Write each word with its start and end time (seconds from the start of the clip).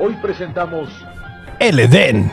Hoy 0.00 0.16
presentamos 0.22 0.88
El 1.58 1.80
Edén. 1.80 2.30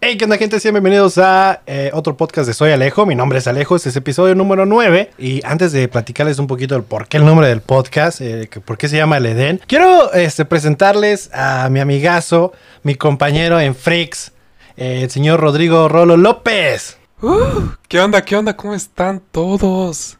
Hey, 0.00 0.16
¿qué 0.16 0.24
onda 0.24 0.38
gente? 0.38 0.60
Sean 0.60 0.74
bienvenidos 0.74 1.18
a 1.18 1.60
eh, 1.66 1.90
otro 1.92 2.16
podcast 2.16 2.46
de 2.46 2.54
Soy 2.54 2.70
Alejo. 2.70 3.06
Mi 3.06 3.16
nombre 3.16 3.40
es 3.40 3.48
Alejo, 3.48 3.74
este 3.74 3.88
es 3.88 3.96
episodio 3.96 4.36
número 4.36 4.66
9. 4.66 5.10
Y 5.18 5.44
antes 5.44 5.72
de 5.72 5.88
platicarles 5.88 6.38
un 6.38 6.46
poquito 6.46 6.76
el 6.76 6.84
por 6.84 7.08
qué 7.08 7.16
el 7.16 7.24
nombre 7.24 7.48
del 7.48 7.60
podcast, 7.60 8.20
eh, 8.20 8.48
que 8.48 8.60
por 8.60 8.78
qué 8.78 8.88
se 8.88 8.96
llama 8.96 9.16
El 9.16 9.26
Edén, 9.26 9.60
quiero 9.66 10.12
este, 10.12 10.44
presentarles 10.44 11.28
a 11.34 11.68
mi 11.70 11.80
amigazo, 11.80 12.52
mi 12.84 12.94
compañero 12.94 13.58
en 13.58 13.74
Freaks, 13.74 14.30
eh, 14.76 15.00
el 15.02 15.10
señor 15.10 15.40
Rodrigo 15.40 15.88
Rolo 15.88 16.16
López. 16.16 16.98
Uh, 17.20 17.70
¿Qué 17.88 18.00
onda? 18.00 18.22
¿Qué 18.22 18.36
onda? 18.36 18.56
¿Cómo 18.56 18.74
están 18.74 19.20
todos? 19.32 20.19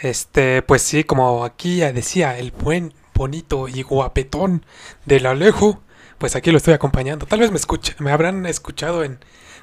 Este, 0.00 0.62
pues 0.62 0.82
sí, 0.82 1.04
como 1.04 1.44
aquí 1.44 1.78
ya 1.78 1.92
decía, 1.92 2.38
el 2.38 2.50
buen, 2.52 2.92
bonito 3.14 3.66
y 3.68 3.82
guapetón 3.82 4.64
del 5.06 5.26
Alejo, 5.26 5.80
pues 6.18 6.36
aquí 6.36 6.50
lo 6.50 6.58
estoy 6.58 6.74
acompañando. 6.74 7.26
Tal 7.26 7.40
vez 7.40 7.50
me 7.50 7.56
escuche, 7.56 7.94
me 7.98 8.12
habrán 8.12 8.44
escuchado 8.46 9.04
en 9.04 9.18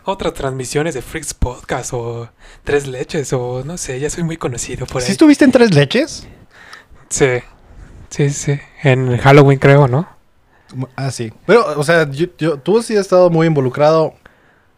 otras 0.06 0.34
transmisiones 0.34 0.94
de 0.96 1.02
Freaks 1.02 1.34
Podcast 1.34 1.94
o 1.94 2.30
Tres 2.64 2.88
Leches 2.88 3.32
o 3.34 3.64
no 3.64 3.78
sé, 3.78 4.00
ya 4.00 4.10
soy 4.10 4.24
muy 4.24 4.38
conocido 4.38 4.86
por 4.86 5.02
ahí. 5.02 5.06
¿Sí 5.06 5.12
estuviste 5.14 5.46
en 5.46 5.52
Tres 5.52 5.74
Leches? 5.74 6.28
Sí, 7.10 7.28
sí, 8.10 8.30
sí. 8.32 8.60
En 8.82 9.18
Halloween 9.18 9.60
creo, 9.60 9.88
¿no? 9.88 10.10
Ah, 10.96 11.12
sí. 11.12 11.32
Pero, 11.46 11.80
o 11.80 11.84
sea, 11.84 12.10
yo, 12.10 12.26
yo- 12.40 12.58
tú 12.58 12.82
sí 12.82 12.96
has 12.96 13.02
estado 13.02 13.30
muy 13.30 13.46
involucrado 13.48 14.16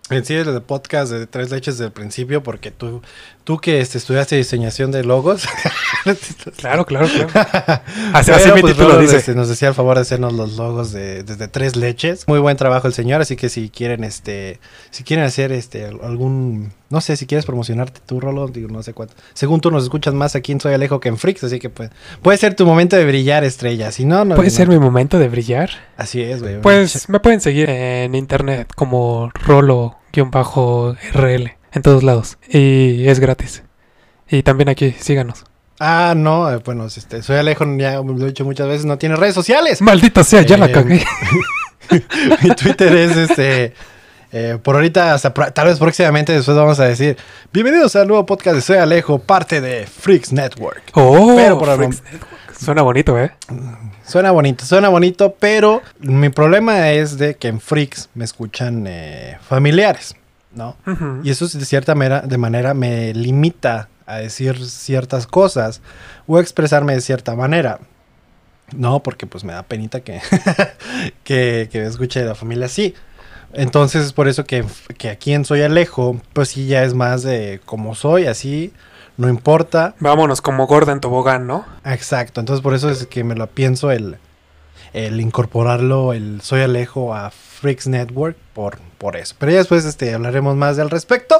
en 0.09 0.23
sí 0.25 0.33
el 0.35 0.61
podcast 0.61 1.11
de 1.11 1.25
Tres 1.25 1.49
Leches 1.49 1.75
desde 1.75 1.85
el 1.87 1.91
principio, 1.93 2.43
porque 2.43 2.69
tú, 2.71 3.01
tú 3.45 3.59
que 3.59 3.79
este, 3.79 3.97
estudiaste 3.97 4.35
diseñación 4.35 4.91
de 4.91 5.05
logos. 5.05 5.47
Claro, 6.57 6.85
claro, 6.85 7.07
claro. 7.07 7.29
Así, 8.13 8.29
así 8.29 8.51
mi 8.51 8.61
pues, 8.61 8.75
título 8.75 8.99
dice. 8.99 9.17
este, 9.17 9.33
nos 9.33 9.49
decía 9.49 9.69
el 9.69 9.73
favor 9.73 9.95
de 9.95 10.01
hacernos 10.01 10.33
los 10.33 10.55
logos 10.55 10.91
de, 10.91 11.23
desde 11.23 11.47
Tres 11.47 11.75
Leches. 11.75 12.27
Muy 12.27 12.37
buen 12.37 12.57
trabajo 12.57 12.85
el 12.87 12.93
señor, 12.93 13.21
así 13.21 13.35
que 13.35 13.49
si 13.49 13.69
quieren, 13.69 14.03
este, 14.03 14.59
si 14.91 15.03
quieren 15.03 15.25
hacer 15.25 15.51
este 15.51 15.85
al- 15.85 15.99
algún, 16.03 16.71
no 16.91 17.01
sé, 17.01 17.17
si 17.17 17.25
quieres 17.25 17.47
promocionarte 17.47 18.01
tú, 18.05 18.19
Rolo, 18.19 18.47
digo, 18.49 18.69
no 18.69 18.83
sé 18.83 18.93
cuánto. 18.93 19.15
Según 19.33 19.61
tú 19.61 19.71
nos 19.71 19.81
escuchas 19.83 20.13
más 20.13 20.35
aquí 20.35 20.51
en 20.51 20.61
Soy 20.61 20.75
Alejo 20.75 20.99
que 20.99 21.09
en 21.09 21.17
Freaks, 21.17 21.43
así 21.43 21.57
que 21.57 21.71
pues, 21.71 21.89
puede 22.21 22.37
ser 22.37 22.53
tu 22.53 22.67
momento 22.67 22.95
de 22.95 23.05
brillar, 23.05 23.43
estrella. 23.43 23.91
Si 23.91 24.05
no, 24.05 24.25
no. 24.25 24.35
¿Puede 24.35 24.49
no. 24.49 24.55
ser 24.55 24.67
mi 24.67 24.77
momento 24.77 25.17
de 25.17 25.27
brillar? 25.27 25.71
Así 25.97 26.21
es, 26.21 26.43
güey. 26.43 26.61
Pues 26.61 27.09
me 27.09 27.19
pueden 27.19 27.41
seguir 27.41 27.67
en 27.71 28.13
internet 28.13 28.67
como 28.75 29.31
Rolo-RL 29.33 29.95
en 31.75 31.81
todos 31.83 32.01
lados. 32.03 32.37
Y 32.49 33.07
es 33.07 33.19
gratis. 33.19 33.61
Y 34.27 34.41
también 34.41 34.69
aquí, 34.69 34.95
síganos. 34.99 35.43
Ah, 35.79 36.13
no, 36.15 36.51
eh, 36.51 36.57
bueno, 36.63 36.85
este, 36.85 37.21
soy 37.21 37.35
Alejo, 37.35 37.65
ya 37.77 38.01
lo 38.01 38.23
he 38.23 38.27
dicho 38.27 38.45
muchas 38.45 38.67
veces, 38.67 38.85
no 38.85 38.97
tiene 38.97 39.17
redes 39.17 39.35
sociales. 39.35 39.81
Maldita 39.81 40.23
sea, 40.23 40.41
ya 40.41 40.57
la 40.57 40.67
Eh, 40.67 40.71
cagué. 40.71 41.03
Mi 42.41 42.49
Twitter 42.55 42.95
es 42.95 43.15
este. 43.17 43.73
eh, 44.31 44.57
por 44.63 44.75
ahorita, 44.75 45.13
hasta 45.13 45.33
tal 45.33 45.67
vez 45.67 45.77
próximamente 45.77 46.31
después 46.33 46.55
vamos 46.57 46.79
a 46.79 46.85
decir: 46.85 47.17
Bienvenidos 47.53 47.95
al 47.97 48.07
nuevo 48.07 48.25
podcast 48.25 48.55
de 48.55 48.61
Soy 48.61 48.77
Alejo, 48.77 49.19
parte 49.19 49.59
de 49.61 49.85
Freaks 49.85 50.31
Network. 50.31 50.81
Oh, 50.93 51.33
pero 51.35 51.59
por 51.59 51.69
el 51.69 51.75
Freaks 51.75 52.01
Network. 52.03 52.35
Suena 52.57 52.81
bonito, 52.81 53.19
¿eh? 53.19 53.31
Suena 54.07 54.31
bonito, 54.31 54.65
suena 54.65 54.87
bonito, 54.89 55.35
pero 55.39 55.81
mi 55.99 56.29
problema 56.29 56.89
es 56.91 57.17
de 57.17 57.35
que 57.35 57.49
en 57.49 57.59
Freaks 57.59 58.09
me 58.15 58.23
escuchan 58.23 58.85
eh, 58.87 59.37
familiares, 59.47 60.15
¿no? 60.55 60.75
Y 61.23 61.29
eso 61.29 61.47
de 61.47 61.65
cierta 61.65 61.95
manera, 61.95 62.21
de 62.21 62.37
manera 62.37 62.73
me 62.73 63.13
limita 63.13 63.89
a 64.05 64.17
decir 64.17 64.65
ciertas 64.67 65.27
cosas 65.27 65.81
o 66.27 66.37
a 66.37 66.41
expresarme 66.41 66.93
de 66.93 67.01
cierta 67.01 67.35
manera. 67.35 67.79
No, 68.75 69.03
porque 69.03 69.27
pues 69.27 69.43
me 69.43 69.53
da 69.53 69.63
penita 69.63 70.01
que, 70.01 70.21
que, 71.23 71.69
que 71.71 71.79
me 71.79 71.85
escuche 71.85 72.23
la 72.25 72.35
familia 72.35 72.65
así. 72.65 72.95
Entonces 73.53 74.05
es 74.05 74.13
por 74.13 74.27
eso 74.27 74.43
que, 74.45 74.65
que 74.97 75.09
aquí 75.09 75.33
en 75.33 75.45
Soy 75.45 75.61
Alejo, 75.61 76.19
pues 76.33 76.49
sí 76.49 76.67
ya 76.67 76.83
es 76.83 76.93
más 76.93 77.23
de 77.23 77.61
como 77.65 77.95
soy, 77.95 78.25
así, 78.25 78.73
no 79.17 79.29
importa. 79.29 79.95
Vámonos 79.99 80.41
como 80.41 80.67
gorda 80.67 80.91
en 80.91 80.99
tobogán, 80.99 81.47
¿no? 81.47 81.65
Exacto, 81.85 82.41
entonces 82.41 82.61
por 82.61 82.73
eso 82.73 82.89
es 82.89 83.07
que 83.07 83.23
me 83.23 83.35
lo 83.35 83.47
pienso 83.47 83.91
el, 83.91 84.17
el 84.95 85.19
incorporarlo, 85.19 86.13
el 86.13 86.41
Soy 86.41 86.61
Alejo 86.61 87.13
a 87.13 87.29
Freaks 87.31 87.87
Network, 87.87 88.37
por, 88.53 88.77
por 88.97 89.15
eso. 89.17 89.35
Pero 89.37 89.51
ya 89.51 89.57
después 89.59 89.83
este, 89.85 90.13
hablaremos 90.13 90.55
más 90.55 90.77
del 90.77 90.89
respecto. 90.89 91.39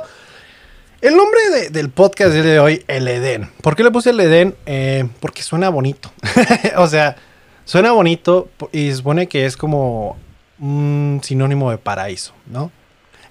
El 1.02 1.16
nombre 1.16 1.40
de- 1.54 1.70
del 1.70 1.90
podcast 1.90 2.34
de 2.34 2.60
hoy, 2.60 2.84
El 2.88 3.08
Edén. 3.08 3.50
¿Por 3.62 3.76
qué 3.76 3.84
le 3.84 3.92
puse 3.92 4.10
El 4.10 4.20
Edén? 4.20 4.56
Eh, 4.66 5.08
porque 5.20 5.42
suena 5.42 5.70
bonito. 5.70 6.12
o 6.78 6.88
sea, 6.88 7.16
suena 7.64 7.92
bonito 7.92 8.50
y 8.72 8.90
se 8.90 8.98
supone 8.98 9.28
que 9.28 9.46
es 9.46 9.56
como 9.56 10.18
un 10.60 11.22
sinónimo 11.24 11.72
de 11.72 11.78
paraíso, 11.78 12.34
¿no? 12.48 12.72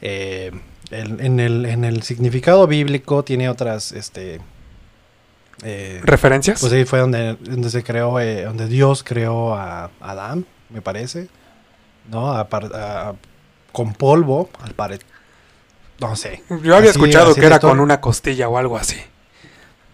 Eh, 0.00 0.52
el- 0.90 1.20
en, 1.20 1.40
el, 1.40 1.66
en 1.66 1.84
el 1.84 2.02
significado 2.02 2.66
bíblico 2.66 3.24
tiene 3.24 3.48
otras, 3.48 3.92
este... 3.92 4.40
eh, 5.62 6.00
¿Referencias? 6.04 6.60
pues 6.60 6.72
ahí 6.72 6.84
fue 6.84 6.98
donde, 6.98 7.37
donde 7.41 7.70
se 7.70 7.82
creó, 7.84 8.19
eh, 8.20 8.44
donde 8.44 8.66
Dios 8.66 9.03
creó 9.04 9.54
a 9.54 9.91
Adán, 10.00 10.47
me 10.70 10.81
parece. 10.82 11.28
¿No? 12.10 12.32
A 12.32 12.48
par- 12.48 12.70
a- 12.75 13.15
con 13.72 13.93
polvo, 13.94 14.50
al 14.62 14.72
parecer. 14.75 15.06
No 16.00 16.16
sé. 16.16 16.43
Yo 16.62 16.76
había 16.76 16.91
así- 16.91 16.98
escuchado 16.98 17.31
así 17.32 17.41
que 17.41 17.47
era 17.47 17.59
con 17.60 17.81
una 17.81 18.00
costilla 18.00 18.48
o 18.48 18.59
algo 18.59 18.76
así. 18.76 18.97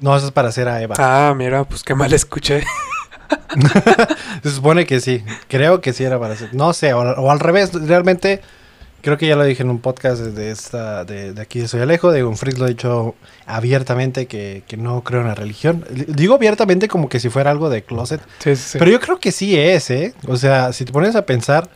No, 0.01 0.17
eso 0.17 0.27
es 0.27 0.33
para 0.33 0.49
hacer 0.49 0.67
a 0.69 0.81
Eva. 0.83 0.97
Ah, 0.99 1.35
mira, 1.37 1.65
pues 1.65 1.83
qué 1.83 1.95
mal 1.95 2.13
escuché. 2.13 2.65
Se 4.43 4.51
supone 4.51 4.87
que 4.87 5.01
sí. 5.01 5.23
Creo 5.49 5.81
que 5.81 5.93
sí 5.93 6.05
era 6.05 6.19
para 6.19 6.35
hacer. 6.35 6.53
No 6.55 6.73
sé, 6.73 6.93
o, 6.95 7.01
o 7.01 7.31
al 7.31 7.39
revés. 7.41 7.71
Realmente, 7.75 8.41
creo 9.03 9.19
que 9.19 9.27
ya 9.27 9.37
lo 9.37 9.45
dije 9.45 9.63
en 9.63 9.71
un 9.71 9.81
podcast 9.81 10.23
de, 10.23 10.51
esta, 10.51 11.05
de, 11.05 11.33
de 11.33 11.43
aquí 11.43 11.61
de 11.61 11.69
Soy 11.69 11.81
Alejo. 11.81 12.13
De 12.13 12.25
un 12.25 12.37
Freak 12.37 12.59
lo 12.59 12.67
he 12.67 12.71
dicho 12.71 13.15
abiertamente 13.47 14.27
que, 14.27 14.63
que 14.67 14.77
no 14.77 15.03
creo 15.03 15.21
en 15.21 15.29
la 15.29 15.35
religión. 15.35 15.85
Digo 16.09 16.35
abiertamente 16.35 16.89
como 16.89 17.09
que 17.09 17.21
si 17.21 17.29
fuera 17.29 17.51
algo 17.51 17.71
de 17.71 17.83
closet. 17.83 18.21
Sí, 18.39 18.57
sí, 18.57 18.63
sí. 18.73 18.79
Pero 18.79 18.91
yo 18.91 19.01
creo 19.01 19.19
que 19.19 19.33
sí 19.33 19.59
es, 19.59 19.91
¿eh? 19.91 20.15
O 20.29 20.37
sea, 20.37 20.73
si 20.73 20.85
te 20.85 20.93
pones 20.93 21.17
a 21.17 21.27
pensar, 21.27 21.69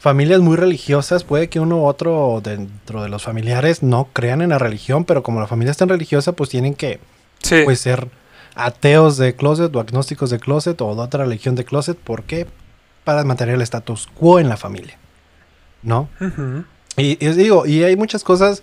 familias 0.00 0.40
muy 0.40 0.56
religiosas, 0.56 1.24
puede 1.24 1.48
que 1.48 1.60
uno 1.60 1.82
u 1.82 1.84
otro 1.84 2.40
dentro 2.42 3.02
de 3.02 3.10
los 3.10 3.22
familiares 3.22 3.82
no 3.82 4.08
crean 4.12 4.40
en 4.40 4.48
la 4.48 4.58
religión, 4.58 5.04
pero 5.04 5.22
como 5.22 5.40
la 5.40 5.46
familia 5.46 5.72
es 5.72 5.76
tan 5.76 5.90
religiosa, 5.90 6.32
pues 6.32 6.48
tienen 6.48 6.74
que 6.74 7.00
pues, 7.64 7.80
ser 7.80 8.08
ateos 8.54 9.18
de 9.18 9.36
closet 9.36 9.74
o 9.76 9.80
agnósticos 9.80 10.30
de 10.30 10.40
closet 10.40 10.80
o 10.80 10.94
de 10.94 11.00
otra 11.02 11.24
religión 11.24 11.54
de 11.54 11.64
closet. 11.64 11.98
¿Por 11.98 12.22
qué? 12.22 12.46
Para 13.04 13.24
mantener 13.24 13.56
el 13.56 13.62
status 13.62 14.08
quo 14.14 14.40
en 14.40 14.48
la 14.48 14.56
familia, 14.56 14.98
¿no? 15.82 16.08
Y, 16.96 17.16
digo, 17.16 17.66
y 17.66 17.82
hay 17.84 17.96
muchas 17.96 18.24
cosas 18.24 18.62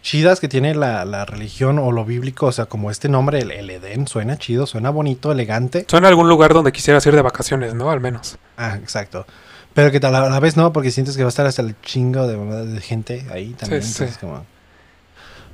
chidas 0.00 0.40
que 0.40 0.48
tiene 0.48 0.74
la, 0.74 1.04
la 1.04 1.24
religión 1.24 1.78
o 1.78 1.90
lo 1.92 2.04
bíblico, 2.04 2.46
o 2.46 2.52
sea, 2.52 2.66
como 2.66 2.90
este 2.90 3.08
nombre, 3.08 3.40
el, 3.40 3.50
el 3.50 3.68
Edén, 3.68 4.06
suena 4.06 4.38
chido, 4.38 4.66
suena 4.66 4.90
bonito, 4.90 5.32
elegante. 5.32 5.84
Suena 5.88 6.06
a 6.06 6.10
algún 6.10 6.28
lugar 6.28 6.54
donde 6.54 6.72
quisieras 6.72 7.04
ir 7.06 7.14
de 7.14 7.22
vacaciones, 7.22 7.74
¿no? 7.74 7.90
Al 7.90 8.00
menos. 8.00 8.38
Ah, 8.56 8.76
exacto. 8.80 9.26
Pero 9.74 9.90
que 9.90 9.98
a 10.04 10.10
la 10.10 10.40
vez 10.40 10.56
no, 10.56 10.72
porque 10.72 10.90
sientes 10.90 11.16
que 11.16 11.22
va 11.24 11.28
a 11.28 11.30
estar 11.30 11.46
hasta 11.46 11.62
el 11.62 11.74
chingo 11.82 12.26
de, 12.26 12.36
de 12.66 12.80
gente 12.80 13.26
ahí 13.30 13.50
también. 13.54 13.82
Sí, 13.82 13.90
entonces 13.92 14.14
sí. 14.14 14.20
como- 14.20 14.46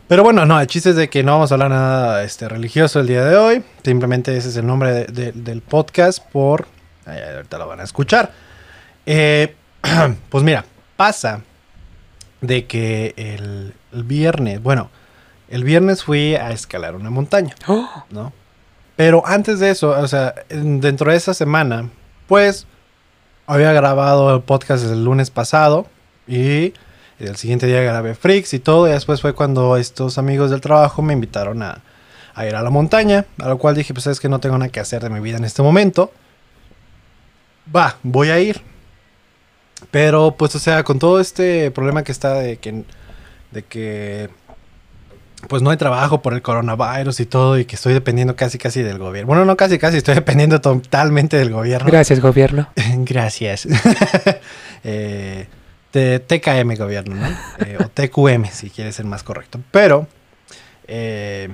Pero 0.08 0.22
bueno, 0.22 0.44
no, 0.46 0.60
el 0.60 0.66
chiste 0.66 0.90
es 0.90 0.96
de 0.96 1.08
que 1.08 1.22
no 1.22 1.32
vamos 1.32 1.50
a 1.50 1.54
hablar 1.54 1.70
nada 1.70 2.22
este, 2.22 2.48
religioso 2.48 3.00
el 3.00 3.06
día 3.06 3.24
de 3.24 3.36
hoy. 3.36 3.64
Simplemente 3.82 4.36
ese 4.36 4.50
es 4.50 4.56
el 4.56 4.66
nombre 4.66 4.92
de- 4.92 5.04
de- 5.06 5.32
del 5.32 5.62
podcast 5.62 6.20
por... 6.30 6.66
ay, 7.06 7.18
ahorita 7.36 7.58
lo 7.58 7.66
van 7.66 7.80
a 7.80 7.84
escuchar. 7.84 8.30
Eh, 9.06 9.54
pues 10.30 10.44
mira, 10.44 10.64
pasa 10.96 11.42
de 12.40 12.66
que 12.66 13.14
el, 13.16 13.74
el 13.92 14.04
viernes, 14.04 14.62
bueno, 14.62 14.90
el 15.48 15.64
viernes 15.64 16.02
fui 16.04 16.34
a 16.34 16.50
escalar 16.50 16.94
una 16.96 17.10
montaña. 17.10 17.54
Oh, 17.68 17.88
¿no? 18.10 18.32
Pero 18.96 19.22
antes 19.26 19.58
de 19.60 19.70
eso, 19.70 19.90
o 19.90 20.08
sea, 20.08 20.34
en- 20.48 20.80
dentro 20.80 21.10
de 21.10 21.16
esa 21.16 21.34
semana, 21.34 21.88
pues 22.26 22.66
había 23.46 23.72
grabado 23.72 24.34
el 24.34 24.42
podcast 24.42 24.84
el 24.84 25.04
lunes 25.04 25.30
pasado 25.30 25.86
y 26.26 26.72
el 27.18 27.36
siguiente 27.36 27.66
día 27.66 27.82
grabé 27.82 28.14
Freaks 28.14 28.54
y 28.54 28.58
todo. 28.58 28.88
Y 28.88 28.92
después 28.92 29.20
fue 29.20 29.34
cuando 29.34 29.76
estos 29.76 30.16
amigos 30.18 30.50
del 30.50 30.60
trabajo 30.60 31.02
me 31.02 31.12
invitaron 31.12 31.62
a, 31.62 31.82
a 32.34 32.46
ir 32.46 32.54
a 32.56 32.62
la 32.62 32.70
montaña, 32.70 33.26
a 33.40 33.48
lo 33.48 33.58
cual 33.58 33.74
dije, 33.74 33.92
pues 33.94 34.06
es 34.06 34.20
que 34.20 34.28
no 34.28 34.40
tengo 34.40 34.56
nada 34.58 34.70
que 34.70 34.80
hacer 34.80 35.02
de 35.02 35.10
mi 35.10 35.20
vida 35.20 35.36
en 35.38 35.44
este 35.44 35.62
momento. 35.62 36.12
Va, 37.74 37.96
voy 38.02 38.30
a 38.30 38.38
ir. 38.40 38.60
Pero 39.90 40.34
pues, 40.36 40.54
o 40.54 40.58
sea, 40.58 40.82
con 40.82 40.98
todo 40.98 41.20
este 41.20 41.70
problema 41.70 42.02
que 42.02 42.12
está 42.12 42.34
de 42.34 42.56
que, 42.56 42.84
de 43.50 43.62
que 43.62 44.30
pues 45.48 45.62
no 45.62 45.70
hay 45.70 45.76
trabajo 45.76 46.22
por 46.22 46.34
el 46.34 46.42
coronavirus 46.42 47.20
y 47.20 47.26
todo 47.26 47.58
y 47.58 47.64
que 47.64 47.76
estoy 47.76 47.92
dependiendo 47.92 48.36
casi 48.36 48.58
casi 48.58 48.82
del 48.82 48.98
gobierno. 48.98 49.28
Bueno, 49.28 49.44
no 49.44 49.56
casi 49.56 49.78
casi, 49.78 49.98
estoy 49.98 50.14
dependiendo 50.16 50.60
totalmente 50.60 51.36
del 51.36 51.50
gobierno. 51.50 51.90
Gracias, 51.90 52.20
gobierno. 52.20 52.68
Gracias. 52.98 53.68
Eh, 54.86 55.46
de 55.94 56.18
TKM 56.18 56.74
gobierno, 56.76 57.14
¿no? 57.14 57.26
Eh, 57.64 57.78
o 57.80 57.88
TQM, 57.88 58.44
si 58.52 58.68
quieres 58.68 58.96
ser 58.96 59.06
más 59.06 59.22
correcto. 59.22 59.60
Pero, 59.70 60.06
eh, 60.86 61.48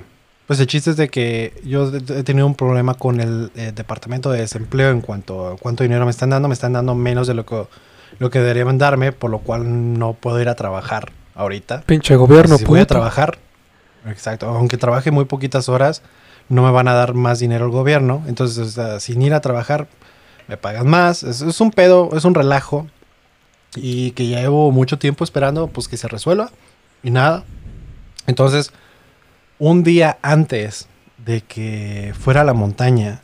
Pues 0.47 0.59
el 0.59 0.67
chiste 0.67 0.89
es 0.89 0.97
de 0.97 1.07
que 1.07 1.53
yo 1.63 1.89
he 1.95 2.23
tenido 2.23 2.45
un 2.45 2.55
problema 2.55 2.95
con 2.95 3.21
el 3.21 3.51
eh, 3.55 3.71
departamento 3.73 4.29
de 4.31 4.41
desempleo 4.41 4.89
en 4.91 4.99
cuanto 4.99 5.47
a 5.47 5.57
cuánto 5.57 5.83
dinero 5.83 6.03
me 6.03 6.11
están 6.11 6.31
dando. 6.31 6.49
Me 6.49 6.53
están 6.53 6.73
dando 6.73 6.93
menos 6.93 7.27
de 7.27 7.35
lo 7.35 7.45
que, 7.45 7.67
lo 8.19 8.29
que 8.29 8.39
deberían 8.39 8.77
darme, 8.77 9.11
por 9.11 9.29
lo 9.29 9.39
cual 9.39 9.97
no 9.97 10.13
puedo 10.13 10.39
ir 10.41 10.49
a 10.49 10.55
trabajar 10.55 11.11
ahorita. 11.35 11.81
Pinche 11.81 12.15
gobierno, 12.15 12.57
si 12.57 12.65
voy 12.65 12.79
a 12.79 12.87
trabajar, 12.87 13.37
exacto, 14.07 14.47
aunque 14.47 14.77
trabaje 14.77 15.11
muy 15.11 15.25
poquitas 15.25 15.69
horas, 15.69 16.01
no 16.49 16.63
me 16.63 16.71
van 16.71 16.87
a 16.87 16.93
dar 16.93 17.13
más 17.13 17.39
dinero 17.39 17.65
el 17.65 17.71
gobierno. 17.71 18.23
Entonces, 18.27 18.57
o 18.57 18.69
sea, 18.69 18.99
sin 18.99 19.21
ir 19.21 19.33
a 19.33 19.41
trabajar, 19.41 19.87
me 20.47 20.57
pagan 20.57 20.87
más. 20.87 21.23
Es, 21.23 21.41
es 21.41 21.61
un 21.61 21.71
pedo, 21.71 22.09
es 22.13 22.25
un 22.25 22.35
relajo. 22.35 22.87
Y 23.75 24.11
que 24.11 24.27
ya 24.27 24.41
llevo 24.41 24.71
mucho 24.71 24.99
tiempo 24.99 25.23
esperando, 25.23 25.67
pues 25.67 25.87
que 25.87 25.95
se 25.95 26.09
resuelva. 26.09 26.51
Y 27.03 27.11
nada. 27.11 27.45
Entonces, 28.27 28.73
un 29.59 29.83
día 29.83 30.17
antes 30.21 30.87
de 31.25 31.41
que 31.41 32.13
fuera 32.19 32.41
a 32.41 32.43
la 32.43 32.53
montaña, 32.53 33.21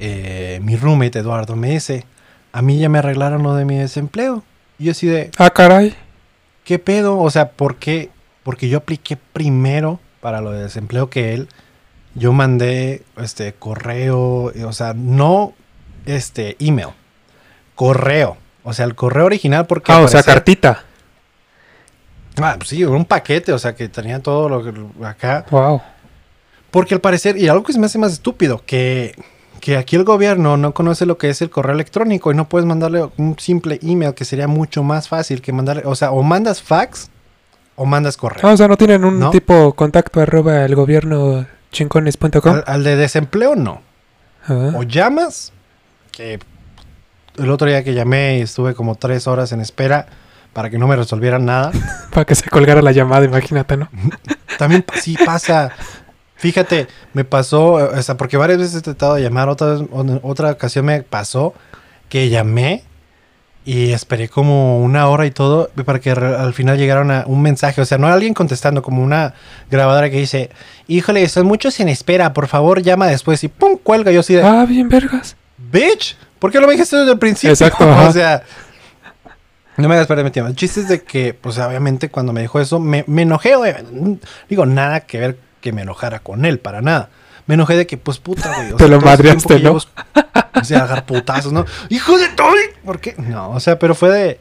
eh, 0.00 0.60
mi 0.62 0.76
roommate 0.76 1.18
Eduardo 1.18 1.56
me 1.56 1.70
dice, 1.70 2.04
a 2.52 2.62
mí 2.62 2.78
ya 2.78 2.88
me 2.88 2.98
arreglaron 2.98 3.42
lo 3.42 3.54
de 3.54 3.64
mi 3.64 3.76
desempleo. 3.76 4.42
Y 4.78 4.84
yo 4.84 4.92
así 4.92 5.06
de, 5.06 5.30
Ah, 5.38 5.50
caray. 5.50 5.94
¿qué 6.64 6.78
pedo? 6.78 7.18
O 7.18 7.30
sea, 7.30 7.50
¿por 7.50 7.76
qué? 7.76 8.10
Porque 8.42 8.68
yo 8.68 8.78
apliqué 8.78 9.16
primero 9.16 10.00
para 10.20 10.40
lo 10.40 10.52
de 10.52 10.62
desempleo 10.62 11.10
que 11.10 11.34
él. 11.34 11.48
Yo 12.14 12.32
mandé 12.32 13.02
este 13.16 13.52
correo, 13.52 14.52
eh, 14.54 14.64
o 14.64 14.72
sea, 14.72 14.94
no 14.94 15.54
este 16.06 16.56
email, 16.58 16.88
correo. 17.74 18.36
O 18.64 18.72
sea, 18.72 18.86
el 18.86 18.94
correo 18.94 19.26
original 19.26 19.66
porque 19.66 19.92
Ah, 19.92 20.00
o 20.00 20.08
sea, 20.08 20.22
cartita. 20.22 20.84
Ah, 22.40 22.54
pues 22.56 22.70
sí, 22.70 22.84
un 22.84 23.04
paquete, 23.04 23.52
o 23.52 23.58
sea, 23.58 23.74
que 23.74 23.88
tenía 23.88 24.20
todo 24.20 24.48
lo 24.48 24.62
que 24.62 24.72
acá. 25.04 25.44
Wow. 25.50 25.80
Porque 26.70 26.94
al 26.94 27.00
parecer, 27.00 27.36
y 27.36 27.48
algo 27.48 27.64
que 27.64 27.72
se 27.72 27.78
me 27.78 27.86
hace 27.86 27.98
más 27.98 28.12
estúpido, 28.12 28.62
que, 28.64 29.14
que 29.60 29.76
aquí 29.76 29.96
el 29.96 30.04
gobierno 30.04 30.56
no 30.56 30.72
conoce 30.72 31.06
lo 31.06 31.18
que 31.18 31.30
es 31.30 31.42
el 31.42 31.50
correo 31.50 31.74
electrónico 31.74 32.32
y 32.32 32.34
no 32.34 32.48
puedes 32.48 32.66
mandarle 32.66 33.08
un 33.16 33.38
simple 33.38 33.78
email 33.82 34.14
que 34.14 34.24
sería 34.24 34.48
mucho 34.48 34.82
más 34.82 35.08
fácil 35.08 35.42
que 35.42 35.52
mandarle, 35.52 35.82
o 35.84 35.94
sea, 35.94 36.10
o 36.12 36.22
mandas 36.22 36.62
fax 36.62 37.10
o 37.76 37.84
mandas 37.86 38.16
correo. 38.16 38.40
Ah, 38.42 38.52
o 38.52 38.56
sea, 38.56 38.68
no 38.68 38.76
tienen 38.76 39.04
un 39.04 39.18
¿No? 39.18 39.30
tipo 39.30 39.72
contacto 39.74 40.20
arroba 40.20 40.64
el 40.64 40.74
gobierno 40.74 41.46
chincones.com. 41.72 42.54
Al, 42.54 42.64
al 42.66 42.84
de 42.84 42.96
desempleo 42.96 43.56
no. 43.56 43.82
Ah. 44.46 44.72
O 44.76 44.82
llamas, 44.82 45.52
que 46.10 46.38
el 47.36 47.50
otro 47.50 47.68
día 47.68 47.84
que 47.84 47.94
llamé 47.94 48.40
estuve 48.40 48.74
como 48.74 48.94
tres 48.94 49.26
horas 49.26 49.52
en 49.52 49.60
espera 49.60 50.06
para 50.52 50.70
que 50.70 50.78
no 50.78 50.88
me 50.88 50.96
resolvieran 50.96 51.44
nada. 51.44 51.70
Para 52.10 52.24
que 52.24 52.34
se 52.34 52.48
colgara 52.48 52.82
la 52.82 52.90
llamada, 52.90 53.24
imagínate, 53.24 53.76
¿no? 53.76 53.88
También 54.58 54.84
sí 55.00 55.16
pasa. 55.24 55.70
Fíjate, 56.38 56.86
me 57.14 57.24
pasó, 57.24 57.72
o 57.72 58.02
sea, 58.02 58.16
porque 58.16 58.36
varias 58.36 58.58
veces 58.58 58.76
he 58.76 58.80
tratado 58.80 59.14
de 59.16 59.22
llamar, 59.22 59.48
otra, 59.48 59.74
vez- 59.74 59.82
otra 60.22 60.52
ocasión 60.52 60.84
me 60.86 61.02
pasó 61.02 61.52
que 62.08 62.28
llamé 62.30 62.84
y 63.64 63.90
esperé 63.92 64.28
como 64.28 64.80
una 64.80 65.08
hora 65.08 65.26
y 65.26 65.30
todo 65.30 65.68
para 65.84 65.98
que 65.98 66.10
al 66.12 66.54
final 66.54 66.78
llegara 66.78 67.00
una- 67.02 67.24
un 67.26 67.42
mensaje, 67.42 67.80
o 67.82 67.84
sea, 67.84 67.98
no 67.98 68.06
alguien 68.06 68.32
contestando, 68.34 68.82
como 68.82 69.02
una 69.02 69.34
grabadora 69.70 70.08
que 70.10 70.16
dice, 70.20 70.48
híjole, 70.86 71.28
son 71.28 71.46
muchos 71.46 71.78
en 71.80 71.88
espera, 71.88 72.32
por 72.32 72.46
favor 72.46 72.80
llama 72.82 73.08
después 73.08 73.42
y 73.44 73.48
pum, 73.48 73.76
cuelga, 73.82 74.10
yo 74.12 74.20
así 74.20 74.34
de, 74.34 74.42
Ah, 74.42 74.64
bien 74.66 74.88
vergas. 74.88 75.36
bitch, 75.58 76.16
¿por 76.38 76.50
qué 76.52 76.60
lo 76.60 76.66
me 76.66 76.72
dijiste 76.74 76.96
desde 76.96 77.12
el 77.12 77.18
principio? 77.18 77.50
Exacto, 77.50 77.84
o 78.08 78.12
sea, 78.12 78.42
no 79.76 79.88
me 79.88 79.94
hagas 79.96 80.06
perder 80.06 80.24
mi 80.24 80.30
tiempo. 80.30 80.48
El 80.48 80.56
chiste 80.56 80.80
es 80.80 80.88
de 80.88 81.02
que, 81.02 81.34
pues 81.34 81.58
obviamente 81.58 82.08
cuando 82.08 82.32
me 82.32 82.40
dijo 82.40 82.58
eso, 82.60 82.80
me, 82.80 83.04
me 83.06 83.22
enojé. 83.22 83.52
Digo, 84.48 84.66
nada 84.66 85.00
que 85.00 85.18
ver 85.18 85.38
que 85.60 85.72
me 85.72 85.82
enojara 85.82 86.20
con 86.20 86.44
él, 86.44 86.58
para 86.58 86.80
nada. 86.82 87.10
Me 87.46 87.54
enojé 87.54 87.76
de 87.76 87.86
que, 87.86 87.96
pues 87.96 88.18
puta, 88.18 88.54
güey. 88.54 88.72
o 88.72 88.76
Te 88.78 88.88
lo 88.88 89.00
madreaste, 89.00 89.60
¿no? 89.60 89.72
O 89.72 90.64
sea, 90.64 90.84
agarrar 90.84 91.06
putazos, 91.06 91.52
¿no? 91.52 91.64
¡Hijo 91.88 92.18
de 92.18 92.28
todo! 92.28 92.52
¿Por 92.84 93.00
qué? 93.00 93.14
No, 93.18 93.50
o 93.50 93.60
sea, 93.60 93.78
pero 93.78 93.94
fue 93.94 94.10
de, 94.10 94.40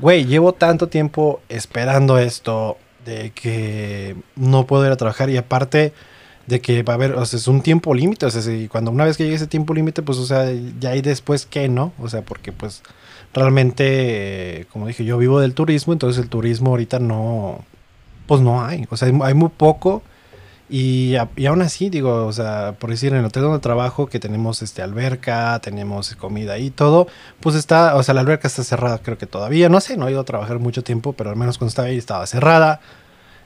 güey, 0.00 0.24
llevo 0.24 0.52
tanto 0.52 0.88
tiempo 0.88 1.40
esperando 1.48 2.18
esto, 2.18 2.78
de 3.04 3.30
que 3.30 4.16
no 4.36 4.66
puedo 4.66 4.86
ir 4.86 4.92
a 4.92 4.96
trabajar 4.96 5.30
y 5.30 5.36
aparte 5.36 5.92
de 6.46 6.60
que 6.60 6.82
va 6.82 6.94
a 6.94 6.96
haber, 6.96 7.12
o 7.14 7.24
sea, 7.24 7.38
es 7.38 7.48
un 7.48 7.62
tiempo 7.62 7.94
límite, 7.94 8.26
o 8.26 8.30
sea, 8.30 8.42
si 8.42 8.68
cuando 8.68 8.90
una 8.90 9.04
vez 9.04 9.16
que 9.16 9.24
llegue 9.24 9.36
ese 9.36 9.46
tiempo 9.46 9.74
límite, 9.74 10.02
pues, 10.02 10.18
o 10.18 10.26
sea, 10.26 10.50
ya 10.80 10.90
hay 10.90 11.02
después 11.02 11.46
que 11.46 11.68
no, 11.68 11.92
o 11.98 12.08
sea, 12.08 12.22
porque 12.22 12.52
pues 12.52 12.82
realmente, 13.32 14.60
eh, 14.60 14.66
como 14.72 14.86
dije, 14.86 15.04
yo 15.04 15.18
vivo 15.18 15.40
del 15.40 15.54
turismo, 15.54 15.92
entonces 15.92 16.22
el 16.22 16.28
turismo 16.28 16.70
ahorita 16.70 16.98
no, 16.98 17.64
pues 18.26 18.40
no 18.40 18.64
hay, 18.64 18.86
o 18.90 18.96
sea, 18.96 19.08
hay, 19.08 19.18
hay 19.22 19.34
muy 19.34 19.50
poco 19.50 20.02
y, 20.72 21.16
y 21.36 21.46
aún 21.46 21.60
así, 21.60 21.90
digo, 21.90 22.24
o 22.26 22.32
sea, 22.32 22.76
por 22.78 22.88
decir, 22.88 23.12
en 23.12 23.18
el 23.18 23.26
hotel 23.26 23.42
donde 23.42 23.58
trabajo, 23.58 24.06
que 24.06 24.18
tenemos 24.18 24.62
este 24.62 24.80
alberca, 24.80 25.60
tenemos 25.60 26.16
comida 26.16 26.56
y 26.56 26.70
todo, 26.70 27.08
pues 27.40 27.56
está, 27.56 27.94
o 27.96 28.02
sea, 28.02 28.14
la 28.14 28.22
alberca 28.22 28.48
está 28.48 28.64
cerrada, 28.64 28.98
creo 29.02 29.18
que 29.18 29.26
todavía, 29.26 29.68
no 29.68 29.80
sé, 29.82 29.98
no 29.98 30.08
he 30.08 30.12
ido 30.12 30.20
a 30.20 30.24
trabajar 30.24 30.58
mucho 30.60 30.82
tiempo, 30.82 31.12
pero 31.12 31.28
al 31.28 31.36
menos 31.36 31.58
cuando 31.58 31.68
estaba 31.68 31.88
ahí 31.88 31.98
estaba 31.98 32.26
cerrada. 32.26 32.80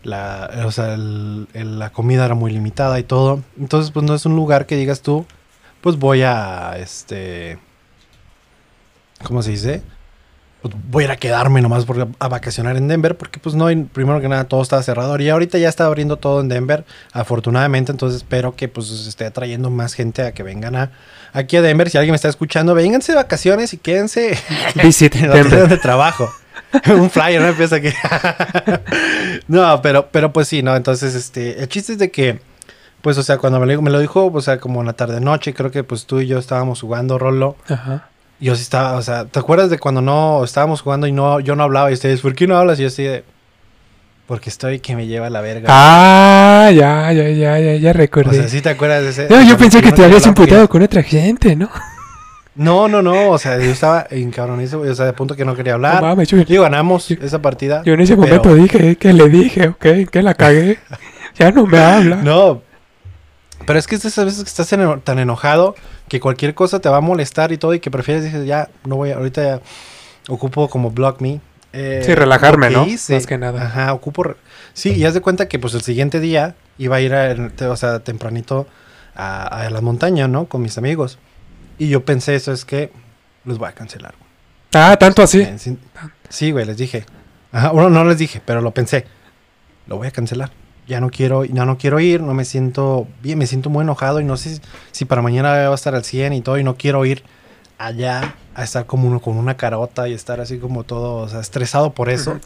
La, 0.05 0.63
o 0.67 0.71
sea, 0.71 0.97
la 0.97 1.91
comida 1.91 2.27
era 2.27 2.37
muy 2.37 2.53
limitada 2.53 2.97
y 3.01 3.03
todo. 3.03 3.43
Entonces, 3.59 3.91
pues 3.91 4.07
no 4.07 4.15
es 4.15 4.25
un 4.25 4.37
lugar 4.37 4.67
que 4.67 4.77
digas 4.77 5.01
tú, 5.03 5.27
pues 5.81 5.99
voy 5.99 6.23
a, 6.23 6.77
este, 6.79 7.59
¿cómo 9.25 9.43
se 9.43 9.51
dice? 9.51 9.83
Pues 10.69 10.83
voy 10.91 11.05
a 11.05 11.07
ir 11.07 11.11
a 11.13 11.17
quedarme 11.17 11.63
nomás 11.63 11.85
por, 11.85 12.09
a 12.19 12.29
vacacionar 12.29 12.77
en 12.77 12.89
Denver, 12.89 13.17
porque 13.17 13.41
pues 13.41 13.55
no, 13.55 13.67
primero 13.93 14.21
que 14.21 14.29
nada 14.29 14.45
todo 14.45 14.63
está 14.63 14.83
cerrado. 14.83 15.19
Y 15.21 15.29
ahorita 15.29 15.59
ya 15.59 15.69
está 15.69 15.87
abriendo 15.87 16.17
todo 16.17 16.41
en 16.41 16.49
Denver, 16.49 16.85
afortunadamente. 17.13 17.93
Entonces 17.93 18.19
espero 18.19 18.55
que 18.57 18.69
pues 18.69 18.91
esté 18.91 19.27
atrayendo 19.27 19.71
más 19.71 19.95
gente 19.95 20.23
a 20.23 20.33
que 20.33 20.43
vengan 20.43 20.77
a, 20.77 20.91
aquí 21.33 21.57
a 21.57 21.63
Denver. 21.63 21.91
Si 21.91 21.99
alguien 21.99 22.13
me 22.13 22.17
está 22.17 22.29
escuchando, 22.29 22.75
vénganse 22.75 23.13
de 23.13 23.17
vacaciones 23.17 23.73
y 23.73 23.79
quédense 23.79 24.39
Visit 24.83 25.17
en 25.17 25.25
el 25.25 25.31
hotel 25.31 25.43
Denver. 25.45 25.61
donde 25.61 25.79
trabajo. 25.79 26.29
un 26.89 27.11
flyer, 27.11 27.41
¿no? 27.41 27.49
Empieza 27.49 27.81
que... 27.81 27.93
no, 29.49 29.81
pero, 29.83 30.09
pero 30.11 30.33
pues 30.33 30.49
sí, 30.49 30.63
¿no? 30.63 30.77
Entonces, 30.77 31.15
este, 31.15 31.61
el 31.61 31.69
chiste 31.69 31.93
es 31.93 31.99
de 31.99 32.11
que, 32.11 32.41
pues, 33.03 33.19
o 33.19 33.23
sea, 33.23 33.39
cuando 33.39 33.61
me 33.61 33.67
lo, 33.67 33.83
me 33.83 33.91
lo 33.91 33.99
dijo, 34.01 34.27
o 34.33 34.41
sea, 34.41 34.59
como 34.59 34.81
en 34.81 34.87
la 34.87 34.93
tarde-noche, 34.95 35.55
creo 35.55 35.71
que 35.71 35.85
pues 35.85 36.07
tú 36.07 36.21
y 36.21 36.27
yo 36.27 36.39
estábamos 36.39 36.81
jugando 36.81 37.19
Rolo. 37.19 37.57
Ajá. 37.69 38.09
Yo 38.39 38.55
sí 38.55 38.63
estaba, 38.63 38.93
o 38.99 39.03
sea, 39.03 39.25
¿te 39.25 39.39
acuerdas 39.39 39.71
de 39.71 39.79
cuando 39.79 40.03
no 40.03 40.45
estábamos 40.45 40.83
jugando 40.83 41.07
y 41.07 41.13
no, 41.13 41.41
yo 41.41 41.57
no 41.57 41.63
hablaba 41.63 41.91
y 41.91 41.95
ustedes, 41.95 42.21
¿por 42.21 42.35
qué 42.35 42.47
no 42.47 42.57
hablas? 42.57 42.79
Y 42.79 42.83
yo 42.83 42.89
así 42.89 43.03
de, 43.03 43.25
porque 44.27 44.51
estoy 44.51 44.81
que 44.81 44.95
me 44.95 45.07
lleva 45.07 45.31
la 45.31 45.41
verga. 45.41 45.69
Ah, 45.71 46.71
ya, 46.71 47.11
ya, 47.13 47.29
ya, 47.31 47.59
ya, 47.59 47.77
ya 47.77 47.91
o 47.91 47.93
recordé. 47.95 48.37
sea, 48.37 48.49
¿sí 48.49 48.61
te 48.61 48.69
acuerdas 48.71 49.03
de 49.05 49.09
ese? 49.11 49.29
No, 49.31 49.41
yo 49.43 49.57
pensé 49.57 49.81
que 49.81 49.93
te 49.93 50.05
habías 50.05 50.27
imputado 50.27 50.69
con 50.69 50.83
otra 50.83 51.03
gente, 51.03 51.57
¿no? 51.57 51.71
No, 52.55 52.89
no, 52.89 53.03
no, 53.03 53.31
o 53.31 53.39
sea, 53.39 53.59
yo 53.59 53.71
estaba 53.71 54.07
encabronado, 54.11 54.81
o 54.81 54.95
sea, 54.95 55.05
de 55.07 55.13
punto 55.13 55.37
que 55.37 55.45
no 55.45 55.55
quería 55.55 55.75
hablar. 55.75 56.03
No 56.03 56.09
mames, 56.09 56.29
yo, 56.29 56.39
Digo, 56.45 56.63
ganamos 56.63 57.09
Yo- 57.09 57.17
esa 57.23 57.41
partida. 57.41 57.83
yo 57.85 57.95
en 57.95 58.01
ese 58.01 58.17
pero- 58.17 58.27
momento 58.27 58.55
dije, 58.55 58.97
que 58.97 59.13
le 59.13 59.29
dije? 59.29 59.69
¿Ok? 59.69 59.87
Que 60.11 60.23
la 60.23 60.35
cagué. 60.35 60.79
Ya 61.39 61.51
no 61.51 61.67
me 61.67 61.79
habla. 61.79 62.17
No. 62.17 62.63
Pero 63.67 63.79
es 63.79 63.87
que 63.87 63.97
esas 63.97 64.25
veces 64.25 64.43
que 64.43 64.49
estás 64.49 64.73
tan 65.05 65.19
enojado 65.19 65.75
que 66.09 66.21
cualquier 66.21 66.55
cosa 66.55 66.81
te 66.81 66.89
va 66.89 66.99
a 66.99 67.01
molestar 67.01 67.53
y 67.53 67.59
todo 67.59 67.75
y 67.75 67.81
que 67.81 67.91
prefieres, 67.91 68.25
dices, 68.25 68.47
ya, 68.47 68.69
no 68.85 68.97
voy, 68.97 69.11
ahorita 69.11 69.43
ya 69.43 69.61
ocupo 70.29 70.69
como 70.69 70.91
block 70.91 71.21
me. 71.21 71.41
Eh, 71.73 72.03
Sí, 72.05 72.15
relajarme, 72.15 72.71
¿no? 72.71 72.87
hice- 72.87 73.15
Más 73.15 73.27
que 73.27 73.37
nada. 73.39 73.63
Ajá, 73.67 73.93
ocupo. 73.93 74.35
Sí, 74.73 74.93
y 74.93 75.05
haz 75.05 75.15
de 75.15 75.21
cuenta 75.21 75.49
que 75.49 75.59
pues 75.59 75.75
el 75.75 75.83
siguiente 75.83 76.21
día 76.21 76.55
iba 76.79 76.97
a 76.97 77.01
ir, 77.01 77.15
a, 77.15 77.35
o 77.71 77.77
sea, 77.77 78.01
tempranito 78.01 78.67
a, 79.15 79.47
a 79.67 79.71
la 79.71 79.81
montaña, 79.81 80.29
¿no? 80.29 80.47
Con 80.47 80.63
mis 80.63 80.79
amigos. 80.79 81.19
Y 81.79 81.89
yo 81.89 82.05
pensé, 82.05 82.35
eso 82.35 82.53
es 82.53 82.65
que 82.65 82.91
los 83.45 83.59
voy 83.59 83.69
a 83.69 83.73
cancelar. 83.73 84.15
Ah, 84.73 84.97
tanto 84.99 85.23
así. 85.23 85.47
Sí, 85.59 85.79
sí, 86.29 86.51
güey, 86.51 86.65
les 86.67 86.77
dije. 86.77 87.05
Ajá, 87.53 87.71
bueno, 87.71 87.91
no 87.91 88.05
les 88.05 88.19
dije, 88.19 88.41
pero 88.45 88.61
lo 88.61 88.73
pensé. 88.73 89.07
Lo 89.87 89.97
voy 89.97 90.09
a 90.09 90.11
cancelar. 90.11 90.51
Ya 90.87 91.01
no 91.01 91.11
quiero, 91.11 91.45
ya 91.45 91.65
no 91.65 91.79
quiero 91.79 91.99
ir, 91.99 92.23
no 92.23 92.33
me 92.33 92.45
siento 92.45 93.09
bien, 93.23 93.39
me 93.39 93.47
siento 93.47 93.71
muy 93.71 93.83
enojado 93.83 94.21
y 94.21 94.25
no 94.25 94.37
sé 94.37 94.57
si, 94.57 94.61
si 94.93 95.05
para 95.05 95.21
mañana 95.23 95.51
va 95.51 95.73
a 95.73 95.75
estar 95.75 95.95
al 95.95 96.05
100 96.05 96.33
y 96.33 96.43
todo 96.43 96.59
y 96.59 96.65
no 96.65 96.77
quiero 96.77 97.05
ir 97.05 97.25
allá 97.79 98.37
a 98.55 98.63
estar 98.65 98.87
como 98.87 99.09
uno 99.09 99.21
con 99.21 99.37
una 99.37 99.57
carota 99.57 100.09
y 100.09 100.15
estar 100.15 100.41
así 100.41 100.59
como 100.59 100.85
todo, 100.85 101.17
o 101.17 101.29
sea, 101.29 101.41
estresado 101.41 101.93
por 101.93 102.09
eso, 102.09 102.39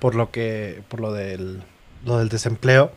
por 0.00 0.14
lo 0.14 0.30
que, 0.30 0.82
por 0.88 1.00
lo 1.00 1.12
del, 1.12 1.62
lo 2.04 2.18
del 2.18 2.28
desempleo. 2.28 2.92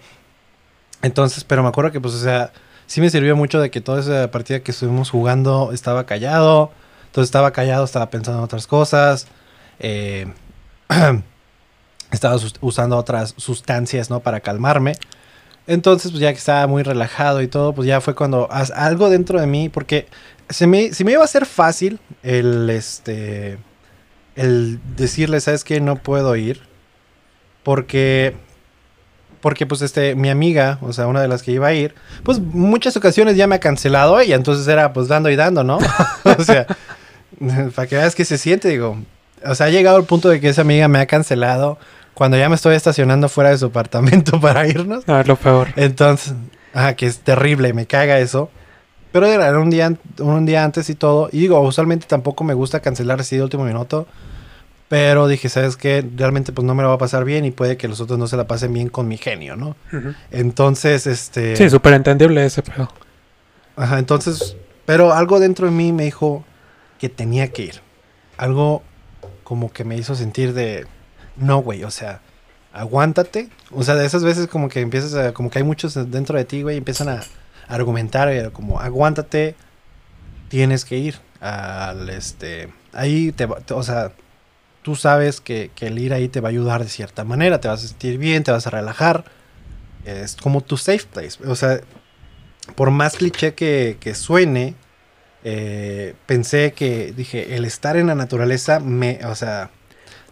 Entonces, 1.02 1.44
pero 1.44 1.62
me 1.62 1.70
acuerdo 1.70 1.92
que 1.92 2.02
pues, 2.02 2.14
o 2.16 2.20
sea, 2.20 2.52
sí 2.88 3.02
me 3.02 3.10
sirvió 3.10 3.36
mucho 3.36 3.60
de 3.60 3.70
que 3.70 3.82
toda 3.82 4.00
esa 4.00 4.32
partida 4.32 4.62
que 4.62 4.72
estuvimos 4.72 5.10
jugando 5.12 5.72
estaba 5.74 6.06
callado. 6.06 6.72
Entonces 7.08 7.28
estaba 7.28 7.52
callado, 7.52 7.86
estaba 7.86 8.10
pensando 8.10 8.40
en 8.40 8.46
otras 8.46 8.66
cosas. 8.66 9.28
eh, 9.80 10.28
estaba 12.15 12.38
usando 12.62 12.98
otras 12.98 13.34
sustancias, 13.38 14.10
¿no? 14.10 14.19
Para 14.22 14.39
calmarme. 14.39 14.95
Entonces, 15.67 16.12
pues 16.12 16.22
ya 16.22 16.31
que 16.31 16.38
estaba 16.38 16.67
muy 16.67 16.84
relajado 16.84 17.41
y 17.41 17.48
todo, 17.48 17.74
pues 17.74 17.88
ya 17.88 18.01
fue 18.01 18.13
cuando 18.13 18.48
algo 18.51 19.10
dentro 19.10 19.39
de 19.39 19.48
mí, 19.48 19.69
porque 19.69 20.07
se 20.50 20.67
me, 20.67 20.93
se 20.93 21.03
me 21.03 21.13
iba 21.13 21.22
a 21.22 21.25
hacer 21.25 21.45
fácil 21.45 22.00
el, 22.24 22.69
este, 22.69 23.57
el 24.36 24.79
decirle, 24.95 25.39
¿sabes 25.39 25.63
qué? 25.63 25.81
No 25.81 25.95
puedo 25.95 26.36
ir. 26.36 26.62
Porque, 27.63 28.36
porque 29.41 29.65
pues 29.65 29.81
este, 29.81 30.13
mi 30.13 30.29
amiga, 30.29 30.77
o 30.81 30.93
sea, 30.93 31.07
una 31.07 31.22
de 31.22 31.27
las 31.27 31.41
que 31.41 31.51
iba 31.51 31.67
a 31.67 31.74
ir, 31.74 31.95
pues 32.24 32.39
muchas 32.39 32.95
ocasiones 32.95 33.36
ya 33.36 33.48
me 33.48 33.55
ha 33.55 33.60
cancelado 33.60 34.19
ella, 34.19 34.36
entonces 34.36 34.67
era 34.67 34.93
pues 34.93 35.07
dando 35.07 35.31
y 35.31 35.36
dando, 35.36 35.63
¿no? 35.63 35.79
o 36.38 36.43
sea, 36.43 36.67
para 37.75 37.88
que 37.88 37.95
veas 37.95 38.13
que 38.13 38.24
se 38.24 38.38
siente, 38.38 38.67
digo, 38.69 39.00
o 39.43 39.55
sea, 39.55 39.67
ha 39.67 39.69
llegado 39.69 39.98
el 39.98 40.05
punto 40.05 40.29
de 40.29 40.39
que 40.39 40.50
esa 40.50 40.62
amiga 40.62 40.88
me 40.88 41.00
ha 41.00 41.07
cancelado 41.07 41.79
cuando 42.15 42.38
ya 42.38 42.50
me 42.50 42.55
estoy 42.55 42.75
estacionando 42.75 43.29
fuera 43.29 43.51
de 43.51 43.60
su 43.60 43.67
apartamento 43.67 44.39
para 44.41 44.67
irnos. 44.67 45.07
No, 45.07 45.19
es 45.19 45.27
lo 45.27 45.36
peor. 45.36 45.67
Entonces, 45.75 46.34
ajá, 46.74 46.95
que 46.95 47.05
es 47.05 47.19
terrible, 47.19 47.74
me 47.74 47.86
caga 47.86 48.17
eso. 48.17 48.50
Pero 49.12 49.27
era 49.27 49.60
un 49.60 49.69
día, 49.69 49.93
un 50.19 50.45
día 50.45 50.63
antes 50.63 50.89
y 50.89 50.95
todo. 50.95 51.29
Y 51.31 51.39
digo, 51.41 51.60
usualmente 51.62 52.07
tampoco 52.07 52.43
me 52.43 52.53
gusta 52.53 52.79
cancelar 52.79 53.19
así 53.19 53.38
de 53.38 53.43
último 53.43 53.63
minuto. 53.63 54.07
Pero 54.88 55.27
dije, 55.27 55.50
¿sabes 55.50 55.77
qué? 55.77 56.05
Realmente 56.15 56.51
pues 56.51 56.65
no 56.65 56.75
me 56.75 56.84
lo 56.84 56.89
va 56.89 56.95
a 56.95 57.00
pasar 57.00 57.25
bien 57.25 57.43
y 57.43 57.51
puede 57.51 57.75
que 57.75 57.88
los 57.88 58.00
otros 58.01 58.19
no 58.19 58.27
se 58.27 58.38
la 58.38 58.48
pasen 58.48 58.74
bien 58.74 58.89
con 58.89 59.07
mi 59.07 59.17
genio, 59.17 59.55
¿no? 59.55 59.75
Ujú. 59.91 60.13
Entonces, 60.31 61.07
este... 61.07 61.55
Sí, 61.55 61.69
súper 61.69 61.93
entendible 61.93 62.45
ese 62.45 62.62
pedo. 62.62 62.89
Ajá, 63.75 64.00
entonces... 64.00 64.55
Pero 64.86 65.13
algo 65.13 65.39
dentro 65.39 65.65
de 65.65 65.72
mí 65.72 65.91
me 65.91 66.03
dijo 66.03 66.45
que 67.00 67.10
tenía 67.10 67.51
que 67.51 67.63
ir. 67.63 67.81
Algo 68.38 68.84
como 69.43 69.72
que 69.72 69.84
me 69.84 69.98
hizo 69.98 70.13
sentir 70.15 70.53
de... 70.53 70.86
No, 71.38 71.60
güey, 71.60 71.84
o 71.84 71.92
sea, 71.92 72.22
aguántate. 72.74 73.50
O 73.72 73.84
sea, 73.84 73.96
de 73.96 74.06
esas 74.06 74.24
veces 74.24 74.48
como 74.48 74.70
que 74.70 74.82
empiezas 74.82 75.13
a... 75.15 75.34
Como 75.34 75.50
que 75.50 75.60
hay 75.60 75.63
muchos 75.63 75.94
dentro 76.12 76.38
de 76.38 76.46
ti, 76.46 76.62
güey, 76.62 76.77
empiezan 76.77 77.10
a 77.10 77.24
argumentar, 77.68 78.51
como 78.51 78.80
aguántate, 78.80 79.56
tienes 80.50 80.86
que 80.86 80.98
ir 80.98 81.15
al 81.39 82.10
este... 82.10 82.72
Ahí 82.94 83.32
te 83.32 83.46
va, 83.46 83.58
o 83.72 83.84
sea, 83.84 84.13
tú 84.86 84.96
sabes 84.96 85.42
que, 85.42 85.72
el 85.82 85.98
ir 85.98 86.13
ahí 86.13 86.30
te 86.30 86.42
va 86.42 86.50
a 86.50 86.51
ayudar 86.51 86.84
de 86.84 86.89
cierta 86.89 87.24
manera, 87.24 87.60
te 87.60 87.68
vas 87.68 87.84
a 87.84 87.88
sentir 87.88 88.18
bien, 88.18 88.44
te 88.44 88.51
vas 88.51 88.68
a 88.68 88.70
relajar. 88.70 89.25
Es 90.06 90.36
como 90.36 90.62
tu 90.62 90.77
safe 90.77 91.06
place. 91.12 91.39
O 91.48 91.56
sea, 91.56 91.82
por 92.75 92.92
más 92.92 93.15
cliché 93.15 93.56
que, 93.56 93.98
que 94.00 94.13
suene, 94.13 94.75
eh, 95.44 96.15
pensé 96.25 96.74
que, 96.74 97.13
dije, 97.18 97.56
el 97.56 97.65
estar 97.65 97.98
en 97.98 98.08
la 98.08 98.15
naturaleza, 98.15 98.80
me, 98.80 99.20
o 99.25 99.36
sea, 99.36 99.72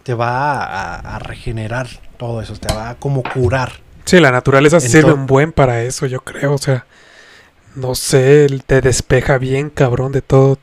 te 0.04 0.14
va 0.14 0.62
a, 0.62 1.16
a 1.16 1.18
regenerar 1.18 1.88
todo 2.16 2.40
eso, 2.40 2.54
te 2.54 2.72
va 2.72 2.90
a 2.90 2.94
como 2.94 3.22
curar. 3.22 3.72
Sí, 4.04 4.20
la 4.20 4.30
naturaleza 4.30 4.78
sirve 4.80 5.12
un 5.12 5.26
buen 5.26 5.52
para 5.52 5.82
eso, 5.82 6.06
yo 6.06 6.20
creo. 6.20 6.52
O 6.52 6.58
sea, 6.58 6.86
no 7.74 7.94
sé, 7.94 8.46
te 8.66 8.80
despeja 8.80 9.38
bien, 9.38 9.70
cabrón, 9.70 10.12
de 10.12 10.22
todo, 10.22 10.58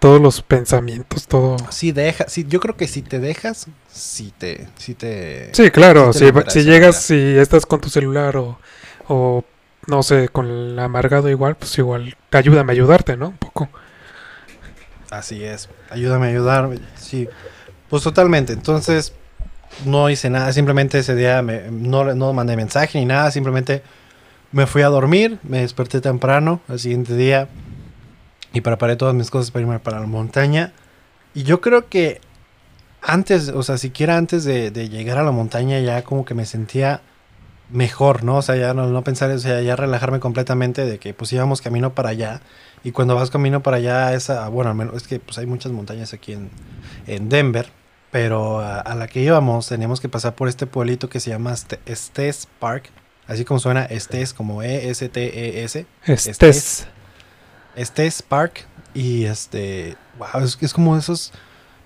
todos 0.00 0.20
los 0.20 0.42
pensamientos, 0.42 1.28
todo. 1.28 1.56
Si 1.70 1.92
deja, 1.92 2.26
si, 2.28 2.44
yo 2.46 2.60
creo 2.60 2.76
que 2.76 2.88
si 2.88 3.02
te 3.02 3.20
dejas, 3.20 3.66
si 3.92 4.30
te, 4.30 4.66
si 4.76 4.94
te... 4.94 5.50
Sí, 5.54 5.70
claro, 5.70 6.12
Sí 6.12 6.32
te 6.32 6.50
si, 6.50 6.60
sí, 6.60 6.64
llegas, 6.64 7.02
si 7.02 7.36
estás 7.36 7.66
con 7.66 7.80
tu 7.80 7.90
celular 7.90 8.36
o, 8.38 8.58
o 9.08 9.44
no 9.86 10.02
sé, 10.02 10.30
con 10.30 10.46
el 10.46 10.78
amargado 10.78 11.28
igual, 11.28 11.56
pues 11.56 11.76
igual, 11.78 12.16
ayúdame 12.32 12.72
a 12.72 12.74
ayudarte, 12.74 13.16
¿no? 13.16 13.28
Un 13.28 13.36
poco. 13.36 13.68
Así 15.10 15.44
es. 15.44 15.68
Ayúdame 15.90 16.26
a 16.26 16.30
ayudar. 16.30 16.70
Sí. 16.96 17.28
Pues 17.94 18.02
totalmente. 18.02 18.52
Entonces, 18.52 19.12
no 19.86 20.10
hice 20.10 20.28
nada. 20.28 20.52
Simplemente 20.52 20.98
ese 20.98 21.14
día 21.14 21.42
me- 21.42 21.70
no, 21.70 22.12
no 22.12 22.32
mandé 22.32 22.56
mensaje 22.56 22.98
ni 22.98 23.04
nada. 23.04 23.30
Simplemente 23.30 23.84
me 24.50 24.66
fui 24.66 24.82
a 24.82 24.88
dormir. 24.88 25.38
Me 25.44 25.60
desperté 25.60 26.00
temprano 26.00 26.60
al 26.66 26.80
siguiente 26.80 27.14
día. 27.14 27.46
Y 28.52 28.62
preparé 28.62 28.96
todas 28.96 29.14
mis 29.14 29.30
cosas 29.30 29.52
para 29.52 29.62
irme 29.62 29.78
para 29.78 30.00
la 30.00 30.08
montaña. 30.08 30.72
Y 31.34 31.44
yo 31.44 31.60
creo 31.60 31.88
que 31.88 32.20
antes, 33.00 33.50
o 33.50 33.62
sea, 33.62 33.78
siquiera 33.78 34.16
antes 34.16 34.42
de, 34.42 34.72
llegar 34.88 35.18
a 35.18 35.22
la 35.22 35.30
montaña, 35.30 35.78
ya 35.78 36.02
como 36.02 36.24
que 36.24 36.34
me 36.34 36.46
sentía 36.46 37.00
mejor, 37.70 38.24
¿no? 38.24 38.38
O 38.38 38.42
sea, 38.42 38.56
ya 38.56 38.74
no, 38.74 38.88
no 38.88 39.04
pensar, 39.04 39.30
o 39.30 39.38
sea, 39.38 39.60
ya 39.60 39.76
relajarme 39.76 40.18
completamente 40.18 40.84
de 40.84 40.98
que 40.98 41.14
pues 41.14 41.32
íbamos 41.32 41.62
camino 41.62 41.94
para 41.94 42.08
allá. 42.08 42.40
Y 42.82 42.90
cuando 42.90 43.14
vas 43.14 43.30
camino 43.30 43.62
para 43.62 43.76
allá, 43.76 44.14
esa, 44.14 44.48
bueno, 44.48 44.70
al 44.70 44.76
menos 44.76 44.96
es 44.96 45.06
que 45.06 45.20
pues 45.20 45.38
hay 45.38 45.46
muchas 45.46 45.70
montañas 45.70 46.12
aquí 46.12 46.32
en 47.06 47.28
Denver, 47.28 47.68
pero 48.14 48.60
a, 48.60 48.78
a 48.78 48.94
la 48.94 49.08
que 49.08 49.20
íbamos 49.20 49.66
teníamos 49.66 50.00
que 50.00 50.08
pasar 50.08 50.36
por 50.36 50.46
este 50.48 50.68
pueblito 50.68 51.08
que 51.08 51.18
se 51.18 51.30
llama 51.30 51.52
Este- 51.52 51.80
Estes 51.84 52.46
Park, 52.60 52.90
así 53.26 53.44
como 53.44 53.58
suena 53.58 53.82
Estes, 53.86 54.32
como 54.32 54.62
E 54.62 54.88
E-S-T-E-S, 54.88 55.84
Estés. 56.06 56.86
Estes 57.74 58.22
Park, 58.22 58.68
y 58.94 59.24
este, 59.24 59.96
wow, 60.16 60.44
es, 60.44 60.56
es 60.60 60.72
como 60.72 60.96
esos 60.96 61.32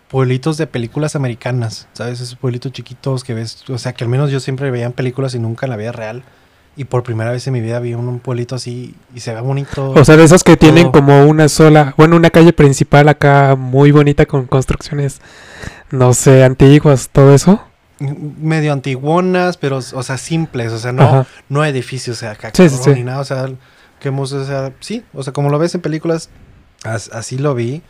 pueblitos 0.08 0.58
de 0.58 0.66
películas 0.66 1.16
americanas, 1.16 1.88
¿sabes? 1.94 2.20
Esos 2.20 2.36
pueblitos 2.36 2.72
chiquitos 2.72 3.24
que 3.24 3.32
ves, 3.32 3.64
o 3.70 3.78
sea, 3.78 3.94
que 3.94 4.04
al 4.04 4.10
menos 4.10 4.30
yo 4.30 4.38
siempre 4.38 4.70
veía 4.70 4.84
en 4.84 4.92
películas 4.92 5.34
y 5.34 5.38
nunca 5.38 5.64
en 5.64 5.70
la 5.70 5.76
vida 5.78 5.92
real. 5.92 6.24
Y 6.78 6.84
por 6.84 7.02
primera 7.02 7.32
vez 7.32 7.44
en 7.46 7.52
mi 7.52 7.60
vida 7.60 7.80
vi 7.80 7.92
un, 7.94 8.08
un 8.08 8.20
pueblito 8.20 8.54
así 8.54 8.94
y 9.14 9.20
se 9.20 9.34
ve 9.34 9.40
bonito. 9.42 9.90
O 9.90 10.04
sea, 10.04 10.16
de 10.16 10.24
esos 10.24 10.44
que 10.44 10.56
tienen 10.56 10.90
como 10.92 11.26
una 11.26 11.48
sola, 11.48 11.92
bueno, 11.98 12.14
una 12.16 12.30
calle 12.30 12.52
principal 12.54 13.08
acá 13.08 13.56
muy 13.58 13.90
bonita 13.90 14.24
con 14.26 14.46
construcciones, 14.46 15.20
no 15.90 16.14
sé, 16.14 16.44
antiguas, 16.44 17.10
todo 17.12 17.34
eso. 17.34 17.60
medio 17.98 18.72
antiguonas, 18.72 19.56
pero, 19.56 19.78
o 19.78 20.02
sea, 20.04 20.16
simples, 20.18 20.72
o 20.72 20.78
sea, 20.78 20.92
no, 20.92 21.02
Ajá. 21.02 21.26
no 21.48 21.64
edificios, 21.64 22.16
o 22.16 22.20
sea, 22.20 22.30
acá 22.30 22.52
Sí, 22.54 22.68
sí, 22.68 22.76
sí. 22.80 22.90
ni 22.90 23.02
nada, 23.02 23.18
o 23.20 23.24
sea, 23.24 23.48
que 23.98 24.08
hemos, 24.08 24.32
o 24.32 24.44
sea, 24.44 24.72
sí, 24.78 25.02
o 25.12 25.24
sea, 25.24 25.32
como 25.32 25.50
lo 25.50 25.58
ves 25.58 25.74
en 25.74 25.80
películas, 25.80 26.30
as- 26.84 27.10
así 27.12 27.38
lo 27.38 27.56
vi, 27.56 27.82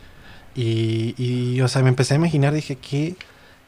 y, 0.55 1.13
y, 1.17 1.61
o 1.61 1.67
sea, 1.67 1.83
me 1.83 1.89
empecé 1.89 2.15
a 2.15 2.17
imaginar, 2.17 2.53
dije, 2.53 2.75
¿qué, 2.77 3.15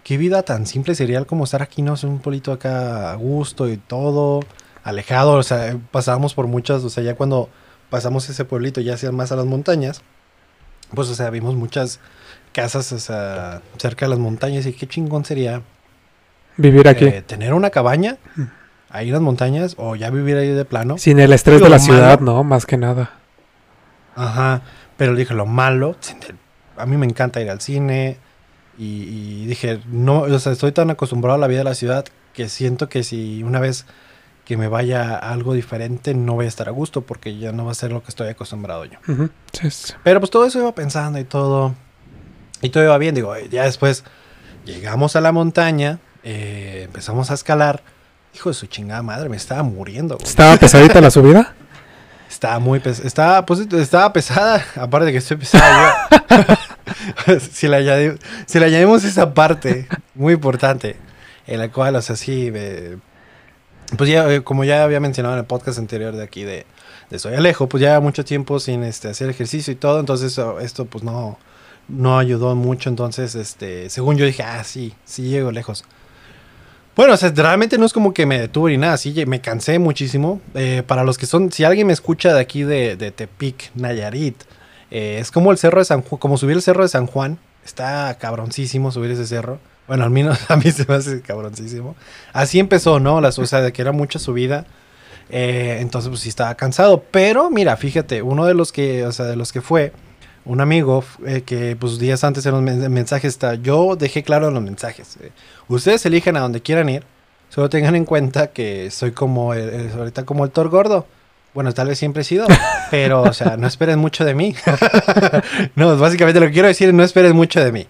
qué 0.04 0.18
vida 0.18 0.42
tan 0.42 0.66
simple 0.66 0.96
sería 0.96 1.24
como 1.26 1.44
estar 1.44 1.62
aquí, 1.62 1.84
no 1.84 1.96
sé, 1.96 2.08
un 2.08 2.18
pueblito 2.18 2.52
acá 2.52 3.12
a 3.12 3.16
gusto 3.16 3.70
y 3.70 3.78
todo, 3.78 4.40
alejado, 4.84 5.34
o 5.34 5.44
sea, 5.44 5.78
pasábamos 5.92 6.34
por 6.34 6.48
muchas, 6.48 6.84
o 6.84 6.90
sea, 6.90 7.04
ya 7.04 7.16
cuando 7.16 7.50
pasamos 7.90 8.30
ese 8.30 8.46
pueblito, 8.46 8.82
ya 8.82 8.94
hacia 8.96 9.12
más 9.12 9.32
a 9.32 9.36
las 9.36 9.46
montañas, 9.46 10.02
pues, 10.96 11.10
o 11.10 11.16
sea, 11.16 11.30
vimos 11.30 11.56
muchas 11.56 12.00
casas, 12.54 12.92
o 12.92 13.00
sea, 13.00 13.62
cerca 13.78 14.06
de 14.06 14.10
las 14.12 14.20
montañas, 14.20 14.66
y 14.66 14.74
qué 14.74 14.88
chingón 14.88 15.24
sería 15.26 15.62
Vivir 16.58 16.88
aquí. 16.88 17.06
eh, 17.06 17.22
tener 17.22 17.54
una 17.54 17.70
cabaña 17.70 18.18
ahí 18.90 19.08
en 19.08 19.14
las 19.14 19.22
montañas 19.22 19.76
o 19.78 19.96
ya 19.96 20.10
vivir 20.10 20.36
ahí 20.38 20.50
de 20.50 20.66
plano. 20.66 20.98
Sin 20.98 21.20
el 21.20 21.32
estrés 21.32 21.58
Digo, 21.58 21.66
de 21.66 21.70
la 21.70 21.80
ciudad, 21.80 22.20
malo- 22.20 22.34
¿no? 22.34 22.44
Más 22.44 22.66
que 22.66 22.78
nada. 22.78 23.12
Ajá. 24.16 24.62
Pero 24.98 25.16
dije, 25.16 25.34
lo 25.34 25.46
malo, 25.46 25.96
a 26.78 26.86
mí 26.86 26.98
me 26.98 27.06
encanta 27.06 27.42
ir 27.42 27.50
al 27.50 27.62
cine 27.62 28.18
y, 28.78 29.04
y 29.04 29.46
dije, 29.48 29.80
no, 29.88 30.22
o 30.22 30.40
sea, 30.40 30.52
estoy 30.52 30.72
tan 30.74 30.90
acostumbrado 30.90 31.36
a 31.36 31.40
la 31.40 31.48
vida 31.48 31.60
de 31.60 31.64
la 31.66 31.74
ciudad 31.76 32.06
que 32.34 32.50
siento 32.50 32.88
que 32.90 33.04
si 33.04 33.44
una 33.44 33.60
vez 33.60 33.86
que 34.52 34.58
me 34.58 34.68
vaya 34.68 35.16
a 35.16 35.32
algo 35.32 35.54
diferente 35.54 36.14
no 36.14 36.34
voy 36.34 36.44
a 36.44 36.50
estar 36.50 36.68
a 36.68 36.72
gusto 36.72 37.04
porque 37.04 37.38
ya 37.38 37.54
no 37.54 37.64
va 37.64 37.72
a 37.72 37.76
ser 37.76 37.94
lo 37.94 38.04
que 38.04 38.10
estoy 38.10 38.28
acostumbrado 38.28 38.84
yo. 38.84 39.00
Ujú, 39.08 39.30
sí, 39.54 39.72
sí. 39.72 39.94
Pero 40.04 40.20
pues 40.20 40.30
todo 40.30 40.46
eso 40.46 40.60
iba 40.60 40.76
pensando 40.76 41.18
y 41.20 41.24
todo. 41.24 41.74
Y 42.62 42.68
todo 42.68 42.84
iba 42.84 42.98
bien. 42.98 43.16
Digo, 43.16 43.34
ya 43.50 43.64
después 43.64 44.04
llegamos 44.66 45.16
a 45.16 45.22
la 45.22 45.32
montaña, 45.32 46.00
eh, 46.24 46.82
empezamos 46.84 47.32
a 47.32 47.36
escalar. 47.36 47.82
Hijo 48.36 48.50
de 48.50 48.54
su 48.56 48.66
chingada 48.68 49.02
madre, 49.02 49.30
me 49.30 49.38
estaba 49.38 49.64
muriendo. 49.64 50.16
güey. 50.18 50.28
¿Estaba 50.28 50.58
pesadita 50.58 51.00
la 51.00 51.12
subida? 51.12 51.54
Estaba 52.30 52.60
muy 52.60 52.80
pesada. 52.82 53.08
Estaba, 53.08 53.46
pues, 53.46 53.62
estaba 53.72 54.12
pesada. 54.12 54.66
Aparte 54.76 55.06
de 55.06 55.12
que 55.14 55.18
estoy 55.20 55.38
pesada 55.38 56.10
yo. 57.28 57.40
si, 57.54 57.70
le 57.70 57.78
añadi- 57.78 58.20
si 58.48 58.58
añadimos 58.58 59.06
esa 59.06 59.34
parte 59.34 59.88
muy 60.14 60.34
importante, 60.34 60.98
en 61.48 61.60
la 61.60 61.70
cual, 61.72 61.96
o 61.96 62.02
sea, 62.02 62.18
sí, 62.18 62.52
me- 62.52 62.98
pues 63.98 64.10
ya, 64.10 64.32
eh, 64.32 64.44
como 64.44 64.64
ya 64.64 64.84
había 64.84 65.00
mencionado 65.00 65.36
en 65.36 65.40
el 65.40 65.46
podcast 65.46 65.80
anterior 65.80 66.16
de 66.16 66.24
aquí 66.24 66.44
de, 66.44 66.66
de 67.10 67.20
Soy 67.20 67.34
Alejo, 67.34 67.68
pues 67.68 67.82
ya 67.82 68.00
mucho 68.00 68.24
tiempo 68.24 68.60
sin 68.60 68.84
este, 68.84 69.10
hacer 69.10 69.30
ejercicio 69.30 69.74
y 69.74 69.76
todo, 69.76 70.00
entonces 70.00 70.38
oh, 70.40 70.60
esto 70.60 70.86
pues 70.86 71.04
no, 71.04 71.38
no 71.88 72.18
ayudó 72.18 72.56
mucho, 72.56 72.90
entonces, 72.90 73.36
este, 73.36 73.90
según 73.90 74.18
yo 74.18 74.26
dije, 74.26 74.44
ah, 74.44 74.64
sí, 74.64 74.94
sí 75.06 75.24
llego 75.24 75.52
lejos. 75.52 75.84
Bueno, 76.96 77.14
o 77.14 77.18
sea, 77.18 77.32
realmente 77.34 77.78
no 77.78 77.86
es 77.86 77.94
como 77.94 78.14
que 78.14 78.26
me 78.26 78.40
detuve 78.40 78.72
ni 78.72 78.78
nada, 78.78 78.98
sí, 78.98 79.14
me 79.26 79.40
cansé 79.40 79.80
muchísimo. 79.80 80.42
Eh, 80.56 80.84
para 80.86 81.04
los 81.04 81.18
que 81.18 81.26
son, 81.26 81.52
si 81.52 81.64
alguien 81.64 81.88
me 81.88 81.94
escucha 81.94 82.34
de 82.34 82.42
aquí 82.42 82.64
de, 82.64 82.98
de 82.98 83.12
Tepic, 83.12 83.72
Nayarit, 83.76 84.44
eh, 84.92 85.18
es 85.20 85.32
como 85.32 85.52
el 85.52 85.58
cerro 85.58 85.80
de 85.80 85.86
San 85.86 86.02
Juan, 86.02 86.20
como 86.20 86.38
subir 86.38 86.58
el 86.58 86.62
cerro 86.62 86.84
de 86.84 86.90
San 86.90 87.08
Juan, 87.08 87.40
está 87.64 88.18
cabroncísimo 88.20 88.92
subir 88.92 89.12
ese 89.12 89.26
cerro. 89.26 89.60
Bueno, 89.92 90.06
al 90.06 90.10
menos 90.10 90.40
a 90.50 90.56
mí 90.56 90.72
se 90.72 90.86
me 90.88 90.96
hace 90.96 91.20
cabroncísimo. 91.20 91.98
Así 92.32 92.60
empezó, 92.60 93.02
¿no? 93.02 93.20
Las, 93.20 93.38
o 93.40 93.46
sea, 93.46 93.60
de 93.60 93.74
que 93.74 93.82
era 93.82 93.92
mucha 93.92 94.20
subida. 94.20 94.64
Eh, 95.30 95.80
entonces, 95.82 96.08
pues 96.08 96.22
sí 96.22 96.30
estaba 96.30 96.56
cansado. 96.56 97.04
Pero, 97.12 97.50
mira, 97.50 97.76
fíjate, 97.76 98.22
uno 98.22 98.46
de 98.46 98.54
los 98.54 98.72
que, 98.72 99.06
o 99.06 99.12
sea, 99.12 99.26
de 99.26 99.36
los 99.36 99.52
que 99.52 99.60
fue, 99.60 99.92
un 100.46 100.62
amigo 100.62 101.04
eh, 101.28 101.42
que, 101.46 101.76
pues 101.76 102.00
días 102.00 102.24
antes 102.24 102.46
en 102.46 102.54
los 102.54 102.62
men- 102.62 102.90
mensajes 102.90 103.34
está, 103.34 103.56
yo 103.56 103.98
dejé 103.98 104.24
claro 104.24 104.48
en 104.48 104.54
los 104.54 104.64
mensajes. 104.64 105.18
eh, 105.20 105.32
ustedes 105.68 106.06
eligen 106.06 106.38
a 106.38 106.40
donde 106.40 106.62
quieran 106.62 106.88
ir. 106.88 107.04
Solo 107.50 107.70
tengan 107.70 107.96
en 107.98 108.06
cuenta 108.06 108.48
que 108.48 108.90
soy 108.92 109.12
como, 109.12 109.54
el- 109.54 109.70
el- 109.72 109.92
ahorita 109.92 110.24
como 110.24 110.46
el 110.46 110.52
Thor 110.52 110.70
gordo. 110.70 111.06
Bueno, 111.54 111.74
tal 111.74 111.90
vez 111.90 112.00
siempre 112.00 112.22
he 112.22 112.24
sido, 112.24 112.48
pero, 112.92 113.24
o 113.24 113.34
sea, 113.34 113.58
no 113.58 113.68
esperen 113.68 114.00
mucho 114.00 114.24
de 114.24 114.36
mí. 114.36 114.56
no, 115.76 115.98
básicamente 115.98 116.40
lo 116.40 116.46
que 116.46 116.54
quiero 116.54 116.70
decir 116.70 116.88
es 116.88 116.94
no 116.94 117.04
esperen 117.04 117.36
mucho 117.36 117.62
de 117.62 117.74
mí. 117.74 117.88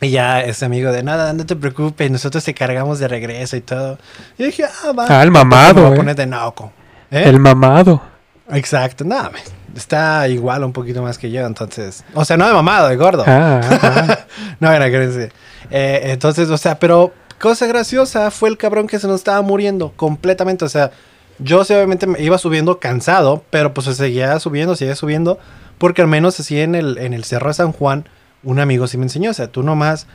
Y 0.00 0.10
ya 0.10 0.40
ese 0.40 0.64
amigo 0.64 0.92
de 0.92 1.02
nada, 1.02 1.32
no 1.32 1.46
te 1.46 1.56
preocupes, 1.56 2.10
nosotros 2.10 2.44
te 2.44 2.52
cargamos 2.52 2.98
de 2.98 3.08
regreso 3.08 3.56
y 3.56 3.60
todo. 3.60 3.98
Y 4.36 4.44
dije, 4.44 4.64
ah, 4.64 4.92
va. 4.92 5.06
Ah, 5.08 5.22
el 5.22 5.30
mamado, 5.30 5.90
Me 6.02 6.12
eh. 6.12 6.14
de 6.14 6.26
naco. 6.26 6.72
¿Eh? 7.10 7.22
El 7.26 7.38
mamado. 7.40 8.02
Exacto, 8.50 9.04
nada, 9.04 9.30
me- 9.30 9.40
está 9.78 10.28
igual 10.28 10.64
un 10.64 10.72
poquito 10.72 11.02
más 11.02 11.16
que 11.18 11.30
yo, 11.30 11.46
entonces. 11.46 12.04
O 12.14 12.24
sea, 12.24 12.36
no 12.36 12.46
de 12.46 12.52
mamado, 12.52 12.88
de 12.88 12.96
gordo. 12.96 13.24
Ah, 13.26 13.60
ah, 13.82 14.18
no, 14.60 14.72
era 14.72 14.90
que 14.90 15.30
eh, 15.70 16.00
Entonces, 16.04 16.50
o 16.50 16.58
sea, 16.58 16.78
pero 16.78 17.12
cosa 17.40 17.66
graciosa 17.66 18.30
fue 18.30 18.48
el 18.48 18.58
cabrón 18.58 18.86
que 18.86 18.98
se 18.98 19.06
nos 19.06 19.16
estaba 19.16 19.40
muriendo 19.42 19.92
completamente. 19.96 20.64
O 20.64 20.68
sea, 20.68 20.90
yo 21.38 21.64
sí, 21.64 21.74
obviamente 21.74 22.06
me 22.06 22.20
iba 22.20 22.38
subiendo 22.38 22.78
cansado, 22.78 23.44
pero 23.50 23.74
pues 23.74 23.86
seguía 23.96 24.38
subiendo, 24.38 24.76
seguía 24.76 24.96
subiendo, 24.96 25.38
porque 25.78 26.02
al 26.02 26.08
menos 26.08 26.38
así 26.38 26.60
en 26.60 26.74
el, 26.74 26.98
en 26.98 27.12
el 27.14 27.24
Cerro 27.24 27.48
de 27.48 27.54
San 27.54 27.72
Juan, 27.72 28.08
un 28.44 28.60
amigo 28.60 28.86
sí 28.86 28.96
me 28.98 29.04
enseñó. 29.04 29.30
O 29.30 29.34
sea, 29.34 29.48
tú 29.48 29.62
nomás, 29.62 30.06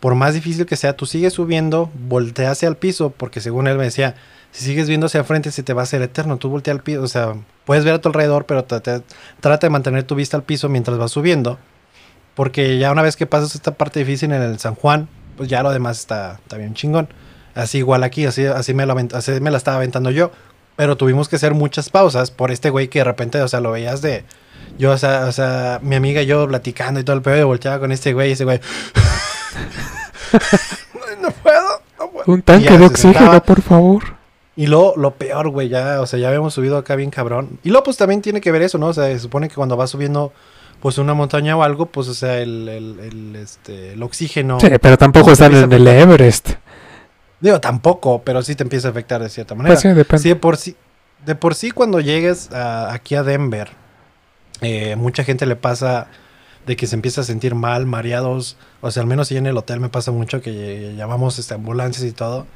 por 0.00 0.14
más 0.14 0.34
difícil 0.34 0.66
que 0.66 0.76
sea, 0.76 0.96
tú 0.96 1.06
sigues 1.06 1.32
subiendo, 1.34 1.90
voltea 2.08 2.50
hacia 2.50 2.68
el 2.68 2.76
piso, 2.76 3.10
porque 3.10 3.40
según 3.40 3.66
él 3.66 3.76
me 3.78 3.84
decía, 3.84 4.14
si 4.52 4.64
sigues 4.64 4.88
viendo 4.88 5.06
hacia 5.06 5.24
frente, 5.24 5.50
se 5.50 5.62
te 5.62 5.72
va 5.72 5.82
a 5.82 5.84
hacer 5.84 6.02
eterno. 6.02 6.36
Tú 6.36 6.48
voltea 6.48 6.74
al 6.74 6.82
piso, 6.82 7.02
o 7.02 7.08
sea, 7.08 7.34
puedes 7.64 7.84
ver 7.84 7.94
a 7.94 8.00
tu 8.00 8.08
alrededor, 8.08 8.46
pero 8.46 8.64
trata, 8.64 9.02
de 9.58 9.70
mantener 9.70 10.04
tu 10.04 10.14
vista 10.14 10.36
al 10.36 10.42
piso 10.42 10.68
mientras 10.68 10.98
vas 10.98 11.10
subiendo. 11.12 11.58
Porque 12.34 12.78
ya 12.78 12.90
una 12.92 13.02
vez 13.02 13.16
que 13.16 13.26
pasas 13.26 13.54
esta 13.54 13.72
parte 13.74 14.00
difícil 14.00 14.32
en 14.32 14.42
el 14.42 14.58
San 14.58 14.74
Juan, 14.74 15.08
pues 15.36 15.48
ya 15.48 15.62
lo 15.62 15.70
demás 15.70 15.98
está, 16.00 16.34
está 16.42 16.56
bien 16.56 16.74
chingón. 16.74 17.08
Así 17.54 17.78
igual 17.78 18.04
aquí, 18.04 18.26
así, 18.26 18.46
así, 18.46 18.74
me 18.74 18.86
avent- 18.86 19.12
así 19.14 19.32
me 19.40 19.50
la 19.50 19.56
estaba 19.58 19.76
aventando 19.78 20.10
yo. 20.10 20.30
Pero 20.80 20.96
tuvimos 20.96 21.28
que 21.28 21.36
hacer 21.36 21.52
muchas 21.52 21.90
pausas 21.90 22.30
por 22.30 22.50
este 22.50 22.70
güey 22.70 22.88
que 22.88 23.00
de 23.00 23.04
repente, 23.04 23.42
o 23.42 23.48
sea, 23.48 23.60
lo 23.60 23.70
veías 23.70 24.00
de... 24.00 24.24
Yo, 24.78 24.92
o 24.92 24.96
sea, 24.96 25.26
o 25.26 25.32
sea, 25.32 25.78
mi 25.82 25.94
amiga 25.94 26.22
y 26.22 26.26
yo 26.26 26.48
platicando 26.48 26.98
y 26.98 27.04
todo 27.04 27.16
el 27.16 27.20
pedo, 27.20 27.36
y 27.36 27.42
volteaba 27.42 27.78
con 27.80 27.92
este 27.92 28.14
güey 28.14 28.30
y 28.30 28.32
ese 28.32 28.44
güey... 28.44 28.60
no 31.20 31.30
puedo, 31.32 31.82
no 31.98 32.10
puedo. 32.10 32.24
Un 32.32 32.40
tanque 32.40 32.64
ya 32.64 32.78
de 32.78 32.86
oxígeno, 32.86 33.42
por 33.42 33.60
favor. 33.60 34.04
Y 34.56 34.68
luego, 34.68 34.94
lo 34.96 35.10
peor, 35.10 35.50
güey, 35.50 35.68
ya, 35.68 36.00
o 36.00 36.06
sea, 36.06 36.18
ya 36.18 36.28
habíamos 36.28 36.54
subido 36.54 36.78
acá 36.78 36.96
bien 36.96 37.10
cabrón. 37.10 37.58
Y 37.62 37.68
luego, 37.68 37.84
pues 37.84 37.98
también 37.98 38.22
tiene 38.22 38.40
que 38.40 38.50
ver 38.50 38.62
eso, 38.62 38.78
¿no? 38.78 38.86
O 38.86 38.94
sea, 38.94 39.04
se 39.04 39.18
supone 39.18 39.50
que 39.50 39.56
cuando 39.56 39.76
vas 39.76 39.90
subiendo, 39.90 40.32
pues 40.80 40.96
una 40.96 41.12
montaña 41.12 41.58
o 41.58 41.62
algo, 41.62 41.84
pues, 41.84 42.08
o 42.08 42.14
sea, 42.14 42.38
el, 42.38 42.66
el, 42.70 43.00
el, 43.00 43.36
este, 43.36 43.92
el 43.92 44.02
oxígeno. 44.02 44.58
Sí, 44.58 44.68
pero 44.80 44.96
tampoco 44.96 45.32
están 45.32 45.54
en 45.54 45.70
el 45.70 45.86
Everest. 45.86 46.52
Digo, 47.40 47.60
tampoco, 47.60 48.22
pero 48.22 48.42
sí 48.42 48.54
te 48.54 48.62
empieza 48.62 48.88
a 48.88 48.90
afectar 48.90 49.22
de 49.22 49.28
cierta 49.30 49.54
manera. 49.54 49.74
Pues 49.74 49.80
sí, 49.80 49.88
depende. 49.88 50.22
Sí, 50.22 50.28
de 50.28 50.36
por 50.36 50.56
sí, 50.56 50.76
de 51.24 51.34
por 51.34 51.54
sí 51.54 51.70
cuando 51.70 52.00
llegues 52.00 52.50
a- 52.52 52.92
aquí 52.92 53.14
a 53.14 53.22
Denver, 53.22 53.70
eh, 54.60 54.96
mucha 54.96 55.24
gente 55.24 55.46
le 55.46 55.56
pasa 55.56 56.06
de 56.66 56.76
que 56.76 56.86
se 56.86 56.94
empieza 56.94 57.22
a 57.22 57.24
sentir 57.24 57.54
mal, 57.54 57.86
mareados. 57.86 58.56
O 58.82 58.90
sea, 58.90 59.02
al 59.02 59.06
menos 59.08 59.30
ahí 59.30 59.38
en 59.38 59.46
el 59.46 59.56
hotel 59.56 59.80
me 59.80 59.88
pasa 59.88 60.12
mucho 60.12 60.42
que 60.42 60.94
llamamos 60.96 61.38
este, 61.38 61.54
ambulancias 61.54 62.04
y 62.06 62.12
todo. 62.12 62.46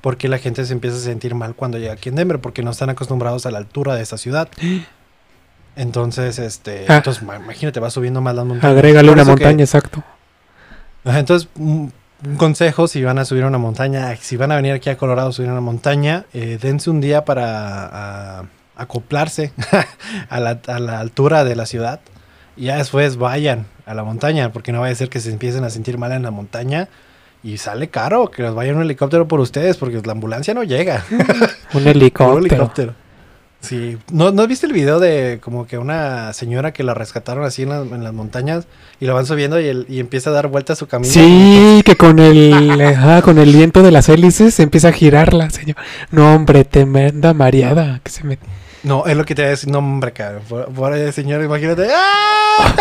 Porque 0.00 0.28
la 0.28 0.38
gente 0.38 0.64
se 0.64 0.72
empieza 0.72 0.96
a 0.96 1.00
sentir 1.00 1.34
mal 1.34 1.56
cuando 1.56 1.76
llega 1.78 1.94
aquí 1.94 2.08
en 2.08 2.14
Denver, 2.14 2.38
porque 2.38 2.62
no 2.62 2.70
están 2.70 2.88
acostumbrados 2.90 3.46
a 3.46 3.50
la 3.50 3.58
altura 3.58 3.96
de 3.96 4.02
esta 4.02 4.16
ciudad. 4.16 4.48
Entonces, 5.76 6.38
este, 6.38 6.86
Ah. 6.88 6.96
entonces 6.96 7.22
ma- 7.22 7.36
imagínate, 7.36 7.78
vas 7.80 7.92
subiendo 7.92 8.20
más 8.20 8.34
las 8.34 8.44
montañas. 8.44 8.76
Agrégale 8.76 9.10
una 9.12 9.22
que- 9.24 9.30
montaña, 9.30 9.62
exacto. 9.64 10.02
Entonces, 11.04 11.48
un, 12.26 12.36
consejo, 12.36 12.88
si 12.88 13.02
van 13.02 13.18
a 13.18 13.24
subir 13.24 13.44
a 13.44 13.46
una 13.46 13.58
montaña, 13.58 14.14
si 14.16 14.36
van 14.36 14.52
a 14.52 14.56
venir 14.56 14.72
aquí 14.72 14.90
a 14.90 14.96
Colorado 14.96 15.28
a 15.28 15.32
subir 15.32 15.48
a 15.50 15.52
una 15.52 15.60
montaña, 15.60 16.24
eh, 16.32 16.58
dense 16.60 16.90
un 16.90 17.00
día 17.00 17.24
para 17.24 18.40
a- 18.40 18.44
acoplarse 18.76 19.52
a, 20.30 20.40
la, 20.40 20.60
a 20.66 20.78
la 20.78 21.00
altura 21.00 21.44
de 21.44 21.56
la 21.56 21.66
ciudad. 21.66 22.00
Y 22.56 22.64
ya 22.66 22.76
después 22.76 23.16
vayan 23.16 23.66
a 23.86 23.94
la 23.94 24.02
montaña, 24.04 24.52
porque 24.52 24.72
no 24.72 24.80
vaya 24.80 24.92
a 24.92 24.96
ser 24.96 25.08
que 25.08 25.20
se 25.20 25.30
empiecen 25.30 25.64
a 25.64 25.70
sentir 25.70 25.96
mal 25.98 26.12
en 26.12 26.22
la 26.22 26.30
montaña. 26.30 26.88
Y 27.42 27.58
sale 27.58 27.88
caro 27.88 28.32
que 28.32 28.42
los 28.42 28.54
vaya 28.54 28.74
un 28.74 28.82
helicóptero 28.82 29.28
por 29.28 29.38
ustedes, 29.38 29.76
porque 29.76 30.00
la 30.04 30.10
ambulancia 30.12 30.54
no 30.54 30.64
llega. 30.64 31.04
Un 31.72 31.82
Un 31.82 31.86
helicóptero. 31.86 32.94
Sí. 33.60 33.98
¿No, 34.12 34.30
¿No 34.30 34.46
viste 34.46 34.66
el 34.66 34.72
video 34.72 35.00
de 35.00 35.40
como 35.42 35.66
que 35.66 35.78
una 35.78 36.32
señora 36.32 36.72
que 36.72 36.84
la 36.84 36.94
rescataron 36.94 37.44
así 37.44 37.62
en, 37.62 37.70
la- 37.70 37.80
en 37.80 38.04
las 38.04 38.12
montañas 38.12 38.66
y 39.00 39.06
la 39.06 39.14
van 39.14 39.26
subiendo 39.26 39.58
y, 39.60 39.66
el- 39.66 39.86
y 39.88 39.98
empieza 39.98 40.30
a 40.30 40.32
dar 40.32 40.46
vueltas 40.46 40.78
su 40.78 40.86
camino? 40.86 41.12
Sí, 41.12 41.82
que 41.84 41.96
con 41.96 42.20
el, 42.20 42.80
ajá, 42.86 43.20
con 43.22 43.36
el 43.38 43.52
viento 43.52 43.82
de 43.82 43.90
las 43.90 44.08
hélices 44.08 44.58
empieza 44.60 44.88
a 44.88 44.92
girar 44.92 45.34
la 45.34 45.50
señora. 45.50 45.82
No, 46.12 46.34
hombre, 46.34 46.64
tremenda 46.64 47.34
mareada. 47.34 48.00
Que 48.04 48.10
se 48.12 48.22
me... 48.24 48.38
No, 48.84 49.06
es 49.06 49.16
lo 49.16 49.24
que 49.24 49.34
te 49.34 49.42
voy 49.42 49.48
a 49.48 49.50
decir. 49.50 49.68
No, 49.70 49.78
hombre, 49.78 50.12
cabrón. 50.12 50.42
Por, 50.48 50.72
por 50.72 50.92
ahí, 50.92 51.10
señor, 51.12 51.42
imagínate. 51.42 51.88
¡ah! 51.92 52.74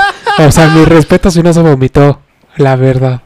O 0.48 0.52
sea, 0.52 0.68
mi 0.76 0.86
respeto 0.86 1.32
si 1.32 1.42
no 1.42 1.52
se 1.54 1.62
vomitó. 1.62 2.22
La 2.58 2.76
verdad. 2.76 3.22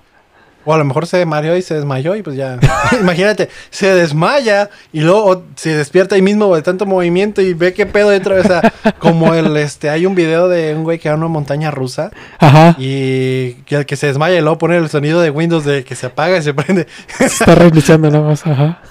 O 0.65 0.73
a 0.73 0.77
lo 0.77 0.85
mejor 0.85 1.07
se 1.07 1.25
mareó 1.25 1.57
y 1.57 1.61
se 1.61 1.73
desmayó 1.75 2.15
y 2.15 2.21
pues 2.21 2.35
ya. 2.35 2.59
imagínate, 2.99 3.49
se 3.69 3.93
desmaya 3.95 4.69
y 4.93 5.01
luego 5.01 5.43
se 5.55 5.75
despierta 5.75 6.15
ahí 6.15 6.21
mismo 6.21 6.55
de 6.55 6.61
tanto 6.61 6.85
movimiento 6.85 7.41
y 7.41 7.53
ve 7.53 7.73
qué 7.73 7.85
pedo 7.85 8.09
dentro. 8.09 8.39
O 8.39 8.43
sea, 8.43 8.61
como 8.99 9.33
el, 9.33 9.55
este, 9.57 9.89
hay 9.89 10.05
un 10.05 10.15
video 10.15 10.47
de 10.49 10.75
un 10.75 10.83
güey 10.83 10.99
que 10.99 11.09
va 11.09 11.15
a 11.15 11.17
una 11.17 11.27
montaña 11.27 11.71
rusa 11.71 12.11
Ajá. 12.39 12.75
y 12.77 13.53
que 13.65 13.75
el 13.75 13.85
que 13.85 13.95
se 13.95 14.07
desmaya 14.07 14.37
y 14.37 14.41
luego 14.41 14.57
pone 14.57 14.77
el 14.77 14.89
sonido 14.89 15.21
de 15.21 15.29
Windows 15.29 15.65
de 15.65 15.83
que 15.83 15.95
se 15.95 16.07
apaga 16.07 16.37
y 16.37 16.43
se 16.43 16.53
prende. 16.53 16.87
Se 17.17 17.25
está 17.25 17.55
reiniciando 17.55 18.09
nada 18.11 18.23
más. 18.23 18.45
Ajá. 18.45 18.81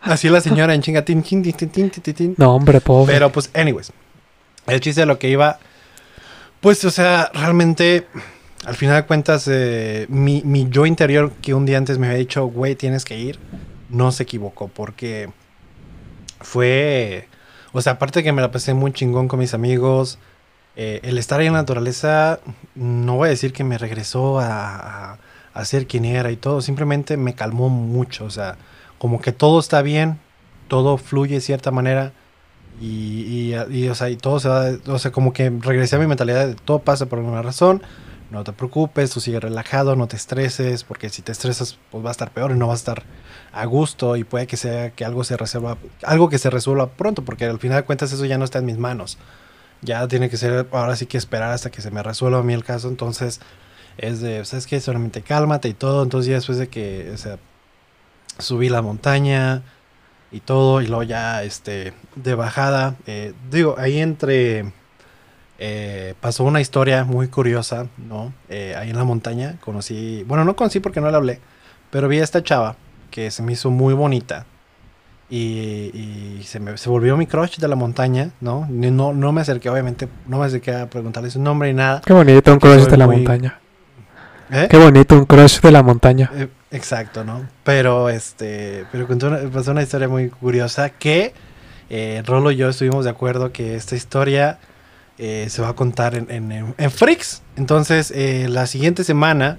Así 0.00 0.28
la 0.28 0.40
señora 0.40 0.74
en 0.74 0.82
chinga. 0.82 1.04
tin, 1.04 1.22
tin, 1.22 1.42
tin, 1.42 1.52
tin, 1.52 1.68
tin, 1.68 1.90
tin, 1.90 2.14
tin. 2.14 2.34
No, 2.38 2.54
hombre, 2.54 2.80
pobre. 2.80 3.12
Pero 3.12 3.30
pues, 3.30 3.50
anyways. 3.54 3.92
El 4.66 4.80
chiste 4.80 5.02
de 5.02 5.06
lo 5.06 5.18
que 5.18 5.28
iba. 5.28 5.58
Pues, 6.60 6.84
o 6.84 6.90
sea, 6.90 7.30
realmente. 7.34 8.06
Al 8.66 8.74
final 8.74 8.96
de 8.96 9.06
cuentas, 9.06 9.48
eh, 9.48 10.06
mi, 10.08 10.42
mi 10.44 10.68
yo 10.68 10.84
interior 10.86 11.32
que 11.42 11.54
un 11.54 11.64
día 11.66 11.78
antes 11.78 11.98
me 11.98 12.06
había 12.08 12.18
dicho, 12.18 12.44
güey, 12.46 12.74
tienes 12.76 13.04
que 13.04 13.18
ir, 13.18 13.38
no 13.88 14.12
se 14.12 14.24
equivocó. 14.24 14.68
Porque 14.68 15.30
fue. 16.40 17.28
O 17.72 17.80
sea, 17.82 17.94
aparte 17.94 18.20
de 18.20 18.24
que 18.24 18.32
me 18.32 18.42
la 18.42 18.50
pasé 18.50 18.74
muy 18.74 18.92
chingón 18.92 19.28
con 19.28 19.38
mis 19.38 19.54
amigos. 19.54 20.18
eh, 20.76 21.00
el 21.02 21.18
estar 21.18 21.40
ahí 21.40 21.46
en 21.46 21.52
la 21.54 21.60
naturaleza, 21.60 22.40
no 22.74 23.16
voy 23.16 23.26
a 23.28 23.30
decir 23.30 23.52
que 23.52 23.64
me 23.64 23.78
regresó 23.78 24.40
a, 24.40 25.12
a, 25.14 25.18
a 25.54 25.64
ser 25.64 25.86
quien 25.86 26.04
era 26.04 26.30
y 26.30 26.36
todo. 26.36 26.60
Simplemente 26.62 27.16
me 27.16 27.34
calmó 27.34 27.68
mucho. 27.68 28.24
O 28.24 28.30
sea, 28.30 28.56
como 28.98 29.20
que 29.20 29.32
todo 29.32 29.60
está 29.60 29.82
bien, 29.82 30.18
todo 30.68 30.96
fluye 30.98 31.36
de 31.36 31.40
cierta 31.40 31.70
manera. 31.70 32.12
Y, 32.80 33.52
y, 33.70 33.88
o 33.88 33.94
sea, 33.94 34.08
y 34.10 34.16
todo 34.16 34.40
se 34.40 34.48
va, 34.48 34.70
o 34.86 34.98
sea, 34.98 35.10
como 35.12 35.32
que 35.34 35.50
regresé 35.50 35.96
a 35.96 35.98
mi 35.98 36.06
mentalidad 36.06 36.46
de 36.46 36.54
todo 36.54 36.78
pasa 36.78 37.06
por 37.06 37.18
alguna 37.18 37.42
razón, 37.42 37.82
no 38.30 38.44
te 38.44 38.52
preocupes, 38.52 39.10
tú 39.10 39.20
sigue 39.20 39.40
relajado, 39.40 39.96
no 39.96 40.06
te 40.06 40.16
estreses, 40.16 40.84
porque 40.84 41.08
si 41.08 41.22
te 41.22 41.32
estresas, 41.32 41.78
pues 41.90 42.04
va 42.04 42.10
a 42.10 42.12
estar 42.12 42.30
peor 42.30 42.52
y 42.52 42.54
no 42.54 42.68
va 42.68 42.74
a 42.74 42.76
estar 42.76 43.02
a 43.52 43.64
gusto 43.64 44.16
y 44.16 44.24
puede 44.24 44.46
que 44.46 44.56
sea 44.56 44.90
que 44.90 45.04
algo 45.04 45.24
se 45.24 45.36
resuelva, 45.36 45.76
algo 46.04 46.28
que 46.28 46.38
se 46.38 46.50
resuelva 46.50 46.90
pronto, 46.90 47.24
porque 47.24 47.44
al 47.46 47.58
final 47.58 47.78
de 47.78 47.84
cuentas 47.84 48.12
eso 48.12 48.24
ya 48.24 48.38
no 48.38 48.44
está 48.44 48.60
en 48.60 48.66
mis 48.66 48.78
manos. 48.78 49.18
Ya 49.82 50.06
tiene 50.08 50.28
que 50.30 50.36
ser, 50.36 50.68
ahora 50.72 50.96
sí 50.96 51.06
que 51.06 51.18
esperar 51.18 51.52
hasta 51.52 51.70
que 51.70 51.82
se 51.82 51.90
me 51.90 52.02
resuelva 52.02 52.40
a 52.40 52.42
mí 52.42 52.52
el 52.52 52.64
caso, 52.64 52.88
entonces 52.88 53.40
es 53.98 54.20
de, 54.20 54.44
¿sabes 54.44 54.66
qué? 54.66 54.80
Solamente 54.80 55.22
cálmate 55.22 55.68
y 55.68 55.74
todo, 55.74 56.02
entonces 56.02 56.28
ya 56.28 56.34
después 56.36 56.58
de 56.58 56.68
que, 56.68 57.10
o 57.14 57.16
sea, 57.16 57.38
subí 58.38 58.68
la 58.68 58.82
montaña, 58.82 59.62
y 60.32 60.40
todo, 60.40 60.80
y 60.80 60.86
luego 60.86 61.02
ya 61.02 61.42
este 61.42 61.92
de 62.14 62.34
bajada, 62.34 62.96
eh, 63.06 63.34
digo, 63.50 63.74
ahí 63.78 63.98
entre 63.98 64.72
eh, 65.62 66.14
pasó 66.20 66.42
una 66.44 66.60
historia 66.60 67.04
muy 67.04 67.28
curiosa, 67.28 67.86
¿no? 67.98 68.32
Eh, 68.48 68.74
ahí 68.76 68.90
en 68.90 68.96
la 68.96 69.04
montaña 69.04 69.56
conocí, 69.60 70.24
bueno, 70.26 70.44
no 70.44 70.56
conocí 70.56 70.80
porque 70.80 71.00
no 71.00 71.10
le 71.10 71.16
hablé, 71.16 71.40
pero 71.90 72.08
vi 72.08 72.18
a 72.18 72.24
esta 72.24 72.42
chava 72.42 72.76
que 73.10 73.30
se 73.30 73.42
me 73.42 73.52
hizo 73.52 73.70
muy 73.70 73.92
bonita 73.94 74.46
y, 75.28 75.90
y 76.38 76.42
se, 76.44 76.58
me, 76.60 76.76
se 76.76 76.88
volvió 76.88 77.16
mi 77.16 77.26
crush 77.26 77.58
de 77.58 77.68
la 77.68 77.76
montaña, 77.76 78.30
¿no? 78.40 78.66
No, 78.70 79.12
no 79.12 79.32
me 79.32 79.42
acerqué, 79.42 79.68
obviamente, 79.70 80.08
no 80.26 80.38
me 80.38 80.46
acerqué 80.46 80.74
a 80.74 80.90
preguntarle 80.90 81.30
su 81.30 81.40
nombre 81.40 81.68
ni 81.68 81.74
nada. 81.76 82.00
Qué 82.04 82.12
bonito 82.12 82.52
un 82.52 82.58
crush 82.58 82.86
de 82.86 82.96
la 82.96 83.06
muy- 83.06 83.16
montaña. 83.16 83.58
¿Eh? 84.52 84.66
Qué 84.68 84.76
bonito 84.78 85.14
un 85.16 85.26
crush 85.26 85.60
de 85.60 85.70
la 85.70 85.82
montaña. 85.84 86.28
Eh, 86.34 86.48
exacto, 86.72 87.22
¿no? 87.22 87.46
Pero 87.62 88.08
este, 88.08 88.84
pero 88.90 89.06
contó 89.06 89.28
una, 89.28 89.38
pasó 89.50 89.70
una 89.70 89.82
historia 89.82 90.08
muy 90.08 90.28
curiosa 90.30 90.90
que 90.90 91.32
eh, 91.88 92.22
Rolo 92.26 92.50
y 92.50 92.56
yo 92.56 92.68
estuvimos 92.68 93.04
de 93.04 93.10
acuerdo 93.10 93.52
que 93.52 93.76
esta 93.76 93.94
historia 93.94 94.58
eh, 95.20 95.46
se 95.50 95.62
va 95.62 95.68
a 95.68 95.72
contar 95.74 96.14
en, 96.16 96.30
en, 96.30 96.74
en- 96.76 96.90
Freaks. 96.90 97.42
Entonces, 97.56 98.10
eh, 98.16 98.46
la 98.48 98.66
siguiente 98.66 99.04
semana, 99.04 99.58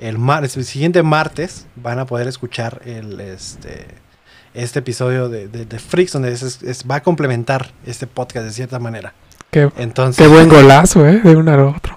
el, 0.00 0.18
mar, 0.18 0.42
el 0.42 0.50
siguiente 0.50 1.02
martes, 1.04 1.66
van 1.76 1.98
a 1.98 2.06
poder 2.06 2.26
escuchar 2.26 2.80
el 2.84 3.20
este 3.20 3.86
este 4.54 4.80
episodio 4.80 5.28
de, 5.28 5.48
de, 5.48 5.64
de 5.64 5.78
Freaks, 5.78 6.12
donde 6.12 6.32
es- 6.32 6.62
es- 6.62 6.84
va 6.90 6.96
a 6.96 7.02
complementar 7.02 7.70
este 7.86 8.06
podcast 8.06 8.46
de 8.46 8.52
cierta 8.52 8.78
manera. 8.78 9.14
Qué, 9.50 9.70
Entonces, 9.76 10.22
qué 10.26 10.32
buen 10.32 10.48
golazo, 10.56 11.06
¿eh? 11.06 11.20
De 11.22 11.36
uno 11.36 11.52
al 11.52 11.60
otro. 11.60 11.96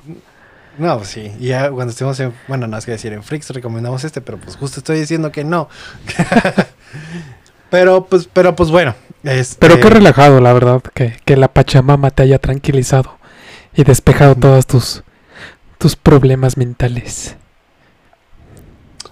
No, 0.78 0.98
pues 0.98 1.10
sí. 1.10 1.32
Ya 1.40 1.72
cuando 1.72 1.92
estemos 1.92 2.20
en. 2.20 2.34
Bueno, 2.50 2.68
no 2.68 2.78
es 2.78 2.86
que 2.86 2.92
decir 2.92 3.14
en 3.14 3.24
Freaks 3.24 3.50
recomendamos 3.52 4.04
este, 4.04 4.20
pero 4.20 4.38
pues 4.38 4.58
justo 4.58 4.82
estoy 4.82 5.00
diciendo 5.00 5.32
que 5.32 5.46
no. 5.46 5.70
pero 7.70 8.06
pues, 8.06 8.28
pero 8.32 8.56
pues 8.56 8.70
bueno. 8.70 8.94
Pero 9.26 9.76
qué 9.76 9.82
este, 9.82 9.90
relajado, 9.90 10.40
la 10.40 10.54
verdad, 10.54 10.82
que, 10.94 11.18
que, 11.26 11.36
la 11.36 11.48
Pachamama 11.48 12.12
te 12.12 12.22
haya 12.22 12.38
tranquilizado 12.38 13.18
y 13.76 13.84
despejado 13.84 14.36
todos 14.36 14.68
tus, 14.68 15.04
tus 15.80 15.96
problemas 15.96 16.58
mentales. 16.58 17.36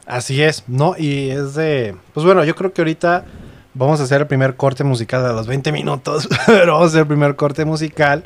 Así 0.06 0.43
es, 0.43 0.65
¿no? 0.67 0.95
Y 0.97 1.32
es 1.32 1.56
de... 1.56 1.95
Pues 2.13 2.26
bueno, 2.26 2.43
yo 2.43 2.56
creo 2.56 2.73
que 2.73 2.82
ahorita 2.82 3.26
vamos 3.73 3.99
a 4.02 4.04
hacer 4.04 4.21
el 4.21 4.28
primer 4.28 4.56
corte 4.56 4.84
musical 4.84 5.26
a 5.26 5.34
los 5.34 5.47
20 5.47 5.71
minutos, 5.71 6.30
pero 6.45 6.73
vamos 6.73 6.86
a 6.86 6.89
hacer 6.89 7.02
el 7.02 7.08
primer 7.08 7.36
corte 7.36 7.65
musical 7.65 8.23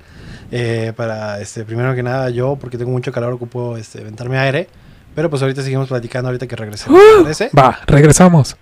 eh, 0.52 0.92
para, 0.94 1.40
este, 1.40 1.64
primero 1.64 1.96
que 1.96 2.04
nada 2.04 2.30
yo, 2.30 2.58
porque 2.60 2.78
tengo 2.78 2.92
mucho 2.92 3.14
calor, 3.14 3.32
ocupo 3.32 3.78
este, 3.78 4.04
ventarme 4.04 4.38
aire, 4.38 4.68
pero 5.16 5.30
pues 5.30 5.42
ahorita 5.42 5.62
seguimos 5.62 5.88
platicando, 5.88 6.28
ahorita 6.28 6.48
que 6.48 6.56
regresemos. 6.58 7.00
Uh, 7.00 7.24
¿Parece? 7.24 7.50
Va, 7.58 7.80
regresamos. 7.88 8.58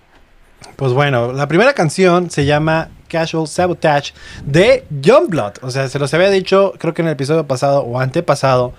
Pues 0.76 0.92
bueno, 0.92 1.32
la 1.32 1.48
primera 1.48 1.72
canción 1.72 2.30
se 2.30 2.44
llama 2.44 2.90
Casual 3.08 3.46
Sabotage 3.48 4.12
de 4.44 4.84
Youngblood. 5.00 5.54
O 5.62 5.70
sea, 5.70 5.88
se 5.88 5.98
los 5.98 6.12
había 6.14 6.30
dicho, 6.30 6.72
creo 6.78 6.94
que 6.94 7.02
en 7.02 7.08
el 7.08 7.12
episodio 7.14 7.46
pasado 7.46 7.80
o 7.82 7.98
antepasado, 8.00 8.72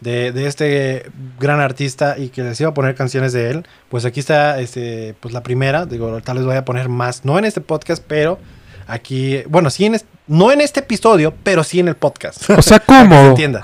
de, 0.00 0.32
de 0.32 0.46
este 0.46 1.10
gran 1.40 1.60
artista 1.60 2.16
y 2.18 2.28
que 2.28 2.42
les 2.42 2.60
iba 2.60 2.68
a 2.70 2.74
poner 2.74 2.94
canciones 2.94 3.32
de 3.32 3.50
él. 3.50 3.66
Pues 3.88 4.04
aquí 4.04 4.20
está 4.20 4.60
este, 4.60 5.14
pues 5.20 5.32
la 5.32 5.42
primera. 5.42 5.86
Digo, 5.86 6.20
tal 6.20 6.36
vez 6.38 6.46
voy 6.46 6.56
a 6.56 6.64
poner 6.64 6.88
más, 6.90 7.24
no 7.24 7.38
en 7.38 7.46
este 7.46 7.62
podcast, 7.62 8.04
pero 8.06 8.38
aquí, 8.86 9.42
bueno, 9.48 9.70
sí 9.70 9.86
en 9.86 9.94
es- 9.94 10.04
no 10.26 10.52
en 10.52 10.60
este 10.60 10.80
episodio, 10.80 11.32
pero 11.42 11.64
sí 11.64 11.80
en 11.80 11.88
el 11.88 11.94
podcast. 11.96 12.50
O 12.50 12.60
sea, 12.60 12.78
que 12.80 12.92
se 12.92 12.98
¿cómo? 13.00 13.14
entienda. 13.28 13.62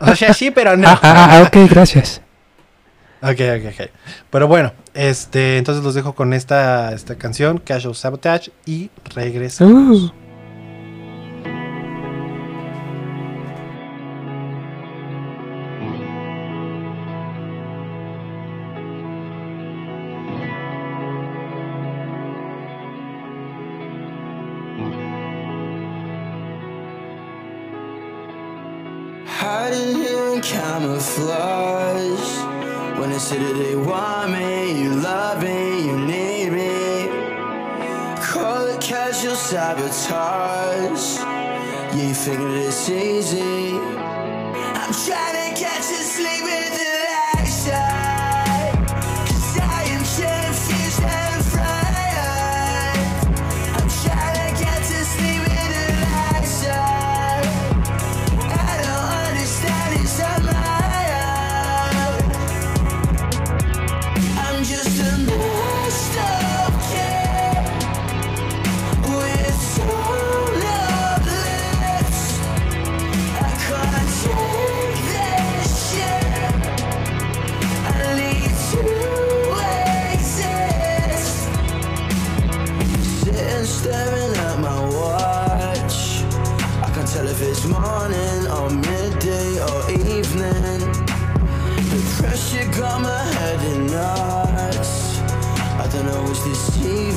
O 0.00 0.14
sea, 0.14 0.34
sí, 0.34 0.50
pero 0.50 0.76
no. 0.76 0.88
Ah, 0.88 0.98
ah, 1.02 1.28
ah, 1.38 1.42
ok, 1.46 1.70
gracias. 1.70 2.20
Ok, 3.22 3.32
ok, 3.32 3.74
ok. 3.78 3.90
Pero 4.30 4.48
bueno, 4.48 4.72
este, 4.94 5.58
entonces 5.58 5.84
los 5.84 5.94
dejo 5.94 6.14
con 6.14 6.32
esta, 6.32 6.94
esta 6.94 7.16
canción, 7.16 7.58
Casual 7.58 7.94
Sabotage, 7.94 8.50
y 8.64 8.90
regresamos. 9.14 10.04
Uh. 10.04 10.12
Hiding 29.26 29.96
here 29.96 30.34
in 30.34 30.40
camouflage. 30.40 32.39
When 33.00 33.08
they 33.12 33.18
say 33.18 33.38
that 33.38 33.54
they 33.54 33.74
want 33.76 34.30
me, 34.30 34.82
you 34.82 34.90
love 34.92 35.42
me, 35.42 35.86
you 35.86 35.96
need 35.96 36.52
me. 36.52 37.08
Call 38.20 38.66
it 38.66 38.78
casual 38.78 39.36
sabotage. 39.36 41.16
You 41.96 42.12
figure 42.12 42.56
it's 42.58 42.90
easy. 42.90 43.72
I'm 43.72 44.92
trying 44.92 45.36
to 45.40 45.48
catch 45.58 45.88
you 45.88 46.02
sleep 46.12 46.39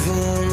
over 0.05 0.52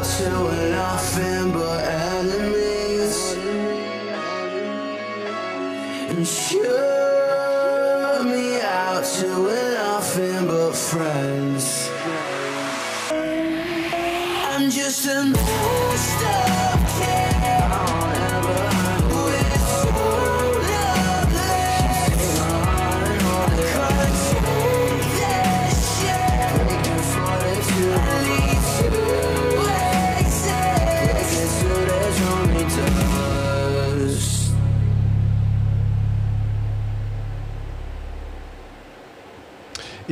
out 0.00 0.06
to 0.06 0.70
nothing 0.70 1.52
but 1.52 1.84
enemies. 1.84 3.34
And 6.10 6.26
shut 6.26 6.89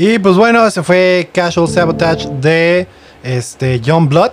Y 0.00 0.20
pues 0.20 0.36
bueno, 0.36 0.70
se 0.70 0.84
fue 0.84 1.28
Casual 1.34 1.66
Sabotage 1.66 2.28
de 2.40 2.86
este 3.24 3.80
John 3.84 4.08
Blood. 4.08 4.30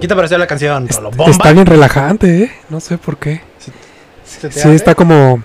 ¿Qué 0.00 0.08
te 0.08 0.16
pareció 0.16 0.38
la 0.38 0.46
canción? 0.46 0.88
¿Bomba? 1.02 1.26
Está 1.30 1.52
bien 1.52 1.66
relajante, 1.66 2.44
¿eh? 2.44 2.52
No 2.70 2.80
sé 2.80 2.96
por 2.96 3.18
qué. 3.18 3.42
¿Se 4.24 4.48
te 4.48 4.54
Sí, 4.54 4.60
hace? 4.60 4.74
está 4.74 4.94
como... 4.94 5.42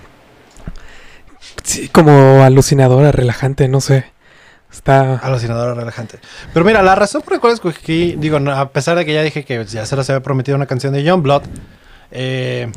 Sí, 1.64 1.88
como 1.90 2.42
alucinadora, 2.42 3.12
relajante, 3.12 3.68
no 3.68 3.82
sé. 3.82 4.06
Está... 4.72 5.16
Alucinadora, 5.16 5.74
relajante. 5.74 6.18
Pero 6.54 6.64
mira, 6.64 6.82
la 6.82 6.94
razón 6.94 7.20
por 7.20 7.34
la 7.34 7.38
cual 7.38 7.52
escogí, 7.52 8.14
digo, 8.16 8.38
a 8.38 8.70
pesar 8.70 8.96
de 8.96 9.04
que 9.04 9.12
ya 9.12 9.22
dije 9.22 9.44
que 9.44 9.62
ya 9.66 9.84
se 9.84 9.96
les 9.96 10.08
había 10.08 10.22
prometido 10.22 10.56
una 10.56 10.66
canción 10.66 10.94
de 10.94 11.06
John 11.06 11.22
Blood, 11.22 11.42
eh, 12.10 12.72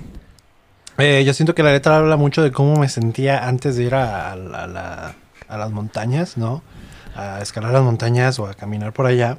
eh, 0.98 1.24
yo 1.26 1.34
siento 1.34 1.56
que 1.56 1.64
la 1.64 1.72
letra 1.72 1.96
habla 1.98 2.18
mucho 2.18 2.42
de 2.44 2.52
cómo 2.52 2.76
me 2.76 2.90
sentía 2.90 3.48
antes 3.48 3.78
de 3.78 3.84
ir 3.84 3.96
a, 3.96 4.34
a 4.34 4.36
la- 4.36 5.16
a 5.50 5.58
las 5.58 5.72
montañas, 5.72 6.38
¿no? 6.38 6.62
A 7.16 7.42
escalar 7.42 7.74
las 7.74 7.84
montañas 7.84 8.40
o 8.40 8.48
a 8.48 8.54
caminar 8.54 8.94
por 8.94 9.06
allá. 9.06 9.38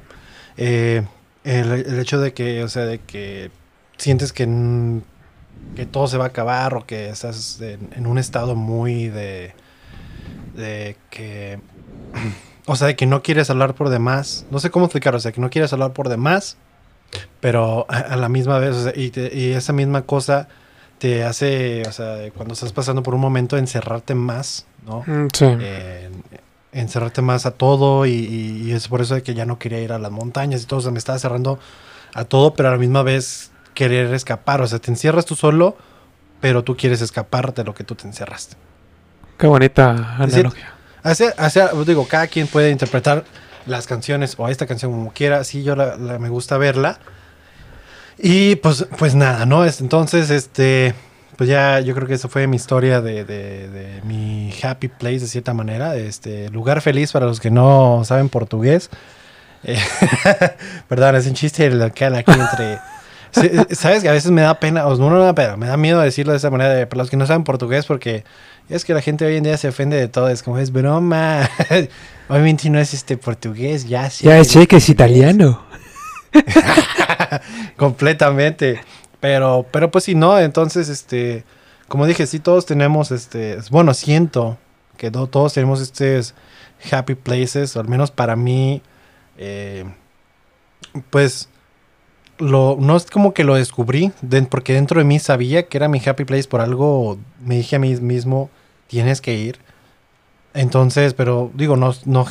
Eh, 0.57 1.03
el, 1.43 1.99
hecho 1.99 2.19
de 2.19 2.33
que, 2.33 2.63
o 2.63 2.67
sea, 2.67 2.85
de 2.85 2.99
que 2.99 3.49
sientes 3.97 4.33
que, 4.33 4.47
que 5.75 5.85
todo 5.85 6.07
se 6.07 6.17
va 6.17 6.25
a 6.25 6.27
acabar 6.27 6.73
o 6.75 6.85
que 6.85 7.09
estás 7.09 7.59
en, 7.61 7.89
en 7.95 8.05
un 8.07 8.17
estado 8.17 8.55
muy 8.55 9.07
de, 9.07 9.53
de 10.55 10.97
que 11.09 11.59
o 12.67 12.75
sea, 12.75 12.87
de 12.87 12.95
que 12.95 13.05
no 13.05 13.23
quieres 13.23 13.49
hablar 13.49 13.73
por 13.73 13.89
demás. 13.89 14.45
No 14.51 14.59
sé 14.59 14.69
cómo 14.69 14.85
explicarlo. 14.85 15.17
O 15.17 15.21
sea, 15.21 15.31
que 15.31 15.41
no 15.41 15.49
quieres 15.49 15.73
hablar 15.73 15.93
por 15.93 16.09
demás. 16.09 16.57
Pero 17.39 17.85
a, 17.89 17.97
a 17.97 18.15
la 18.15 18.29
misma 18.29 18.59
vez, 18.59 18.75
o 18.75 18.83
sea, 18.83 18.93
y, 18.95 19.09
te- 19.09 19.35
y 19.37 19.51
esa 19.51 19.73
misma 19.73 20.03
cosa 20.03 20.47
te 20.99 21.23
hace, 21.23 21.83
o 21.87 21.91
sea, 21.91 22.29
cuando 22.35 22.53
estás 22.53 22.71
pasando 22.73 23.03
por 23.03 23.15
un 23.15 23.21
momento, 23.21 23.57
encerrarte 23.57 24.13
más, 24.15 24.65
¿no? 24.85 25.03
Mm, 25.05 25.27
Sí. 25.33 25.45
En, 25.45 26.23
encerrarte 26.73 27.21
más 27.21 27.45
a 27.45 27.51
todo 27.51 28.05
y, 28.05 28.11
y- 28.11 28.63
y 28.69 28.71
es 28.71 28.87
por 28.87 29.01
eso 29.01 29.15
de 29.15 29.23
que 29.23 29.33
ya 29.33 29.45
no 29.45 29.59
quería 29.59 29.81
ir 29.81 29.91
a 29.91 29.99
las 29.99 30.09
montañas 30.11 30.63
y 30.63 30.65
todo, 30.65 30.79
se 30.79 30.89
me 30.89 30.99
estaba 30.99 31.19
cerrando 31.19 31.59
a 32.13 32.23
todo, 32.23 32.53
pero 32.53 32.69
a 32.69 32.71
la 32.71 32.77
misma 32.77 33.03
vez 33.03 33.51
querer 33.73 34.13
escapar, 34.13 34.61
o 34.61 34.67
sea, 34.67 34.79
te 34.79 34.89
encierras 34.89 35.25
tú 35.25 35.35
solo, 35.35 35.75
pero 36.39 36.63
tú 36.63 36.77
quieres 36.77 37.01
escapar 37.01 37.53
de 37.53 37.65
lo 37.65 37.73
que 37.73 37.83
tú 37.83 37.95
te 37.95 38.07
encerraste. 38.07 38.55
Qué 39.37 39.47
bonita 39.47 40.15
analogía. 40.17 40.73
Hace, 41.03 41.33
hace, 41.37 41.61
digo, 41.85 42.07
cada 42.07 42.27
quien 42.27 42.47
puede 42.47 42.69
interpretar 42.71 43.25
las 43.65 43.85
canciones 43.87 44.35
o 44.37 44.47
esta 44.47 44.65
canción 44.65 44.91
como 44.91 45.11
quiera, 45.11 45.43
sí, 45.43 45.63
yo 45.63 45.75
la, 45.75 45.97
la- 45.97 46.19
me 46.19 46.29
gusta 46.29 46.57
verla. 46.57 46.99
Y 48.17 48.55
pues, 48.57 48.85
pues 48.97 49.15
nada, 49.15 49.45
¿no? 49.45 49.65
Es- 49.65 49.81
Entonces, 49.81 50.29
este, 50.29 50.93
pues 51.41 51.49
ya 51.49 51.79
yo 51.79 51.95
creo 51.95 52.07
que 52.07 52.13
esa 52.13 52.27
fue 52.29 52.45
mi 52.45 52.55
historia 52.55 53.01
de, 53.01 53.25
de- 53.25 53.67
de 53.67 54.01
mi 54.03 54.53
happy 54.61 54.89
place 54.89 55.21
de 55.21 55.25
cierta 55.25 55.55
manera, 55.55 55.95
este, 55.95 56.49
lugar 56.51 56.81
feliz 56.81 57.11
para 57.11 57.25
los 57.25 57.39
que 57.39 57.49
no 57.49 58.03
saben 58.05 58.29
portugués. 58.29 58.91
Eh, 59.63 59.75
perdón, 60.87 61.15
es 61.15 61.25
un 61.25 61.33
chiste 61.33 61.67
local 61.71 62.13
aquí 62.13 62.31
entre... 62.31 62.77
Eh, 63.41 63.65
Sabes 63.71 64.03
que 64.03 64.09
a 64.09 64.11
veces 64.11 64.29
me 64.29 64.41
da 64.41 64.59
pena, 64.59 64.85
o 64.85 64.95
no, 64.97 65.09
no 65.09 65.17
me 65.17 65.23
da 65.23 65.33
pena, 65.33 65.57
me 65.57 65.65
da 65.65 65.77
miedo 65.77 65.99
decirlo 65.99 66.33
de 66.33 66.37
esa 66.37 66.51
manera, 66.51 66.69
de, 66.75 66.85
para 66.85 66.99
los 67.01 67.09
que 67.09 67.17
no 67.17 67.25
saben 67.25 67.43
portugués, 67.43 67.87
porque 67.87 68.23
es 68.69 68.85
que 68.85 68.93
la 68.93 69.01
gente 69.01 69.25
hoy 69.25 69.35
en 69.37 69.43
día 69.43 69.57
se 69.57 69.67
ofende 69.69 69.97
de 69.97 70.09
todo, 70.09 70.29
es 70.29 70.43
como 70.43 70.59
es 70.59 70.71
broma. 70.71 71.49
Obviamente 72.29 72.69
no 72.69 72.77
es 72.77 72.93
este 72.93 73.17
portugués, 73.17 73.87
ya 73.87 74.11
sí. 74.11 74.25
Ya 74.25 74.43
sé 74.43 74.67
que 74.67 74.75
es 74.75 74.89
italiano. 74.89 75.63
Completamente. 77.77 78.81
Pero, 79.21 79.65
pero 79.71 79.89
pues 79.91 80.03
sí, 80.03 80.15
no, 80.15 80.37
entonces, 80.39 80.89
este, 80.89 81.45
como 81.87 82.05
dije, 82.07 82.25
sí, 82.27 82.39
todos 82.39 82.65
tenemos, 82.65 83.11
este, 83.11 83.57
bueno, 83.69 83.93
siento 83.93 84.57
que 84.97 85.11
to- 85.11 85.27
todos 85.27 85.53
tenemos 85.53 85.79
estos 85.81 86.33
happy 86.91 87.15
places, 87.15 87.75
o 87.77 87.79
al 87.79 87.87
menos 87.87 88.11
para 88.11 88.35
mí, 88.35 88.81
eh, 89.37 89.85
pues, 91.09 91.49
lo, 92.39 92.77
no 92.79 92.97
es 92.97 93.05
como 93.05 93.33
que 93.33 93.43
lo 93.43 93.55
descubrí, 93.55 94.11
de- 94.21 94.41
porque 94.43 94.73
dentro 94.73 94.99
de 94.99 95.05
mí 95.05 95.19
sabía 95.19 95.67
que 95.67 95.77
era 95.77 95.87
mi 95.87 96.01
happy 96.03 96.25
place 96.25 96.47
por 96.49 96.61
algo, 96.61 97.19
me 97.39 97.55
dije 97.57 97.75
a 97.75 97.79
mí 97.79 97.95
mismo, 97.97 98.49
tienes 98.87 99.21
que 99.21 99.35
ir. 99.35 99.59
Entonces, 100.53 101.13
pero 101.13 101.51
digo, 101.53 101.77
no, 101.77 101.93
no, 102.05 102.25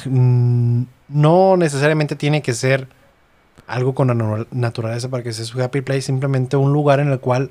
no 1.08 1.56
necesariamente 1.56 2.16
tiene 2.16 2.42
que 2.42 2.52
ser 2.52 2.88
algo 3.70 3.94
con 3.94 4.08
la 4.08 4.46
naturaleza 4.50 5.08
para 5.08 5.22
que 5.22 5.32
sea 5.32 5.44
su 5.44 5.60
happy 5.62 5.80
place, 5.80 6.02
simplemente 6.02 6.56
un 6.56 6.72
lugar 6.72 7.00
en 7.00 7.10
el 7.10 7.20
cual 7.20 7.50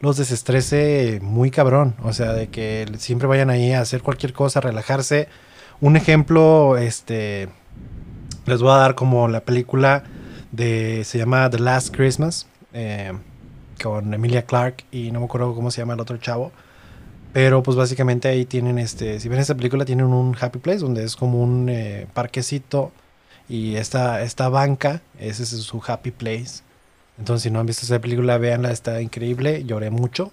los 0.00 0.16
desestrese 0.16 1.20
muy 1.22 1.50
cabrón. 1.50 1.94
O 2.02 2.12
sea, 2.12 2.32
de 2.32 2.48
que 2.48 2.86
siempre 2.98 3.28
vayan 3.28 3.50
ahí 3.50 3.72
a 3.72 3.80
hacer 3.80 4.02
cualquier 4.02 4.32
cosa, 4.32 4.60
relajarse. 4.60 5.28
Un 5.80 5.96
ejemplo, 5.96 6.76
este, 6.76 7.48
les 8.46 8.62
voy 8.62 8.72
a 8.72 8.76
dar 8.76 8.94
como 8.94 9.28
la 9.28 9.40
película 9.40 10.04
de, 10.52 11.02
se 11.04 11.18
llama 11.18 11.50
The 11.50 11.58
Last 11.58 11.94
Christmas, 11.94 12.46
eh, 12.72 13.12
con 13.82 14.12
Emilia 14.12 14.42
Clarke 14.42 14.84
y 14.90 15.10
no 15.10 15.20
me 15.20 15.26
acuerdo 15.26 15.54
cómo 15.54 15.70
se 15.70 15.80
llama 15.80 15.94
el 15.94 16.00
otro 16.00 16.16
chavo. 16.16 16.50
Pero 17.32 17.62
pues 17.62 17.76
básicamente 17.76 18.28
ahí 18.28 18.46
tienen 18.46 18.78
este, 18.78 19.20
si 19.20 19.28
ven 19.28 19.38
esta 19.38 19.54
película 19.54 19.84
tienen 19.84 20.06
un 20.06 20.34
happy 20.40 20.58
place 20.58 20.78
donde 20.78 21.04
es 21.04 21.14
como 21.14 21.42
un 21.42 21.68
eh, 21.68 22.06
parquecito 22.14 22.90
y 23.48 23.76
esta, 23.76 24.22
esta 24.22 24.48
banca, 24.48 25.02
ese 25.18 25.42
es 25.44 25.50
su 25.50 25.82
happy 25.86 26.10
place. 26.10 26.62
Entonces 27.18 27.44
si 27.44 27.50
no 27.50 27.60
han 27.60 27.66
visto 27.66 27.84
esa 27.86 28.00
película, 28.00 28.38
véanla, 28.38 28.70
está 28.72 29.00
increíble, 29.02 29.64
lloré 29.64 29.90
mucho. 29.90 30.32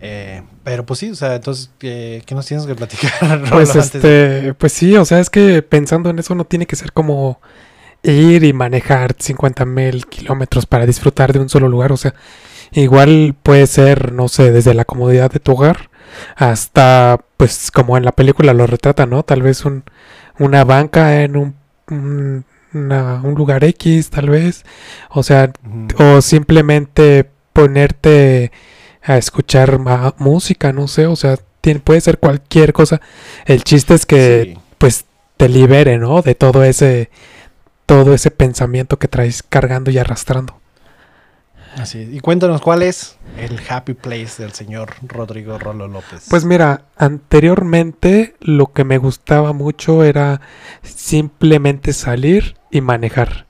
Eh, 0.00 0.42
pero 0.64 0.86
pues 0.86 1.00
sí, 1.00 1.10
o 1.10 1.14
sea, 1.16 1.36
entonces, 1.36 1.70
eh, 1.80 2.22
¿qué 2.26 2.34
nos 2.34 2.46
tienes 2.46 2.66
que 2.66 2.74
platicar? 2.76 3.42
Rolo, 3.50 3.50
Pues 3.50 3.72
de- 3.74 3.80
este, 3.80 4.54
pues 4.54 4.72
sí, 4.72 4.96
o 4.96 5.04
sea, 5.04 5.20
es 5.20 5.30
que 5.30 5.62
pensando 5.62 6.10
en 6.10 6.18
eso 6.18 6.34
no 6.34 6.44
tiene 6.44 6.66
que 6.66 6.76
ser 6.76 6.92
como 6.92 7.40
ir 8.02 8.44
y 8.44 8.52
manejar 8.54 9.16
50 9.18 9.64
mil 9.66 10.06
kilómetros 10.06 10.66
para 10.66 10.86
disfrutar 10.86 11.32
de 11.32 11.40
un 11.40 11.48
solo 11.50 11.68
lugar. 11.68 11.92
O 11.92 11.96
sea, 11.98 12.14
igual 12.72 13.36
puede 13.42 13.66
ser, 13.68 14.12
no 14.12 14.28
sé, 14.28 14.52
desde 14.52 14.74
la 14.74 14.84
comodidad 14.86 15.30
de 15.32 15.40
tu 15.40 15.52
hogar 15.52 15.90
hasta, 16.36 17.20
pues 17.36 17.70
como 17.72 17.96
en 17.98 18.04
la 18.04 18.12
película 18.12 18.54
lo 18.54 18.66
retrata, 18.66 19.06
¿no? 19.06 19.22
Tal 19.24 19.42
vez 19.42 19.64
un, 19.64 19.84
una 20.38 20.64
banca 20.64 21.22
en 21.22 21.36
un, 21.36 21.56
un, 21.90 22.44
una- 22.74 23.20
un 23.22 23.34
lugar 23.34 23.64
X, 23.64 24.10
tal 24.10 24.30
vez. 24.30 24.64
O 25.10 25.22
sea, 25.22 25.52
o 25.98 26.20
simplemente 26.20 27.28
ponerte 27.52 28.52
a 29.02 29.16
escuchar 29.16 29.78
música, 30.18 30.72
no 30.72 30.86
sé, 30.88 31.06
o 31.06 31.16
sea, 31.16 31.36
tiene, 31.60 31.80
puede 31.80 32.00
ser 32.00 32.18
cualquier 32.18 32.72
cosa. 32.72 33.00
El 33.46 33.64
chiste 33.64 33.94
es 33.94 34.06
que 34.06 34.54
Sí. 34.54 34.60
pues 34.78 35.04
te 35.36 35.48
libere, 35.48 35.98
¿no? 35.98 36.22
De 36.22 36.34
todo 36.34 36.64
ese 36.64 37.10
todo 37.86 38.12
ese 38.12 38.30
pensamiento 38.30 38.98
que 38.98 39.08
traes 39.08 39.42
cargando 39.42 39.90
y 39.90 39.96
arrastrando. 39.96 40.60
Así 41.76 42.02
es. 42.02 42.12
Y 42.12 42.20
cuéntanos 42.20 42.60
cuál 42.60 42.82
es 42.82 43.18
el 43.36 43.60
happy 43.68 43.94
place 43.94 44.42
del 44.42 44.52
señor 44.52 44.94
Rodrigo 45.02 45.58
Rolo 45.58 45.88
López. 45.88 46.26
Pues 46.28 46.44
mira, 46.44 46.82
anteriormente 46.96 48.34
lo 48.40 48.72
que 48.72 48.84
me 48.84 48.98
gustaba 48.98 49.52
mucho 49.52 50.02
era 50.02 50.40
simplemente 50.82 51.92
salir 51.92 52.56
y 52.70 52.80
manejar. 52.80 53.46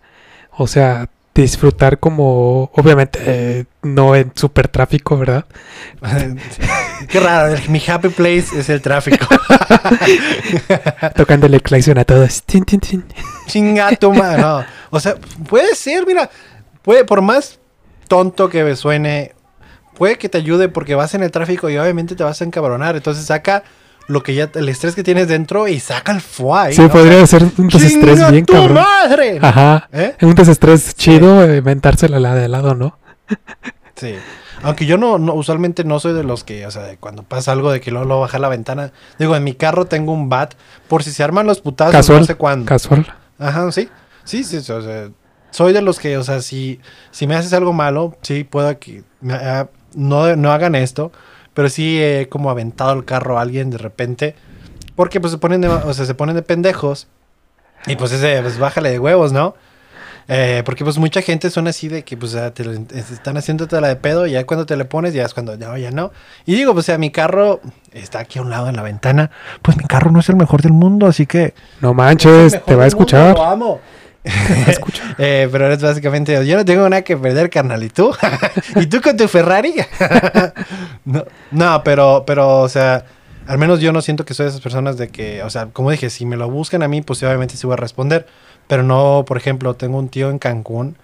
O 0.50 0.66
sea, 0.66 1.08
disfrutar 1.34 1.98
como, 1.98 2.70
obviamente, 2.74 3.20
eh, 3.24 3.64
no 3.82 4.16
en 4.16 4.32
super 4.34 4.68
tráfico, 4.68 5.16
¿verdad? 5.16 5.46
Qué 7.08 7.20
raro, 7.20 7.56
mi 7.68 7.80
happy 7.86 8.08
place 8.08 8.58
es 8.58 8.68
el 8.68 8.82
tráfico. 8.82 9.26
Tocándole 11.16 11.60
claxon 11.60 11.98
a 11.98 12.04
todos. 12.04 12.42
Tin, 12.42 12.64
tin, 12.64 12.80
tin. 12.80 13.04
Chinga 13.46 13.94
tu 13.96 14.12
madre. 14.12 14.42
No. 14.42 14.64
O 14.90 14.98
sea, 14.98 15.14
puede 15.48 15.74
ser, 15.74 16.04
mira, 16.06 16.28
puede, 16.82 17.04
por 17.04 17.22
más 17.22 17.57
tonto 18.08 18.48
que 18.48 18.64
me 18.64 18.74
suene, 18.74 19.34
puede 19.96 20.16
que 20.18 20.28
te 20.28 20.38
ayude 20.38 20.68
porque 20.68 20.94
vas 20.94 21.14
en 21.14 21.22
el 21.22 21.30
tráfico 21.30 21.70
y 21.70 21.78
obviamente 21.78 22.16
te 22.16 22.24
vas 22.24 22.40
a 22.40 22.44
encabronar. 22.44 22.96
Entonces 22.96 23.24
saca 23.26 23.62
lo 24.08 24.22
que 24.22 24.34
ya, 24.34 24.50
el 24.54 24.68
estrés 24.68 24.94
que 24.94 25.04
tienes 25.04 25.28
dentro 25.28 25.68
y 25.68 25.78
saca 25.80 26.12
el 26.12 26.20
fuá. 26.20 26.72
Sí, 26.72 26.86
podría 26.88 27.26
ser 27.26 27.44
un 27.58 27.68
desestrés 27.68 28.14
¡Chinga 28.16 28.30
bien 28.30 28.46
tu 28.46 28.54
cabrón. 28.54 28.74
madre! 28.74 29.38
Ajá. 29.42 29.88
¿Eh? 29.92 30.16
Un 30.22 30.34
desestrés 30.34 30.94
chido, 30.94 31.44
eh, 31.44 31.58
inventársela 31.58 32.18
la 32.18 32.34
de 32.34 32.48
lado, 32.48 32.74
¿no? 32.74 32.98
Sí. 33.96 34.14
Aunque 34.62 34.86
yo 34.86 34.98
no, 34.98 35.18
no, 35.18 35.34
usualmente 35.34 35.84
no 35.84 36.00
soy 36.00 36.14
de 36.14 36.24
los 36.24 36.42
que, 36.42 36.66
o 36.66 36.70
sea, 36.70 36.82
de 36.82 36.96
cuando 36.96 37.22
pasa 37.22 37.52
algo 37.52 37.70
de 37.70 37.80
que 37.80 37.90
luego, 37.92 38.06
luego 38.06 38.22
bajar 38.22 38.40
la 38.40 38.48
ventana. 38.48 38.92
Digo, 39.18 39.36
en 39.36 39.44
mi 39.44 39.54
carro 39.54 39.84
tengo 39.84 40.12
un 40.12 40.28
bat 40.28 40.54
por 40.88 41.04
si 41.04 41.12
se 41.12 41.22
arman 41.22 41.46
los 41.46 41.60
putazos, 41.60 41.92
Casual. 41.92 42.20
no 42.20 42.24
sé 42.26 42.34
cuándo. 42.34 42.66
Casual. 42.66 43.06
Ajá, 43.38 43.70
sí. 43.70 43.88
Sí, 44.24 44.42
sí, 44.42 44.60
sí, 44.60 44.72
o 44.72 44.82
sea, 44.82 45.08
soy 45.50 45.72
de 45.72 45.82
los 45.82 45.98
que, 45.98 46.16
o 46.18 46.22
sea, 46.24 46.40
si, 46.42 46.80
si 47.10 47.26
me 47.26 47.34
haces 47.34 47.52
algo 47.52 47.72
malo, 47.72 48.16
sí, 48.22 48.44
puedo 48.44 48.68
ah, 49.30 49.66
no, 49.94 50.36
no 50.36 50.52
hagan 50.52 50.74
esto, 50.74 51.12
pero 51.54 51.68
sí 51.68 52.00
he 52.02 52.28
como 52.28 52.50
aventado 52.50 52.92
el 52.92 53.04
carro 53.04 53.38
a 53.38 53.42
alguien 53.42 53.70
de 53.70 53.78
repente, 53.78 54.34
porque 54.94 55.20
pues 55.20 55.32
se 55.32 55.38
ponen 55.38 55.60
de, 55.60 55.68
o 55.68 55.94
sea, 55.94 56.04
se 56.06 56.14
ponen 56.14 56.34
de 56.36 56.42
pendejos 56.42 57.08
y 57.86 57.96
pues 57.96 58.12
ese, 58.12 58.40
pues 58.42 58.58
bájale 58.58 58.90
de 58.90 58.98
huevos, 58.98 59.32
¿no? 59.32 59.54
Eh, 60.30 60.62
porque 60.66 60.84
pues 60.84 60.98
mucha 60.98 61.22
gente 61.22 61.48
son 61.48 61.68
así 61.68 61.88
de 61.88 62.04
que 62.04 62.14
pues 62.18 62.36
te, 62.52 62.62
lo- 62.62 62.72
están 62.72 63.38
haciéndote 63.38 63.80
la 63.80 63.88
de 63.88 63.96
pedo 63.96 64.26
y 64.26 64.32
ya 64.32 64.44
cuando 64.44 64.66
te 64.66 64.76
le 64.76 64.84
pones 64.84 65.14
ya 65.14 65.24
es 65.24 65.32
cuando 65.32 65.54
ya, 65.54 65.78
ya 65.78 65.90
no. 65.90 66.12
Y 66.44 66.54
digo, 66.54 66.74
pues 66.74 66.84
o 66.84 66.86
sea, 66.86 66.98
mi 66.98 67.10
carro 67.10 67.62
está 67.92 68.18
aquí 68.18 68.38
a 68.38 68.42
un 68.42 68.50
lado 68.50 68.68
en 68.68 68.76
la 68.76 68.82
ventana, 68.82 69.30
pues 69.62 69.78
mi 69.78 69.84
carro 69.84 70.10
no 70.10 70.20
es 70.20 70.28
el 70.28 70.36
mejor 70.36 70.60
del 70.60 70.72
mundo, 70.72 71.06
así 71.06 71.24
que... 71.24 71.54
No 71.80 71.94
manches, 71.94 72.52
te 72.52 72.58
va 72.58 72.60
a 72.60 72.66
del 72.66 72.76
mundo, 72.76 72.84
escuchar. 72.86 73.34
Lo 73.38 73.44
amo. 73.44 73.80
Eh, 75.20 75.48
pero 75.50 75.72
es 75.72 75.82
básicamente, 75.82 76.46
yo 76.46 76.56
no 76.56 76.64
tengo 76.64 76.88
nada 76.88 77.02
que 77.02 77.16
perder, 77.16 77.50
carnal. 77.50 77.82
¿Y 77.82 77.88
tú? 77.88 78.14
¿Y 78.76 78.86
tú 78.86 79.00
con 79.00 79.16
tu 79.16 79.26
Ferrari? 79.26 79.74
no, 81.04 81.24
no, 81.50 81.82
pero, 81.82 82.22
pero, 82.24 82.60
o 82.60 82.68
sea, 82.68 83.04
al 83.48 83.58
menos 83.58 83.80
yo 83.80 83.92
no 83.92 84.00
siento 84.00 84.24
que 84.24 84.34
soy 84.34 84.44
de 84.44 84.50
esas 84.50 84.60
personas 84.60 84.96
de 84.96 85.08
que, 85.08 85.42
o 85.42 85.50
sea, 85.50 85.66
como 85.66 85.90
dije, 85.90 86.08
si 86.08 86.24
me 86.24 86.36
lo 86.36 86.48
buscan 86.48 86.84
a 86.84 86.88
mí, 86.88 87.02
pues 87.02 87.20
obviamente 87.24 87.56
sí 87.56 87.66
voy 87.66 87.74
a 87.74 87.78
responder. 87.78 88.26
Pero 88.68 88.84
no, 88.84 89.24
por 89.26 89.38
ejemplo, 89.38 89.74
tengo 89.74 89.98
un 89.98 90.08
tío 90.08 90.30
en 90.30 90.38
Cancún 90.38 90.96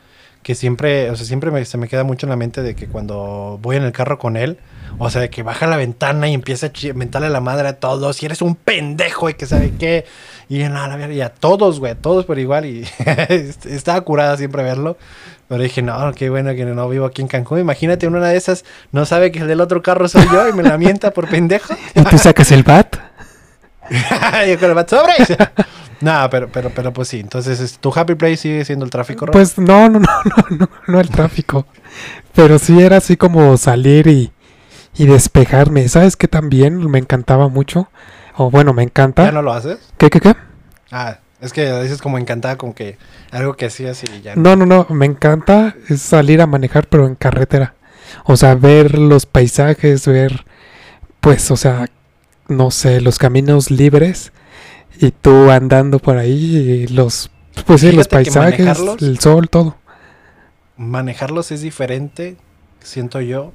que 0.45 0.55
siempre, 0.55 1.11
o 1.11 1.17
sea, 1.17 1.27
siempre 1.27 1.51
me- 1.51 1.65
se 1.65 1.77
me 1.79 1.89
queda 1.89 2.05
mucho 2.05 2.27
en 2.27 2.31
la 2.31 2.37
mente 2.37 2.63
de 2.63 2.77
que 2.77 2.87
cuando 2.87 3.59
voy 3.61 3.77
en 3.77 3.83
el 3.83 3.91
carro 3.91 4.19
con 4.21 4.37
él, 4.37 4.59
o 4.99 5.11
sea, 5.11 5.21
de 5.23 5.31
que 5.31 5.43
baja 5.43 5.67
la 5.67 5.77
ventana 5.77 6.29
y 6.29 6.35
empieza 6.35 6.67
a 6.69 6.71
mentarle 6.95 7.29
la 7.31 7.41
madre 7.41 7.67
a 7.67 7.81
todos, 7.81 8.23
y 8.23 8.27
eres 8.27 8.43
un 8.43 8.55
pendejo 8.55 9.29
y 9.29 9.35
que 9.35 9.47
sabe 9.47 9.73
qué, 9.77 10.05
y, 10.49 10.59
no, 10.65 10.87
la 10.87 11.13
y 11.13 11.21
a 11.21 11.31
todos, 11.31 11.81
güey, 11.81 11.93
a 11.93 11.97
todos 11.97 12.27
por 12.27 12.39
igual, 12.39 12.67
y 12.67 12.87
estaba 13.65 14.01
curada 14.03 14.37
siempre 14.37 14.63
verlo, 14.63 14.97
pero 15.49 15.63
dije, 15.63 15.83
no, 15.83 16.13
qué 16.13 16.31
bueno 16.31 16.55
que 16.55 16.65
no 16.65 16.89
vivo 16.89 17.07
aquí 17.07 17.23
en 17.23 17.29
Cancún, 17.29 17.59
imagínate 17.59 18.07
una 18.07 18.29
de 18.29 18.37
esas, 18.37 18.65
no 18.93 19.05
sabe 19.07 19.33
que 19.33 19.41
el 19.41 19.49
del 19.49 19.61
otro 19.61 19.83
carro 19.83 20.07
soy 20.07 20.27
yo 20.31 20.49
y 20.49 20.53
me 20.53 20.63
la 20.63 20.79
mienta 20.79 21.11
por 21.11 21.29
pendejo. 21.29 21.75
¿Y 21.95 22.03
tú 22.05 22.19
sacas 22.19 22.53
el 22.53 22.63
bat? 22.63 22.97
yo 24.49 24.59
con 24.61 24.69
el 24.69 24.75
bat 24.75 24.89
sobre. 24.91 25.13
No, 26.01 26.29
pero, 26.31 26.49
pero, 26.51 26.71
pero 26.71 26.93
pues 26.93 27.09
sí, 27.09 27.21
entonces 27.21 27.61
es- 27.61 27.79
tu 27.79 27.93
happy 27.95 28.15
place 28.15 28.37
sigue 28.39 28.65
siendo 28.65 28.85
el 28.85 28.91
tráfico. 28.91 29.27
Pues 29.27 29.59
no, 29.59 29.89
no, 29.89 30.01
no, 30.01 30.07
no, 30.51 30.57
no, 30.59 30.69
no 30.87 31.01
el 31.01 31.09
tráfico. 31.11 31.67
Pero 32.35 32.59
sí 32.59 32.81
era 32.83 32.97
así 32.99 33.17
como 33.17 33.57
salir 33.57 34.07
y, 34.07 34.33
y 34.97 35.07
despejarme. 35.07 35.89
¿Sabes 35.89 36.17
qué 36.17 36.29
también 36.29 36.79
me 36.91 36.99
encantaba 36.99 37.49
mucho? 37.49 37.89
O 38.37 38.51
bueno, 38.51 38.73
me 38.73 38.83
¿Ya 38.83 38.87
encanta. 38.89 39.31
no 39.33 39.43
lo 39.43 39.53
haces? 39.53 39.79
¿Qué, 39.99 40.11
qué, 40.11 40.21
qué? 40.21 40.35
Ah, 40.91 41.19
es 41.41 41.53
que 41.53 41.71
dices 41.83 42.01
como 42.03 42.19
encantada 42.19 42.57
con 42.57 42.73
que 42.73 42.99
algo 43.31 43.55
que 43.55 43.67
hacías 43.67 44.03
y 44.05 44.23
ya 44.23 44.35
No, 44.35 44.57
no, 44.57 44.67
no, 44.67 44.87
me 44.91 45.07
encanta 45.07 45.75
es 45.89 46.03
salir 46.03 46.41
a 46.41 46.47
manejar, 46.47 46.89
pero 46.89 47.07
en 47.07 47.15
carretera. 47.15 47.75
O 48.25 48.37
sea, 48.37 48.55
ver 48.55 48.99
los 48.99 49.27
paisajes, 49.27 50.07
ver, 50.07 50.45
pues, 51.21 51.51
o 51.51 51.57
sea, 51.57 51.87
no 52.49 52.71
sé, 52.71 53.01
los 53.01 53.19
caminos 53.19 53.71
libres 53.71 54.33
y 54.99 55.11
tú 55.11 55.51
andando 55.51 55.99
por 55.99 56.17
ahí 56.17 56.57
y 56.57 56.87
los, 56.89 57.31
pues 57.67 57.81
sí, 57.81 57.93
los 57.93 58.09
paisajes, 58.09 58.79
el 59.01 59.19
sol, 59.19 59.49
todo. 59.49 59.77
Manejarlos 60.77 61.53
es 61.53 61.61
diferente, 61.61 62.37
siento 62.81 63.21
yo, 63.21 63.53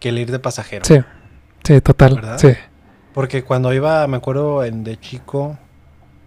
que 0.00 0.10
el 0.10 0.18
ir 0.18 0.30
de 0.30 0.38
pasajero. 0.38 0.84
Sí, 0.84 0.98
sí, 1.64 1.80
total, 1.80 2.16
¿Verdad? 2.16 2.38
sí. 2.38 2.52
Porque 3.14 3.42
cuando 3.42 3.72
iba, 3.72 4.06
me 4.06 4.16
acuerdo 4.16 4.64
en 4.64 4.84
de 4.84 4.98
chico, 4.98 5.58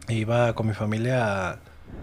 iba 0.09 0.53
con 0.53 0.67
mi 0.67 0.73
familia 0.73 1.51
a, 1.51 1.59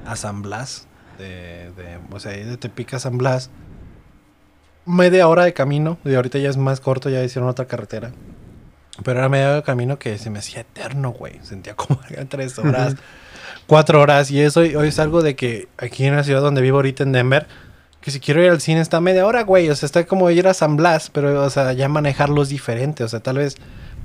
a 0.07 0.17
San 0.17 0.43
Blas, 0.43 0.87
de, 1.19 1.71
de, 1.73 1.99
o 2.11 2.21
sea, 2.21 2.33
de 2.33 2.57
Tepic 2.57 2.95
a 2.95 2.99
San 2.99 3.19
Blas, 3.19 3.51
media 4.87 5.29
hora 5.29 5.45
de 5.45 5.53
camino, 5.53 5.99
y 6.05 6.15
ahorita 6.15 6.39
ya 6.39 6.49
es 6.49 6.57
más 6.57 6.81
corto, 6.81 7.11
ya 7.11 7.23
hicieron 7.23 7.51
otra 7.51 7.67
carretera. 7.67 8.13
Pero 9.05 9.25
era 9.25 9.55
de 9.55 9.63
camino 9.63 9.99
que 9.99 10.19
se 10.19 10.31
me 10.31 10.41
hacía 10.41 10.61
eterno, 10.61 11.11
güey. 11.11 11.39
Sentía 11.43 11.75
como 11.75 12.01
tres 12.29 12.59
horas, 12.59 12.97
cuatro 13.67 14.01
horas. 14.01 14.31
Y 14.31 14.41
eso 14.41 14.61
hoy 14.61 14.89
es 14.89 14.99
algo 14.99 15.23
de 15.23 15.37
que 15.37 15.69
aquí 15.79 16.05
en 16.05 16.17
la 16.17 16.25
ciudad 16.25 16.41
donde 16.41 16.63
vivo 16.63 16.79
ahorita 16.79 17.03
en 17.05 17.13
Denver, 17.13 17.47
que 18.01 18.11
si 18.11 18.21
quiero 18.21 18.43
ir 18.43 18.51
al 18.51 18.61
cine 18.61 18.81
está 18.81 19.01
media 19.01 19.27
hora, 19.27 19.43
güey. 19.43 19.69
O 19.71 19.77
sea, 19.77 19.87
está 19.87 20.07
como 20.07 20.31
ir 20.31 20.49
a 20.49 20.55
San 20.55 20.77
Blas, 20.77 21.11
pero, 21.11 21.43
o 21.43 21.51
sea, 21.51 21.73
ya 21.73 21.89
manejarlo 21.89 22.43
es 22.43 22.49
diferente. 22.49 23.05
O 23.05 23.09
sea, 23.09 23.21
tal 23.21 23.39
vez 23.39 23.57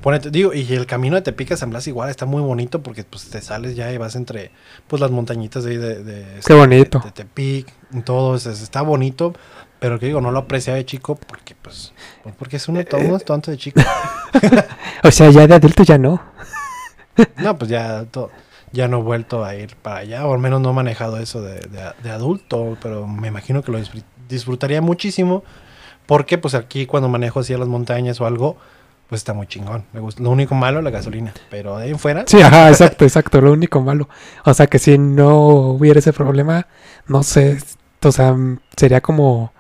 ponete, 0.03 0.29
digo, 0.29 0.53
y 0.53 0.71
el 0.73 0.85
camino 0.85 1.15
de 1.15 1.23
Tepic 1.23 1.53
a 1.53 1.57
San 1.57 1.71
Blas 1.71 1.87
igual 1.87 2.09
está 2.11 2.25
muy 2.27 2.41
bonito 2.43 2.83
porque 2.83 3.03
pues 3.03 3.29
te 3.29 3.41
sales 3.41 3.75
ya 3.75 3.91
y 3.91 3.97
vas 3.97 4.15
entre 4.15 4.51
pues 4.87 4.99
las 5.01 5.09
montañitas 5.09 5.63
de 5.63 5.71
ahí 5.71 5.77
de, 5.77 6.03
de, 6.03 6.39
Qué 6.45 6.53
bonito. 6.53 6.99
de, 6.99 7.05
de 7.05 7.11
Tepic 7.11 7.73
todo, 8.03 8.35
está 8.35 8.81
bonito, 8.83 9.33
pero 9.79 9.97
que 9.99 10.05
digo, 10.07 10.21
no 10.21 10.29
lo 10.31 10.39
apreciaba 10.39 10.77
de 10.77 10.85
chico 10.85 11.15
porque 11.15 11.55
pues, 11.59 11.93
pues, 12.21 12.35
porque 12.35 12.57
es 12.57 12.67
uno, 12.67 12.83
todo 12.85 13.01
uno 13.01 13.15
es 13.17 13.25
tonto 13.25 13.49
de 13.49 13.57
chico. 13.57 13.81
O 15.03 15.11
sea, 15.11 15.29
ya 15.31 15.45
de 15.47 15.55
adulto 15.55 15.83
ya 15.83 15.97
no. 15.97 16.21
No, 17.37 17.57
pues 17.57 17.69
ya, 17.69 18.05
ya 18.71 18.87
no 18.87 18.99
he 18.99 19.03
vuelto 19.03 19.43
a 19.45 19.55
ir 19.55 19.75
para 19.75 19.97
allá, 19.97 20.25
o 20.25 20.33
al 20.33 20.39
menos 20.39 20.61
no 20.61 20.71
he 20.71 20.73
manejado 20.73 21.17
eso 21.17 21.41
de, 21.41 21.55
de- 21.59 21.91
de 22.01 22.09
adulto, 22.11 22.77
pero 22.81 23.05
me 23.07 23.27
imagino 23.27 23.61
que 23.63 23.71
lo 23.71 23.79
disfr- 23.79 24.03
disfrutaría 24.27 24.81
muchísimo, 24.81 25.43
porque 26.07 26.37
pues 26.39 26.55
aquí 26.55 26.85
cuando 26.87 27.09
manejo 27.09 27.41
así 27.41 27.53
a 27.53 27.57
las 27.57 27.67
montañas 27.67 28.19
o 28.21 28.25
algo, 28.25 28.57
pues 29.13 29.19
está 29.19 29.33
muy 29.33 29.45
chingón. 29.45 29.85
Me 29.93 29.99
gusta. 29.99 30.23
Lo 30.23 30.31
único 30.31 30.55
malo 30.55 30.81
la 30.81 30.89
gasolina, 30.89 31.35
pero 31.51 31.77
de 31.77 31.83
ahí 31.83 31.91
en 31.91 31.99
fuera, 31.99 32.23
Sí, 32.25 32.41
ajá, 32.41 32.69
exacto, 32.69 33.05
exacto, 33.05 33.41
lo 33.41 33.51
único 33.51 33.79
malo. 33.79 34.09
O 34.43 34.55
sea, 34.55 34.65
que 34.65 34.79
si 34.79 34.97
no 34.97 35.37
hubiera 35.37 35.99
ese 35.99 36.13
problema, 36.13 36.65
no 37.05 37.21
sé, 37.21 37.59
o 38.01 38.11
sea, 38.11 38.35
sería 38.75 39.01
como... 39.01 39.53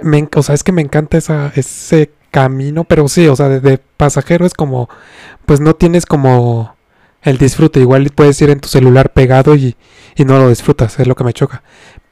Me, 0.00 0.26
o 0.34 0.42
sea, 0.42 0.54
es 0.54 0.64
que 0.64 0.72
me 0.72 0.80
encanta 0.80 1.18
esa, 1.18 1.52
ese 1.54 2.12
camino, 2.30 2.84
pero 2.84 3.08
sí, 3.08 3.28
o 3.28 3.36
sea, 3.36 3.50
de, 3.50 3.60
de 3.60 3.76
pasajero 3.76 4.46
es 4.46 4.54
como, 4.54 4.88
pues 5.44 5.60
no 5.60 5.74
tienes 5.74 6.06
como 6.06 6.74
el 7.20 7.36
disfrute. 7.36 7.78
Igual 7.78 8.10
puedes 8.14 8.40
ir 8.40 8.48
en 8.48 8.60
tu 8.60 8.70
celular 8.70 9.12
pegado 9.12 9.54
y, 9.54 9.76
y 10.16 10.24
no 10.24 10.38
lo 10.38 10.48
disfrutas, 10.48 10.98
es 10.98 11.06
lo 11.06 11.14
que 11.14 11.24
me 11.24 11.34
choca. 11.34 11.62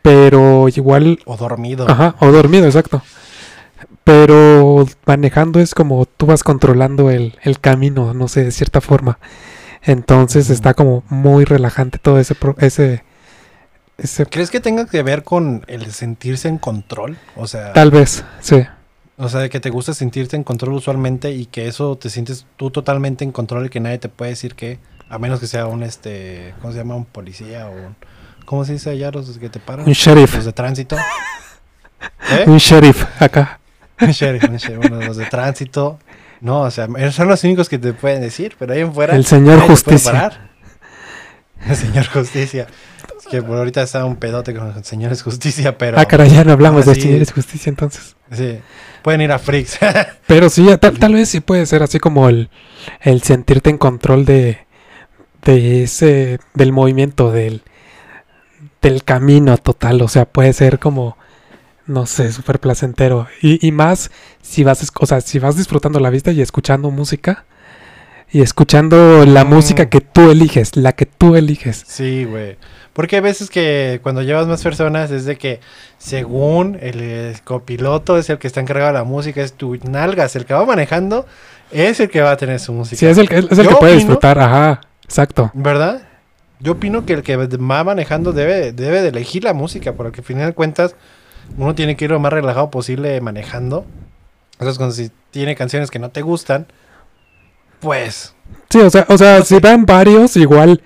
Pero 0.03 0.69
igual 0.69 1.21
o 1.25 1.39
dormido. 1.39 1.89
Ajá, 1.89 2.17
o 2.21 2.31
dormido, 2.31 2.67
exacto. 2.67 3.01
Pero 4.05 4.87
manejando 5.07 5.61
es 5.61 5.75
como 5.75 6.07
tú 6.07 6.27
vas 6.27 6.43
controlando 6.43 7.11
el, 7.11 7.39
el 7.43 7.61
camino, 7.61 8.15
no 8.15 8.29
sé, 8.29 8.45
de 8.45 8.51
cierta 8.51 8.81
forma. 8.81 9.19
Entonces 9.83 10.51
está 10.51 10.75
como 10.75 11.05
muy 11.09 11.45
relajante 11.45 11.99
todo 11.99 12.19
ese 12.19 12.35
pro- 12.35 12.57
ese 12.59 13.05
ese 13.99 14.27
¿Crees 14.27 14.51
que 14.51 14.61
tenga 14.61 14.87
que 14.87 15.03
ver 15.03 15.23
con 15.23 15.65
el 15.69 15.93
sentirse 15.93 16.49
en 16.49 16.59
control? 16.59 17.19
O 17.37 17.47
sea, 17.47 17.73
tal 17.73 17.91
vez, 17.91 18.25
sí. 18.41 18.63
o 19.17 19.29
sea, 19.29 19.41
de 19.41 19.51
que 19.51 19.61
te 19.61 19.71
gusta 19.71 19.93
sentirte 19.95 20.37
en 20.37 20.45
control 20.45 20.75
usualmente 20.75 21.31
y 21.33 21.47
que 21.47 21.67
eso 21.69 21.97
te 21.97 22.11
sientes 22.11 22.47
tú 22.57 22.71
totalmente 22.71 23.25
en 23.25 23.33
control 23.33 23.67
y 23.67 23.69
que 23.69 23.81
nadie 23.81 23.99
te 23.99 24.09
puede 24.09 24.31
decir 24.33 24.55
que, 24.55 24.79
a 25.09 25.19
menos 25.19 25.39
que 25.41 25.47
sea 25.47 25.67
un 25.67 25.83
este, 25.83 26.55
¿cómo 26.61 26.73
se 26.73 26.79
llama? 26.79 26.95
Un 26.97 27.05
policía 27.07 27.67
o 27.69 27.73
un, 27.73 27.97
¿cómo 28.47 28.65
se 28.65 28.73
dice 28.73 28.91
allá 28.91 29.11
los 29.11 29.39
que 29.39 29.51
te 29.51 29.61
paran? 29.61 29.87
Un 29.87 29.93
sheriff, 29.93 30.35
Los 30.35 30.45
de 30.47 30.53
tránsito. 30.53 30.97
¿Eh? 32.31 32.45
un 32.47 32.57
sheriff 32.59 33.05
acá. 33.21 33.60
Un 34.01 34.11
sheriff, 34.11 34.45
un 34.45 34.57
sheriff, 34.57 34.89
bueno, 34.89 35.07
los 35.07 35.17
de 35.17 35.27
tránsito. 35.27 35.99
No, 36.41 36.63
o 36.63 36.71
sea, 36.71 36.89
son 37.13 37.29
los 37.29 37.45
únicos 37.45 37.69
que 37.69 37.79
te 37.79 37.93
pueden 37.93 38.23
decir, 38.23 38.57
pero 38.59 38.73
ahí 38.73 38.81
en 38.81 38.95
fuera. 38.95 39.15
El 39.15 39.27
señor 39.27 39.61
justicia. 39.61 40.13
parar. 40.13 40.51
El 41.67 41.77
señor 41.77 42.07
justicia. 42.07 42.67
Es 43.19 43.27
que 43.27 43.43
por 43.43 43.59
ahorita 43.59 43.83
está 43.83 44.05
un 44.07 44.17
pedote 44.17 44.55
con 44.55 44.73
los 44.73 44.87
señores 44.87 45.23
justicia, 45.23 45.77
pero. 45.77 45.99
Ah, 45.99 46.07
caray, 46.07 46.31
ya 46.31 46.45
no 46.45 46.53
hablamos 46.53 46.87
de 46.87 46.95
señores 46.95 47.33
justicia 47.33 47.69
entonces. 47.69 48.17
Sí. 48.33 48.59
Pueden 49.03 49.23
ir 49.23 49.33
a 49.33 49.39
Freaks. 49.39 49.79
Pero 50.27 50.51
sí, 50.51 50.69
tal, 50.79 50.99
tal 50.99 51.15
vez 51.15 51.29
sí 51.31 51.41
puede 51.41 51.65
ser 51.67 51.83
así 51.83 51.99
como 51.99 52.29
el, 52.29 52.51
el 53.01 53.23
sentirte 53.23 53.71
en 53.71 53.79
control 53.79 54.25
de, 54.27 54.67
de 55.43 55.85
ese, 55.85 56.39
del 56.55 56.73
movimiento, 56.73 57.33
del, 57.33 57.63
del 58.83 59.03
camino 59.05 59.57
total. 59.57 60.03
O 60.03 60.09
sea, 60.09 60.27
puede 60.27 60.53
ser 60.53 60.79
como, 60.79 61.17
no 61.91 62.07
sé, 62.07 62.33
súper 62.33 62.61
placentero. 62.61 63.27
Y, 63.43 63.67
y 63.67 63.73
más 63.73 64.11
si 64.43 64.65
vas, 64.65 64.91
o 64.99 65.07
sea, 65.07 65.21
si 65.21 65.39
vas 65.39 65.57
disfrutando 65.57 66.01
la 66.01 66.11
vista 66.11 66.31
y 66.33 66.41
escuchando 66.41 66.91
música. 66.91 67.45
Y 68.33 68.43
escuchando 68.43 69.27
la 69.27 69.45
Mm. 69.45 69.49
música 69.49 69.89
que 69.89 70.01
tú 70.01 70.31
eliges, 70.31 70.77
la 70.77 70.93
que 70.93 71.05
tú 71.05 71.35
eliges. 71.35 71.83
Sí, 71.85 72.25
güey. 72.25 72.57
Porque 72.93 73.17
hay 73.17 73.23
veces 73.23 73.51
que 73.51 73.99
cuando 74.05 74.23
llevas 74.23 74.47
más 74.47 74.63
personas 74.63 75.11
es 75.11 75.25
de 75.25 75.37
que 75.37 75.59
según 75.99 76.79
el, 76.81 77.35
copiloto 77.43 78.17
es 78.19 78.31
el 78.31 78.39
que 78.39 78.47
está 78.47 78.61
encargado 78.61 78.93
de 78.93 78.99
la 79.01 79.05
música, 79.05 79.43
es 79.43 79.55
tu 79.55 79.77
nalgas, 79.83 80.37
el 80.37 80.45
que 80.45 80.55
va 80.55 80.65
manejando 80.65 81.27
es 81.73 81.99
el 81.99 82.09
que 82.09 82.21
va 82.21 82.31
a 82.33 82.37
tener 82.37 82.61
su 82.61 82.73
música. 82.73 82.99
Sí, 83.01 83.07
es 83.07 83.19
el, 83.19 83.29
que- 83.29 83.39
es 83.39 83.59
el 83.59 83.67
que 83.69 83.75
puede 83.75 83.95
disfrutar, 83.97 84.39
ajá, 84.39 84.81
exacto. 85.05 85.51
¿Verdad? 85.55 86.03
Yo 86.61 86.73
opino 86.73 87.05
que 87.07 87.15
el 87.15 87.23
que 87.23 87.37
va 87.37 87.85
manejando 87.85 88.33
debe, 88.33 88.71
debe 88.73 89.03
de 89.03 89.09
elegir 89.09 89.43
la 89.43 89.55
música, 89.55 89.95
porque 89.95 90.21
al 90.21 90.25
final 90.27 90.47
de 90.51 90.53
cuentas 90.55 90.95
uno 91.57 91.75
tiene 91.75 91.97
que 91.97 92.07
ir 92.07 92.11
lo 92.11 92.21
más 92.21 92.33
relajado 92.33 92.71
posible 92.71 93.21
manejando. 93.21 93.85
Entonces, 94.53 94.79
cuando 94.79 94.95
si 94.95 95.11
tiene 95.31 95.57
canciones 95.57 95.91
que 95.91 95.99
no 95.99 96.11
te 96.11 96.23
gustan, 96.23 96.67
pues 97.81 98.35
Sí, 98.69 98.79
o 98.79 98.91
sea, 98.91 99.07
o 99.09 99.19
sea, 99.19 99.43
si 99.43 99.59
van 99.59 99.85
varios, 99.85 100.37
igual 100.37 100.83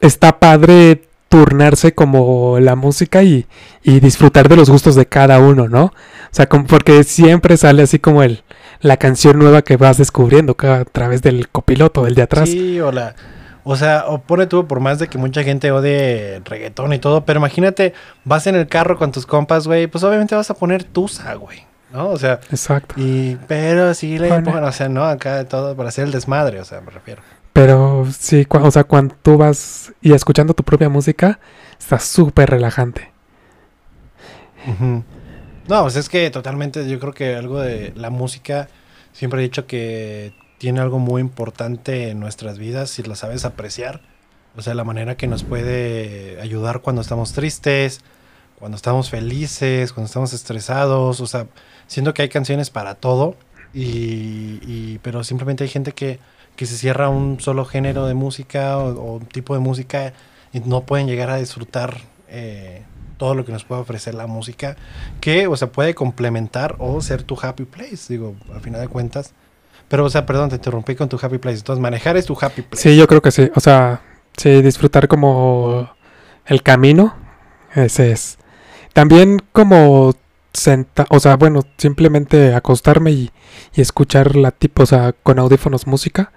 está 0.00 0.38
padre 0.38 1.02
turnarse 1.28 1.94
como 1.94 2.58
la 2.60 2.76
música 2.76 3.22
y, 3.22 3.46
y 3.82 4.00
disfrutar 4.00 4.48
de 4.48 4.56
los 4.56 4.70
gustos 4.70 4.94
de 4.94 5.06
cada 5.06 5.38
uno, 5.38 5.68
¿no? 5.68 5.84
O 5.86 5.92
sea, 6.30 6.48
como 6.48 6.66
porque 6.66 7.04
siempre 7.04 7.56
sale 7.56 7.82
así 7.82 7.98
como 7.98 8.22
el 8.22 8.42
la 8.80 8.98
canción 8.98 9.38
nueva 9.38 9.62
que 9.62 9.76
vas 9.76 9.96
descubriendo 9.96 10.56
a 10.58 10.84
través 10.84 11.22
del 11.22 11.48
copiloto, 11.48 12.04
del 12.04 12.14
de 12.14 12.22
atrás. 12.22 12.50
Sí, 12.50 12.80
o 12.80 12.92
la. 12.92 13.14
O 13.64 13.76
sea, 13.76 14.04
o 14.08 14.18
pone 14.20 14.46
tú, 14.46 14.66
por 14.66 14.80
más 14.80 14.98
de 14.98 15.08
que 15.08 15.16
mucha 15.18 15.42
gente 15.42 15.70
odie 15.72 16.40
reggaetón 16.44 16.92
y 16.92 16.98
todo, 16.98 17.24
pero 17.24 17.38
imagínate, 17.40 17.94
vas 18.24 18.46
en 18.46 18.56
el 18.56 18.66
carro 18.68 18.98
con 18.98 19.10
tus 19.10 19.26
compas, 19.26 19.66
güey, 19.66 19.86
pues 19.86 20.04
obviamente 20.04 20.34
vas 20.34 20.50
a 20.50 20.54
poner 20.54 20.84
tusa, 20.84 21.34
güey, 21.34 21.64
¿no? 21.92 22.10
O 22.10 22.18
sea, 22.18 22.40
Exacto. 22.50 22.94
y, 22.98 23.36
pero 23.48 23.94
sí 23.94 24.18
le 24.18 24.28
Bueno. 24.28 24.44
pongan, 24.44 24.64
o 24.64 24.72
sea, 24.72 24.88
no, 24.90 25.04
acá 25.04 25.44
todo 25.46 25.74
para 25.76 25.88
hacer 25.88 26.04
el 26.04 26.12
desmadre, 26.12 26.60
o 26.60 26.64
sea, 26.64 26.80
me 26.82 26.90
refiero. 26.90 27.22
Pero 27.54 28.06
sí, 28.18 28.46
o 28.50 28.70
sea, 28.70 28.84
cuando 28.84 29.14
tú 29.22 29.38
vas 29.38 29.92
y 30.02 30.12
escuchando 30.12 30.54
tu 30.54 30.62
propia 30.64 30.88
música, 30.88 31.38
está 31.78 31.98
súper 32.00 32.50
relajante. 32.50 33.12
Ujú. 34.66 35.04
No, 35.68 35.82
pues 35.82 35.96
es 35.96 36.08
que 36.08 36.30
totalmente 36.30 36.86
yo 36.88 36.98
creo 36.98 37.12
que 37.12 37.34
algo 37.36 37.60
de 37.60 37.92
la 37.96 38.10
música, 38.10 38.68
siempre 39.12 39.40
he 39.40 39.42
dicho 39.42 39.66
que 39.66 40.34
tiene 40.64 40.80
algo 40.80 40.98
muy 40.98 41.20
importante 41.20 42.08
en 42.08 42.20
nuestras 42.20 42.56
vidas 42.58 42.88
si 42.88 43.02
la 43.02 43.16
sabes 43.16 43.44
apreciar. 43.44 44.00
O 44.56 44.62
sea, 44.62 44.72
la 44.72 44.82
manera 44.82 45.14
que 45.14 45.26
nos 45.26 45.44
puede 45.44 46.40
ayudar 46.40 46.80
cuando 46.80 47.02
estamos 47.02 47.34
tristes, 47.34 48.00
cuando 48.58 48.74
estamos 48.76 49.10
felices, 49.10 49.92
cuando 49.92 50.06
estamos 50.06 50.32
estresados. 50.32 51.20
O 51.20 51.26
sea, 51.26 51.48
siento 51.86 52.14
que 52.14 52.22
hay 52.22 52.30
canciones 52.30 52.70
para 52.70 52.94
todo, 52.94 53.36
y, 53.74 54.58
y- 54.66 55.00
pero 55.02 55.22
simplemente 55.22 55.64
hay 55.64 55.68
gente 55.70 55.92
que, 55.92 56.18
que 56.56 56.64
se 56.64 56.78
cierra 56.78 57.10
un 57.10 57.40
solo 57.40 57.66
género 57.66 58.06
de 58.06 58.14
música 58.14 58.78
o, 58.78 59.16
o 59.16 59.20
tipo 59.20 59.52
de 59.52 59.60
música 59.60 60.14
y 60.54 60.60
no 60.60 60.80
pueden 60.86 61.06
llegar 61.06 61.28
a 61.28 61.36
disfrutar 61.36 61.98
eh, 62.30 62.84
todo 63.18 63.34
lo 63.34 63.44
que 63.44 63.52
nos 63.52 63.64
puede 63.64 63.82
ofrecer 63.82 64.14
la 64.14 64.26
música, 64.26 64.76
que, 65.20 65.46
o 65.46 65.56
sea, 65.58 65.68
puede 65.68 65.94
complementar 65.94 66.76
o 66.78 67.02
ser 67.02 67.22
tu 67.22 67.36
happy 67.40 67.66
place, 67.66 68.06
digo, 68.08 68.34
al 68.54 68.62
final 68.62 68.80
de 68.80 68.88
cuentas. 68.88 69.34
Pero, 69.88 70.04
o 70.04 70.10
sea, 70.10 70.26
perdón, 70.26 70.50
te 70.50 70.56
interrumpí 70.56 70.94
con 70.94 71.08
tu 71.08 71.18
happy 71.20 71.38
place. 71.38 71.58
Entonces, 71.58 71.80
manejar 71.80 72.16
es 72.16 72.26
tu 72.26 72.36
happy 72.40 72.62
place. 72.62 72.82
Sí, 72.82 72.96
yo 72.96 73.06
creo 73.06 73.22
que 73.22 73.30
sí. 73.30 73.50
O 73.54 73.60
sea, 73.60 74.00
sí, 74.36 74.62
disfrutar 74.62 75.08
como 75.08 75.90
el 76.46 76.62
camino. 76.62 77.14
Ese 77.74 78.12
es. 78.12 78.38
También 78.92 79.42
como 79.52 80.14
senta, 80.52 81.06
o 81.10 81.18
sea, 81.20 81.36
bueno, 81.36 81.62
simplemente 81.76 82.54
acostarme 82.54 83.10
y, 83.10 83.30
y 83.74 83.80
escuchar 83.80 84.36
la 84.36 84.52
tipo, 84.52 84.84
o 84.84 84.86
sea, 84.86 85.12
con 85.12 85.38
audífonos 85.38 85.86
música. 85.86 86.32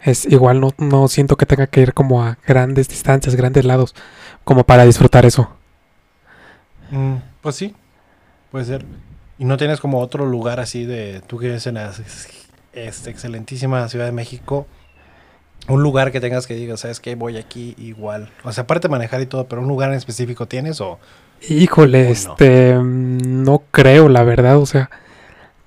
Es 0.00 0.26
igual 0.26 0.60
no, 0.60 0.70
no 0.76 1.08
siento 1.08 1.36
que 1.36 1.46
tenga 1.46 1.66
que 1.66 1.80
ir 1.80 1.94
como 1.94 2.22
a 2.22 2.36
grandes 2.46 2.88
distancias, 2.88 3.34
grandes 3.36 3.64
lados, 3.64 3.94
como 4.44 4.64
para 4.64 4.84
disfrutar 4.84 5.24
eso. 5.24 5.50
Mm, 6.90 7.16
pues 7.40 7.56
sí, 7.56 7.74
puede 8.50 8.66
ser. 8.66 8.84
¿Y 9.38 9.46
no 9.46 9.56
tienes 9.56 9.80
como 9.80 10.00
otro 10.00 10.26
lugar 10.26 10.60
así 10.60 10.84
de, 10.84 11.22
tú 11.26 11.38
que 11.38 11.46
vives 11.46 11.66
en 11.66 11.74
la 11.74 11.92
este, 12.74 13.10
excelentísima 13.10 13.88
Ciudad 13.88 14.06
de 14.06 14.12
México, 14.12 14.66
un 15.68 15.82
lugar 15.82 16.12
que 16.12 16.20
tengas 16.20 16.46
que 16.46 16.54
digas, 16.54 16.80
sabes 16.80 17.00
que 17.00 17.14
voy 17.14 17.36
aquí 17.36 17.74
igual? 17.78 18.30
O 18.44 18.52
sea, 18.52 18.64
aparte 18.64 18.88
de 18.88 18.92
manejar 18.92 19.20
y 19.20 19.26
todo, 19.26 19.46
pero 19.46 19.62
un 19.62 19.68
lugar 19.68 19.90
en 19.90 19.96
específico 19.96 20.46
tienes 20.46 20.80
o... 20.80 20.98
Híjole, 21.48 22.04
no. 22.04 22.10
este, 22.10 22.74
mm, 22.78 23.44
no 23.44 23.62
creo, 23.70 24.08
la 24.08 24.24
verdad, 24.24 24.58
o 24.58 24.66
sea, 24.66 24.90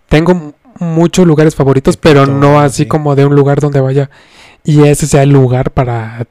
tengo 0.08 0.54
muchos 0.80 1.26
lugares 1.26 1.56
favoritos, 1.56 1.98
pero 1.98 2.26
no 2.26 2.60
así 2.60 2.84
sí. 2.84 2.88
como 2.88 3.16
de 3.16 3.26
un 3.26 3.36
lugar 3.36 3.60
donde 3.60 3.80
vaya 3.80 4.10
y 4.64 4.84
ese 4.84 5.08
sea 5.08 5.24
el 5.24 5.30
lugar 5.30 5.72
para 5.72 6.28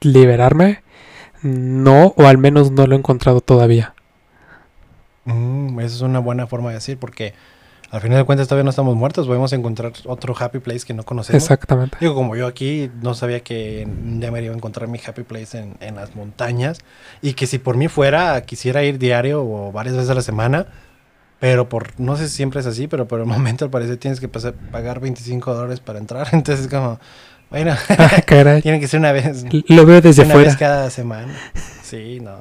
liberarme. 0.00 0.82
No, 1.42 2.14
o 2.16 2.26
al 2.26 2.38
menos 2.38 2.72
no 2.72 2.86
lo 2.86 2.96
he 2.96 2.98
encontrado 2.98 3.40
todavía. 3.40 3.94
Mm, 5.24 5.78
esa 5.80 5.94
es 5.94 6.00
una 6.00 6.18
buena 6.18 6.46
forma 6.46 6.70
de 6.70 6.76
decir, 6.76 6.98
porque 6.98 7.34
al 7.90 8.00
final 8.00 8.18
de 8.18 8.24
cuentas 8.24 8.48
todavía 8.48 8.64
no 8.64 8.70
estamos 8.70 8.96
muertos, 8.96 9.26
podemos 9.26 9.52
encontrar 9.52 9.92
otro 10.06 10.34
happy 10.38 10.58
place 10.58 10.80
que 10.86 10.92
no 10.94 11.04
conocemos. 11.04 11.42
Exactamente. 11.42 11.96
Digo, 12.00 12.14
como 12.14 12.34
yo 12.36 12.46
aquí 12.46 12.90
no 13.02 13.14
sabía 13.14 13.40
que 13.40 13.86
ya 14.18 14.30
me 14.30 14.42
iba 14.42 14.52
a 14.52 14.56
encontrar 14.56 14.88
mi 14.88 15.00
happy 15.04 15.22
place 15.22 15.58
en, 15.58 15.76
en 15.80 15.94
las 15.94 16.14
montañas 16.16 16.78
y 17.22 17.34
que 17.34 17.46
si 17.46 17.58
por 17.58 17.76
mí 17.76 17.88
fuera 17.88 18.40
quisiera 18.42 18.82
ir 18.82 18.98
diario 18.98 19.42
o 19.44 19.72
varias 19.72 19.94
veces 19.96 20.10
a 20.10 20.14
la 20.14 20.22
semana, 20.22 20.66
pero 21.38 21.68
por, 21.68 21.98
no 22.00 22.16
sé 22.16 22.28
si 22.28 22.34
siempre 22.36 22.60
es 22.60 22.66
así, 22.66 22.88
pero 22.88 23.06
por 23.06 23.20
el 23.20 23.26
momento 23.26 23.64
al 23.64 23.70
parecer 23.70 23.96
tienes 23.98 24.20
que 24.20 24.28
pasar- 24.28 24.54
pagar 24.72 25.00
25 25.00 25.54
dólares 25.54 25.80
para 25.80 25.98
entrar, 25.98 26.28
entonces 26.32 26.66
como, 26.68 26.98
bueno, 27.50 27.74
Ah, 27.90 28.20
caray. 28.26 28.62
tiene 28.62 28.80
que 28.80 28.88
ser 28.88 28.98
una 29.00 29.12
vez, 29.12 29.44
Lo 29.68 29.86
veo 29.86 30.00
desde 30.00 30.22
una 30.24 30.34
fuera. 30.34 30.48
vez 30.48 30.56
cada 30.58 30.90
semana. 30.90 31.32
Sí, 31.82 32.18
no, 32.20 32.36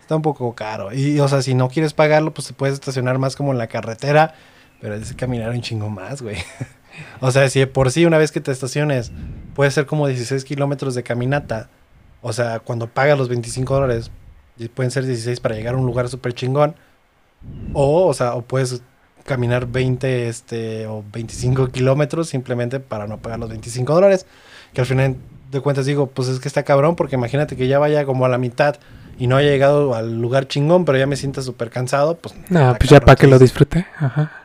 está 0.00 0.16
un 0.16 0.22
poco 0.22 0.54
caro. 0.54 0.92
Y, 0.94 1.20
o 1.20 1.28
sea, 1.28 1.42
si 1.42 1.52
no 1.54 1.68
quieres 1.68 1.92
pagarlo, 1.92 2.32
pues 2.32 2.46
te 2.48 2.54
puedes 2.54 2.74
estacionar 2.74 3.18
más 3.18 3.36
como 3.36 3.52
en 3.52 3.58
la 3.58 3.66
carretera, 3.66 4.34
pero 4.80 4.94
es 4.94 5.12
caminar 5.14 5.50
un 5.50 5.60
chingo 5.60 5.88
más, 5.88 6.22
güey. 6.22 6.36
O 7.20 7.30
sea, 7.30 7.48
si 7.48 7.60
de 7.60 7.66
por 7.66 7.90
sí 7.90 8.04
una 8.04 8.18
vez 8.18 8.32
que 8.32 8.40
te 8.40 8.50
estaciones 8.50 9.12
puede 9.54 9.70
ser 9.70 9.86
como 9.86 10.06
16 10.06 10.44
kilómetros 10.44 10.94
de 10.94 11.02
caminata, 11.02 11.68
o 12.20 12.32
sea, 12.32 12.58
cuando 12.60 12.88
pagas 12.88 13.16
los 13.16 13.28
25 13.28 13.74
dólares, 13.74 14.10
pueden 14.74 14.90
ser 14.90 15.06
16 15.06 15.40
para 15.40 15.54
llegar 15.54 15.74
a 15.74 15.78
un 15.78 15.86
lugar 15.86 16.08
súper 16.08 16.34
chingón, 16.34 16.74
o, 17.72 18.06
o 18.06 18.14
sea, 18.14 18.34
o 18.34 18.42
puedes 18.42 18.82
caminar 19.24 19.66
20 19.66 20.28
este, 20.28 20.86
o 20.86 21.04
25 21.12 21.68
kilómetros 21.68 22.28
simplemente 22.28 22.80
para 22.80 23.06
no 23.06 23.18
pagar 23.18 23.38
los 23.38 23.48
25 23.48 23.94
dólares, 23.94 24.26
que 24.72 24.80
al 24.80 24.86
final 24.86 25.16
de 25.50 25.60
cuentas 25.60 25.86
digo, 25.86 26.06
pues 26.08 26.28
es 26.28 26.40
que 26.40 26.48
está 26.48 26.62
cabrón, 26.62 26.96
porque 26.96 27.16
imagínate 27.16 27.56
que 27.56 27.66
ya 27.66 27.78
vaya 27.78 28.04
como 28.04 28.24
a 28.24 28.28
la 28.28 28.38
mitad 28.38 28.76
y 29.18 29.26
no 29.26 29.36
haya 29.36 29.50
llegado 29.50 29.94
al 29.94 30.20
lugar 30.20 30.48
chingón, 30.48 30.84
pero 30.84 30.98
ya 30.98 31.06
me 31.06 31.16
sienta 31.16 31.42
súper 31.42 31.70
cansado, 31.70 32.16
pues... 32.16 32.34
No, 32.48 32.74
pues 32.78 32.90
ya 32.90 33.00
para 33.00 33.16
que 33.16 33.26
lo 33.26 33.38
disfrute. 33.38 33.86
Ajá. 33.98 34.39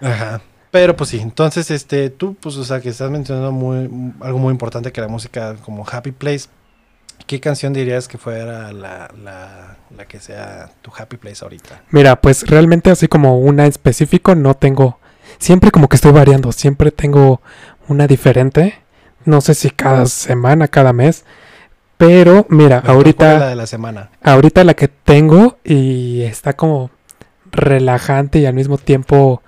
Ajá. 0.00 0.40
Pero 0.70 0.94
pues 0.96 1.10
sí, 1.10 1.20
entonces 1.20 1.70
este, 1.70 2.10
tú, 2.10 2.34
pues, 2.34 2.56
o 2.56 2.64
sea, 2.64 2.80
que 2.80 2.90
estás 2.90 3.10
mencionando 3.10 3.50
muy, 3.52 3.88
algo 4.20 4.38
muy 4.38 4.50
importante 4.50 4.92
que 4.92 5.00
la 5.00 5.08
música 5.08 5.56
como 5.64 5.86
Happy 5.90 6.12
Place. 6.12 6.48
¿Qué 7.26 7.40
canción 7.40 7.72
dirías 7.72 8.08
que 8.08 8.18
fuera 8.18 8.72
la, 8.72 9.10
la, 9.22 9.76
la 9.96 10.04
que 10.04 10.20
sea 10.20 10.70
tu 10.82 10.92
Happy 10.96 11.16
Place 11.16 11.42
ahorita? 11.42 11.82
Mira, 11.90 12.20
pues 12.20 12.46
realmente 12.46 12.90
así 12.90 13.08
como 13.08 13.38
una 13.38 13.64
en 13.64 13.70
específico 13.70 14.34
no 14.34 14.54
tengo. 14.54 14.98
Siempre 15.38 15.70
como 15.70 15.88
que 15.88 15.96
estoy 15.96 16.12
variando, 16.12 16.52
siempre 16.52 16.90
tengo 16.90 17.40
una 17.88 18.06
diferente. 18.06 18.74
No 19.24 19.40
sé 19.40 19.54
si 19.54 19.70
cada 19.70 20.06
semana, 20.06 20.68
cada 20.68 20.92
mes. 20.92 21.24
Pero 21.96 22.46
mira, 22.50 22.82
Pero 22.82 22.94
¿cuál 22.94 23.06
es 23.08 23.16
la 23.18 23.26
ahorita, 23.30 23.48
de 23.48 23.56
la 23.56 23.66
semana. 23.66 24.10
ahorita 24.22 24.64
la 24.64 24.74
que 24.74 24.88
tengo 24.88 25.56
y 25.64 26.20
está 26.22 26.54
como 26.54 26.90
relajante 27.50 28.38
y 28.40 28.46
al 28.46 28.52
mismo 28.54 28.76
tiempo 28.76 29.42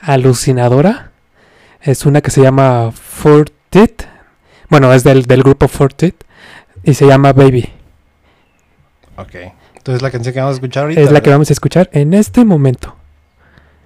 alucinadora 0.00 1.10
es 1.80 2.06
una 2.06 2.20
que 2.20 2.30
se 2.30 2.42
llama 2.42 2.92
Fortit. 2.92 4.02
Bueno, 4.68 4.92
es 4.92 5.04
del, 5.04 5.24
del 5.24 5.42
grupo 5.42 5.68
Fortit 5.68 6.14
y 6.82 6.94
se 6.94 7.06
llama 7.06 7.32
Baby. 7.32 7.68
Ok. 9.16 9.34
Entonces 9.76 10.02
la 10.02 10.10
canción 10.10 10.34
que 10.34 10.40
vamos 10.40 10.54
a 10.54 10.56
escuchar 10.56 10.82
ahorita. 10.84 11.00
Es 11.00 11.10
la 11.10 11.20
que 11.22 11.30
vamos 11.30 11.50
a 11.50 11.52
escuchar 11.52 11.88
en 11.92 12.14
este 12.14 12.44
momento. 12.44 12.94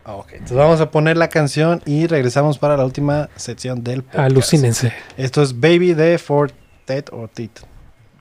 Ah, 0.04 0.14
ok. 0.14 0.32
Entonces 0.32 0.56
vamos 0.56 0.80
a 0.80 0.90
poner 0.90 1.16
la 1.16 1.28
canción 1.28 1.80
y 1.86 2.06
regresamos 2.06 2.58
para 2.58 2.76
la 2.76 2.84
última 2.84 3.28
sección 3.36 3.84
del 3.84 4.02
podcast. 4.02 4.24
Alucínense. 4.24 4.92
Esto 5.16 5.42
es 5.42 5.60
Baby 5.60 5.94
de 5.94 6.18
Fortet 6.18 7.10
o 7.12 7.28
Tit. 7.28 7.60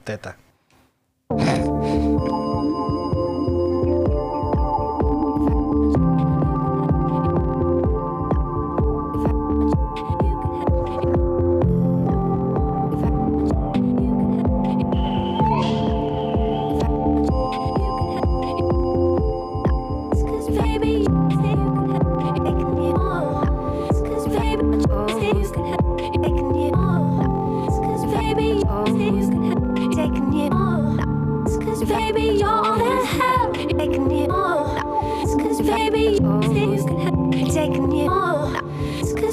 Teta. 0.04 0.38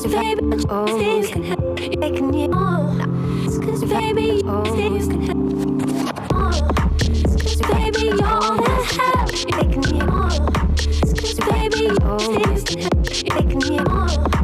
baby, 0.08 0.56
you're 0.56 0.70
all 0.70 0.88
I 0.98 1.22
have. 1.36 1.76
Taking 1.76 2.32
cause 3.60 3.84
baby, 3.84 4.22
you 4.22 4.42
oh, 4.46 4.64
say 4.64 4.88
oh, 4.88 4.96
you 4.96 5.06
can 5.06 5.20
have 5.22 5.38
taking. 13.84 14.37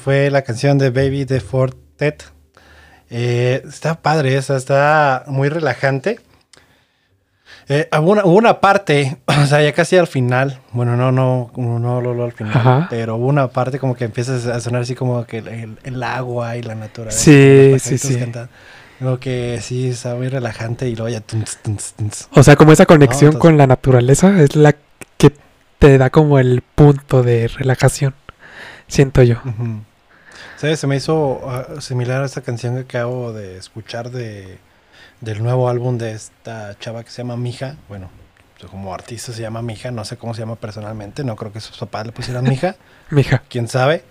Fue 0.00 0.30
la 0.30 0.42
canción 0.42 0.78
de 0.78 0.90
Baby 0.90 1.24
de 1.24 1.40
Fortet. 1.40 2.24
Eh, 3.10 3.62
está 3.68 4.00
padre 4.02 4.36
esa, 4.36 4.56
está 4.56 5.24
muy 5.26 5.48
relajante. 5.48 6.20
Eh, 7.68 7.88
hubo, 8.00 8.10
una, 8.12 8.24
hubo 8.24 8.36
una 8.36 8.60
parte, 8.60 9.18
o 9.26 9.46
sea, 9.46 9.62
ya 9.62 9.72
casi 9.72 9.96
al 9.96 10.06
final, 10.08 10.60
bueno, 10.72 10.96
no, 10.96 11.12
no, 11.12 11.50
no, 11.56 11.78
no, 11.78 12.00
no, 12.00 12.14
no 12.14 12.24
al 12.24 12.32
final, 12.32 12.52
Ajá. 12.56 12.86
pero 12.90 13.16
hubo 13.16 13.26
una 13.26 13.48
parte 13.48 13.78
como 13.78 13.94
que 13.94 14.04
empiezas 14.04 14.46
a 14.46 14.60
sonar 14.60 14.82
así 14.82 14.94
como 14.94 15.24
que 15.24 15.38
el, 15.38 15.48
el- 15.48 15.78
el 15.84 16.02
agua 16.02 16.56
y 16.56 16.62
la 16.62 16.74
naturaleza. 16.74 17.18
Sí, 17.20 17.76
sí, 17.78 17.98
sí. 17.98 18.18
cantando. 18.18 18.50
Como 18.98 19.18
que 19.18 19.58
sí, 19.62 19.88
está 19.88 20.14
muy 20.14 20.28
relajante 20.28 20.88
y 20.88 20.94
luego 20.94 21.08
ya... 21.08 21.22
O 22.34 22.42
sea, 22.42 22.56
como 22.56 22.72
esa 22.72 22.84
conexión 22.86 23.28
entonces- 23.28 23.40
con 23.40 23.56
la 23.56 23.66
naturaleza 23.66 24.40
es 24.42 24.56
la 24.56 24.74
que 25.16 25.32
te 25.78 25.96
da 25.96 26.10
como 26.10 26.38
el 26.38 26.62
punto 26.74 27.22
de 27.22 27.48
relajación. 27.48 28.14
Siento 28.88 29.22
yo. 29.22 29.36
Ujú. 29.44 29.80
¿Sabes? 30.60 30.78
Se 30.78 30.86
me 30.86 30.96
hizo 30.96 31.40
ah, 31.48 31.80
similar 31.80 32.22
a 32.22 32.26
esta 32.26 32.42
canción 32.42 32.74
que 32.74 32.80
acabo 32.98 33.32
de 33.32 33.56
escuchar 33.56 34.10
de, 34.10 34.58
del 35.22 35.42
nuevo 35.42 35.70
álbum 35.70 35.96
de 35.96 36.12
esta 36.12 36.78
chava 36.78 37.02
que 37.02 37.10
se 37.10 37.22
llama 37.22 37.38
Mija. 37.38 37.76
Bueno, 37.88 38.10
como 38.70 38.92
artista 38.92 39.32
se 39.32 39.40
llama 39.40 39.62
Mija, 39.62 39.90
no 39.90 40.04
sé 40.04 40.18
cómo 40.18 40.34
se 40.34 40.40
llama 40.40 40.56
personalmente, 40.56 41.24
no 41.24 41.34
creo 41.34 41.50
que 41.50 41.60
sus 41.60 41.78
papás 41.78 42.04
le 42.04 42.12
pusieran 42.12 42.44
Mija, 42.44 42.76
Mija. 43.10 43.42
quién 43.48 43.68
sabe. 43.68 44.04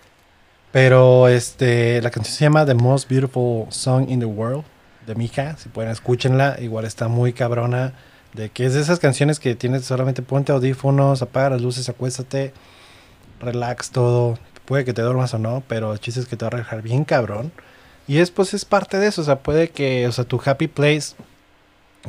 Pero 0.72 1.28
este, 1.28 2.02
la 2.02 2.10
canción 2.10 2.36
se 2.36 2.46
llama 2.46 2.66
The 2.66 2.74
Most 2.74 3.08
Beautiful 3.08 3.68
Song 3.72 4.10
in 4.10 4.20
the 4.20 4.26
World 4.26 4.64
de 5.06 5.14
Mija. 5.14 5.56
Si 5.56 5.70
pueden, 5.70 5.92
escúchenla. 5.92 6.58
Igual 6.60 6.86
está 6.86 7.10
muy 7.10 7.32
cabrona. 7.32 7.94
De 8.34 8.50
que 8.50 8.66
es 8.66 8.74
de 8.74 8.82
esas 8.82 8.98
canciones 8.98 9.40
que 9.40 9.54
tienes 9.54 9.86
solamente 9.86 10.24
ponte 10.24 10.52
audífonos, 10.52 11.22
apaga 11.22 11.52
las 11.52 11.62
luces, 11.62 11.90
acuéstate, 11.90 12.54
relax 13.40 13.92
todo. 13.92 14.40
Puede 14.70 14.86
que 14.86 14.94
te 14.94 15.02
duermas 15.02 15.34
o 15.34 15.40
no, 15.40 15.64
pero 15.68 15.94
el 15.94 16.00
chiste 16.00 16.20
es 16.20 16.28
que 16.28 16.38
te 16.38 16.46
va 16.46 16.50
a 16.50 16.52
relajar 16.52 16.84
bien 16.84 17.04
cabrón. 17.04 17.52
Y 18.08 18.20
es 18.20 18.30
pues 18.30 18.54
es 18.54 18.66
parte 18.66 19.00
de 19.00 19.08
eso. 19.08 19.22
O 19.22 19.24
sea, 19.24 19.40
puede 19.40 19.70
que, 19.70 20.08
o 20.08 20.12
sea, 20.12 20.26
tu 20.26 20.40
happy 20.46 20.68
place, 20.68 21.16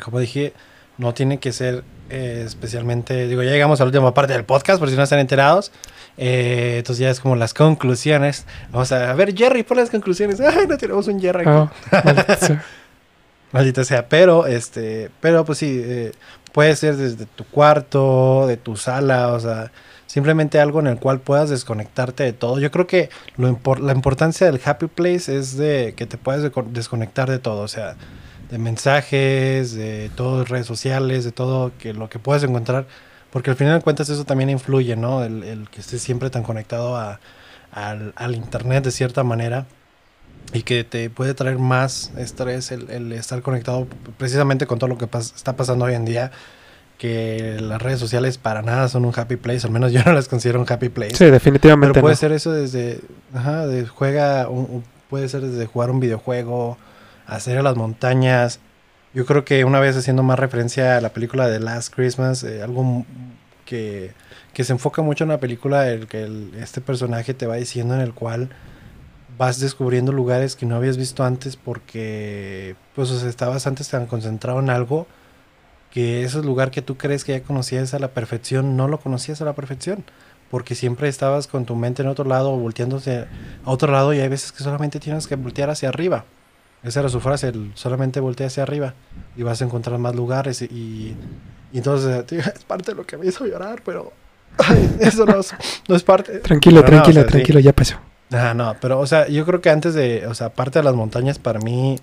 como 0.04 0.18
dije, 0.18 0.52
no 0.98 1.14
tiene 1.14 1.38
que 1.38 1.52
ser 1.52 1.84
eh, 2.10 2.42
especialmente. 2.44 3.28
Digo, 3.28 3.42
ya 3.42 3.50
llegamos 3.52 3.80
a 3.80 3.84
la 3.84 3.86
última 3.86 4.12
parte 4.12 4.34
del 4.34 4.44
podcast, 4.44 4.78
por 4.78 4.90
si 4.90 4.94
no 4.94 5.02
están 5.02 5.20
enterados. 5.20 5.72
Eh, 6.18 6.74
entonces 6.76 7.00
ya 7.00 7.08
es 7.08 7.20
como 7.20 7.34
las 7.34 7.54
conclusiones. 7.54 8.44
Vamos 8.72 8.92
a, 8.92 9.10
a 9.10 9.14
ver, 9.14 9.34
Jerry, 9.34 9.62
pon 9.62 9.78
las 9.78 9.88
conclusiones. 9.88 10.38
Ay, 10.42 10.66
no 10.66 10.76
tenemos 10.76 11.08
un 11.08 11.18
Jerry 11.18 11.48
aquí. 11.48 11.50
Oh, 11.50 11.70
maldita 12.04 12.36
sea. 12.36 12.64
Maldita 13.52 13.84
sea, 13.84 14.06
pero 14.06 14.46
este, 14.46 15.10
pero 15.20 15.46
pues 15.46 15.58
sí, 15.58 15.82
eh, 15.82 16.12
puede 16.52 16.76
ser 16.76 16.96
desde 16.96 17.24
tu 17.24 17.44
cuarto, 17.44 18.46
de 18.46 18.58
tu 18.58 18.76
sala, 18.76 19.32
o 19.32 19.40
sea, 19.40 19.72
simplemente 20.10 20.58
algo 20.58 20.80
en 20.80 20.88
el 20.88 20.98
cual 20.98 21.20
puedas 21.20 21.50
desconectarte 21.50 22.24
de 22.24 22.32
todo. 22.32 22.58
Yo 22.58 22.72
creo 22.72 22.88
que 22.88 23.10
lo 23.36 23.56
la 23.80 23.92
importancia 23.92 24.44
del 24.44 24.60
happy 24.64 24.88
place 24.88 25.38
es 25.38 25.56
de 25.56 25.94
que 25.96 26.04
te 26.04 26.18
puedas 26.18 26.50
desconectar 26.72 27.30
de 27.30 27.38
todo, 27.38 27.62
o 27.62 27.68
sea, 27.68 27.94
de 28.50 28.58
mensajes, 28.58 29.72
de 29.72 30.10
todo, 30.16 30.44
redes 30.44 30.66
sociales, 30.66 31.22
de 31.24 31.30
todo 31.30 31.70
que 31.78 31.94
lo 31.94 32.10
que 32.10 32.18
puedas 32.18 32.42
encontrar, 32.42 32.88
porque 33.30 33.50
al 33.50 33.56
final 33.56 33.78
de 33.78 33.84
cuentas 33.84 34.08
eso 34.08 34.24
también 34.24 34.50
influye, 34.50 34.96
¿no? 34.96 35.22
El, 35.22 35.68
que 35.70 35.80
estés 35.80 36.02
siempre 36.02 36.28
tan 36.28 36.42
conectado 36.42 36.96
a, 36.96 37.20
al, 37.70 38.34
internet 38.34 38.82
de 38.82 38.90
cierta 38.90 39.22
manera 39.22 39.66
y 40.52 40.62
que 40.62 40.82
te 40.82 41.08
puede 41.08 41.34
traer 41.34 41.58
más 41.58 42.10
estrés 42.18 42.72
el, 42.72 43.12
estar 43.12 43.42
conectado 43.42 43.86
precisamente 44.18 44.66
con 44.66 44.80
todo 44.80 44.88
lo 44.88 44.98
que 44.98 45.08
está 45.16 45.54
pasando 45.54 45.84
hoy 45.84 45.94
en 45.94 46.04
día 46.04 46.32
que 47.00 47.56
las 47.62 47.80
redes 47.80 47.98
sociales 47.98 48.36
para 48.36 48.60
nada 48.60 48.86
son 48.88 49.06
un 49.06 49.12
happy 49.18 49.36
place, 49.36 49.66
al 49.66 49.72
menos 49.72 49.90
yo 49.94 50.02
no 50.04 50.12
las 50.12 50.28
considero 50.28 50.60
un 50.60 50.66
happy 50.70 50.90
place. 50.90 51.14
Sí, 51.16 51.24
definitivamente 51.30 51.94
Pero 51.94 52.02
puede 52.02 52.14
no. 52.14 52.18
ser 52.18 52.32
eso 52.32 52.52
desde, 52.52 53.00
ajá, 53.34 53.66
de 53.66 53.86
juega, 53.86 54.50
un- 54.50 54.84
puede 55.08 55.26
ser 55.30 55.40
desde 55.40 55.64
jugar 55.64 55.90
un 55.90 55.98
videojuego, 55.98 56.76
hacer 57.26 57.56
a 57.56 57.62
las 57.62 57.74
montañas. 57.74 58.60
Yo 59.14 59.24
creo 59.24 59.46
que 59.46 59.64
una 59.64 59.80
vez 59.80 59.96
haciendo 59.96 60.22
más 60.22 60.38
referencia 60.38 60.98
a 60.98 61.00
la 61.00 61.08
película 61.08 61.48
de 61.48 61.58
Last 61.58 61.94
Christmas, 61.94 62.44
eh, 62.44 62.62
algo 62.62 63.06
que, 63.64 64.12
que 64.52 64.62
se 64.64 64.74
enfoca 64.74 65.00
mucho 65.00 65.24
en 65.24 65.30
la 65.30 65.40
película, 65.40 65.88
el 65.88 66.06
que 66.06 66.22
el- 66.24 66.52
este 66.60 66.82
personaje 66.82 67.32
te 67.32 67.46
va 67.46 67.56
diciendo 67.56 67.94
en 67.94 68.02
el 68.02 68.12
cual 68.12 68.50
vas 69.38 69.58
descubriendo 69.58 70.12
lugares 70.12 70.54
que 70.54 70.66
no 70.66 70.76
habías 70.76 70.98
visto 70.98 71.24
antes 71.24 71.56
porque 71.56 72.76
pues 72.94 73.10
o 73.10 73.18
sea, 73.18 73.30
estabas 73.30 73.66
antes 73.66 73.88
tan 73.88 74.04
concentrado 74.04 74.60
en 74.60 74.68
algo 74.68 75.06
que 75.90 76.24
ese 76.24 76.42
lugar 76.42 76.70
que 76.70 76.82
tú 76.82 76.96
crees 76.96 77.24
que 77.24 77.32
ya 77.32 77.42
conocías 77.42 77.94
a 77.94 77.98
la 77.98 78.08
perfección 78.08 78.76
no 78.76 78.88
lo 78.88 78.98
conocías 78.98 79.40
a 79.40 79.44
la 79.44 79.54
perfección 79.54 80.04
porque 80.50 80.74
siempre 80.74 81.08
estabas 81.08 81.46
con 81.46 81.64
tu 81.64 81.76
mente 81.76 82.02
en 82.02 82.08
otro 82.08 82.24
lado 82.24 82.56
volteándose 82.56 83.26
a 83.64 83.70
otro 83.70 83.92
lado 83.92 84.12
y 84.14 84.20
hay 84.20 84.28
veces 84.28 84.52
que 84.52 84.62
solamente 84.64 85.00
tienes 85.00 85.26
que 85.26 85.36
voltear 85.36 85.70
hacia 85.70 85.88
arriba 85.88 86.24
esa 86.82 87.00
era 87.00 87.08
su 87.08 87.20
frase 87.20 87.48
el 87.48 87.72
solamente 87.74 88.20
voltea 88.20 88.46
hacia 88.46 88.62
arriba 88.62 88.94
y 89.36 89.42
vas 89.42 89.60
a 89.60 89.64
encontrar 89.64 89.98
más 89.98 90.14
lugares 90.14 90.62
y, 90.62 90.66
y, 90.66 91.16
y 91.72 91.78
entonces 91.78 92.24
tío, 92.26 92.40
es 92.40 92.64
parte 92.64 92.92
de 92.92 92.96
lo 92.96 93.04
que 93.06 93.16
me 93.16 93.26
hizo 93.26 93.46
llorar 93.46 93.82
pero 93.84 94.12
ay, 94.58 94.96
eso 95.00 95.26
no 95.26 95.40
es, 95.40 95.54
no 95.88 95.96
es 95.96 96.02
parte 96.02 96.38
Tranquilo, 96.38 96.82
Pero 96.84 96.98
no, 96.98 97.02
tranquilo, 97.02 97.20
o 97.20 97.22
sea, 97.22 97.24
sí. 97.24 97.30
tranquilo, 97.30 97.60
ya 97.60 97.72
pasó. 97.72 97.96
Ah, 98.32 98.54
no, 98.54 98.76
pero, 98.80 99.00
o 99.00 99.06
sea, 99.06 99.26
yo 99.28 99.44
creo 99.44 99.60
que 99.60 99.70
antes 99.70 99.94
de, 99.94 100.26
o 100.26 100.34
sea, 100.34 100.48
aparte 100.48 100.78
de 100.78 100.84
las 100.84 100.94
montañas, 100.94 101.38
para 101.38 101.58
mí 101.58 101.98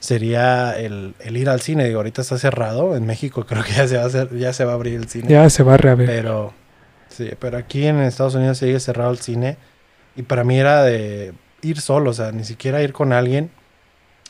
sería 0.00 0.72
el, 0.72 1.14
el 1.20 1.36
ir 1.36 1.48
al 1.48 1.60
cine. 1.60 1.84
Digo, 1.84 1.98
ahorita 1.98 2.22
está 2.22 2.38
cerrado. 2.38 2.96
En 2.96 3.06
México 3.06 3.44
creo 3.48 3.62
que 3.62 3.72
ya 3.72 3.86
se 3.86 3.96
va 3.96 4.02
a 4.02 4.06
hacer, 4.06 4.36
ya 4.36 4.52
se 4.52 4.64
va 4.64 4.72
a 4.72 4.74
abrir 4.74 4.94
el 4.94 5.08
cine. 5.08 5.28
Ya 5.28 5.48
se 5.48 5.62
va 5.62 5.74
a 5.74 5.76
reabrir. 5.76 6.08
Pero, 6.08 6.52
sí, 7.08 7.30
pero 7.38 7.58
aquí 7.58 7.86
en 7.86 8.00
Estados 8.00 8.34
Unidos 8.34 8.58
sigue 8.58 8.80
cerrado 8.80 9.12
el 9.12 9.18
cine. 9.18 9.56
Y 10.16 10.22
para 10.22 10.42
mí 10.42 10.58
era 10.58 10.82
de 10.82 11.32
ir 11.62 11.80
solo, 11.80 12.10
o 12.10 12.14
sea, 12.14 12.32
ni 12.32 12.44
siquiera 12.44 12.82
ir 12.82 12.92
con 12.92 13.12
alguien. 13.12 13.50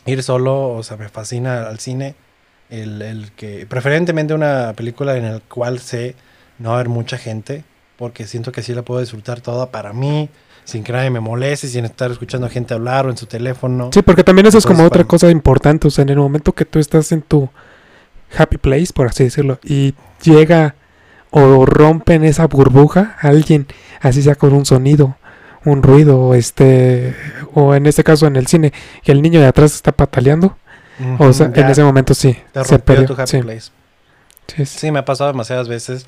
Ir 0.04 0.22
solo, 0.22 0.70
o 0.70 0.82
sea, 0.82 0.96
me 0.98 1.08
fascina 1.08 1.68
al 1.68 1.78
cine. 1.78 2.14
El, 2.68 3.02
el 3.02 3.32
que, 3.32 3.66
preferentemente 3.66 4.34
una 4.34 4.74
película 4.76 5.16
en 5.16 5.32
la 5.32 5.40
cual 5.40 5.80
sé 5.80 6.14
no 6.58 6.70
va 6.70 6.76
a 6.76 6.78
haber 6.78 6.90
mucha 6.90 7.16
gente. 7.16 7.64
Porque 7.96 8.26
siento 8.26 8.50
que 8.50 8.62
sí 8.62 8.74
la 8.74 8.82
puedo 8.82 9.00
disfrutar 9.00 9.40
toda 9.40 9.70
para 9.70 9.92
mí. 9.92 10.30
Sin 10.70 10.84
que 10.84 10.92
nadie 10.92 11.10
me 11.10 11.18
moleste, 11.18 11.66
sin 11.66 11.84
estar 11.84 12.12
escuchando 12.12 12.46
a 12.46 12.50
gente 12.50 12.74
hablar 12.74 13.04
o 13.04 13.10
en 13.10 13.16
su 13.16 13.26
teléfono. 13.26 13.90
Sí, 13.92 14.02
porque 14.02 14.22
también 14.22 14.46
eso 14.46 14.56
es 14.56 14.64
como 14.64 14.84
otra 14.84 15.02
cosa 15.02 15.28
importante. 15.28 15.88
O 15.88 15.90
sea, 15.90 16.02
en 16.02 16.10
el 16.10 16.18
momento 16.18 16.52
que 16.52 16.64
tú 16.64 16.78
estás 16.78 17.10
en 17.10 17.22
tu 17.22 17.48
happy 18.38 18.56
place, 18.56 18.92
por 18.94 19.08
así 19.08 19.24
decirlo, 19.24 19.58
y 19.64 19.94
llega 20.22 20.76
o 21.30 21.66
rompen 21.66 22.22
esa 22.22 22.46
burbuja 22.46 23.16
alguien, 23.20 23.66
así 24.00 24.22
sea 24.22 24.36
con 24.36 24.52
un 24.52 24.64
sonido, 24.64 25.16
un 25.64 25.82
ruido, 25.82 26.34
este, 26.34 27.16
o 27.52 27.74
en 27.74 27.86
este 27.86 28.04
caso 28.04 28.28
en 28.28 28.36
el 28.36 28.46
cine, 28.46 28.72
y 29.04 29.10
el 29.10 29.22
niño 29.22 29.40
de 29.40 29.46
atrás 29.46 29.74
está 29.74 29.90
pataleando, 29.90 30.56
o 31.18 31.32
sea, 31.32 31.50
en 31.52 31.68
ese 31.68 31.82
momento 31.82 32.14
sí, 32.14 32.36
te 32.52 32.64
se 32.64 32.78
perdió. 32.78 33.08
tu 33.08 33.14
happy 33.14 33.26
sí, 33.26 33.38
place. 33.38 33.70
sí, 34.46 34.66
sí. 34.66 34.78
Sí, 34.78 34.90
me 34.92 35.00
ha 35.00 35.04
pasado 35.04 35.32
demasiadas 35.32 35.66
veces. 35.66 36.06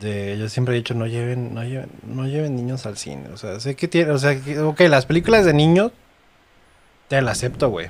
De, 0.00 0.36
yo 0.38 0.48
siempre 0.48 0.74
he 0.74 0.78
dicho, 0.78 0.94
no 0.94 1.06
lleven, 1.06 1.54
no 1.54 1.64
lleven, 1.64 1.88
no 2.06 2.26
lleven 2.26 2.54
niños 2.56 2.84
al 2.86 2.96
cine. 2.96 3.28
O 3.32 3.36
sea, 3.36 3.58
sé 3.60 3.74
que 3.76 3.88
tiene, 3.88 4.10
o 4.10 4.18
sea, 4.18 4.40
que, 4.40 4.58
ok, 4.60 4.80
las 4.82 5.06
películas 5.06 5.44
de 5.44 5.54
niños, 5.54 5.92
te 7.08 7.20
las 7.22 7.38
acepto, 7.38 7.70
güey. 7.70 7.88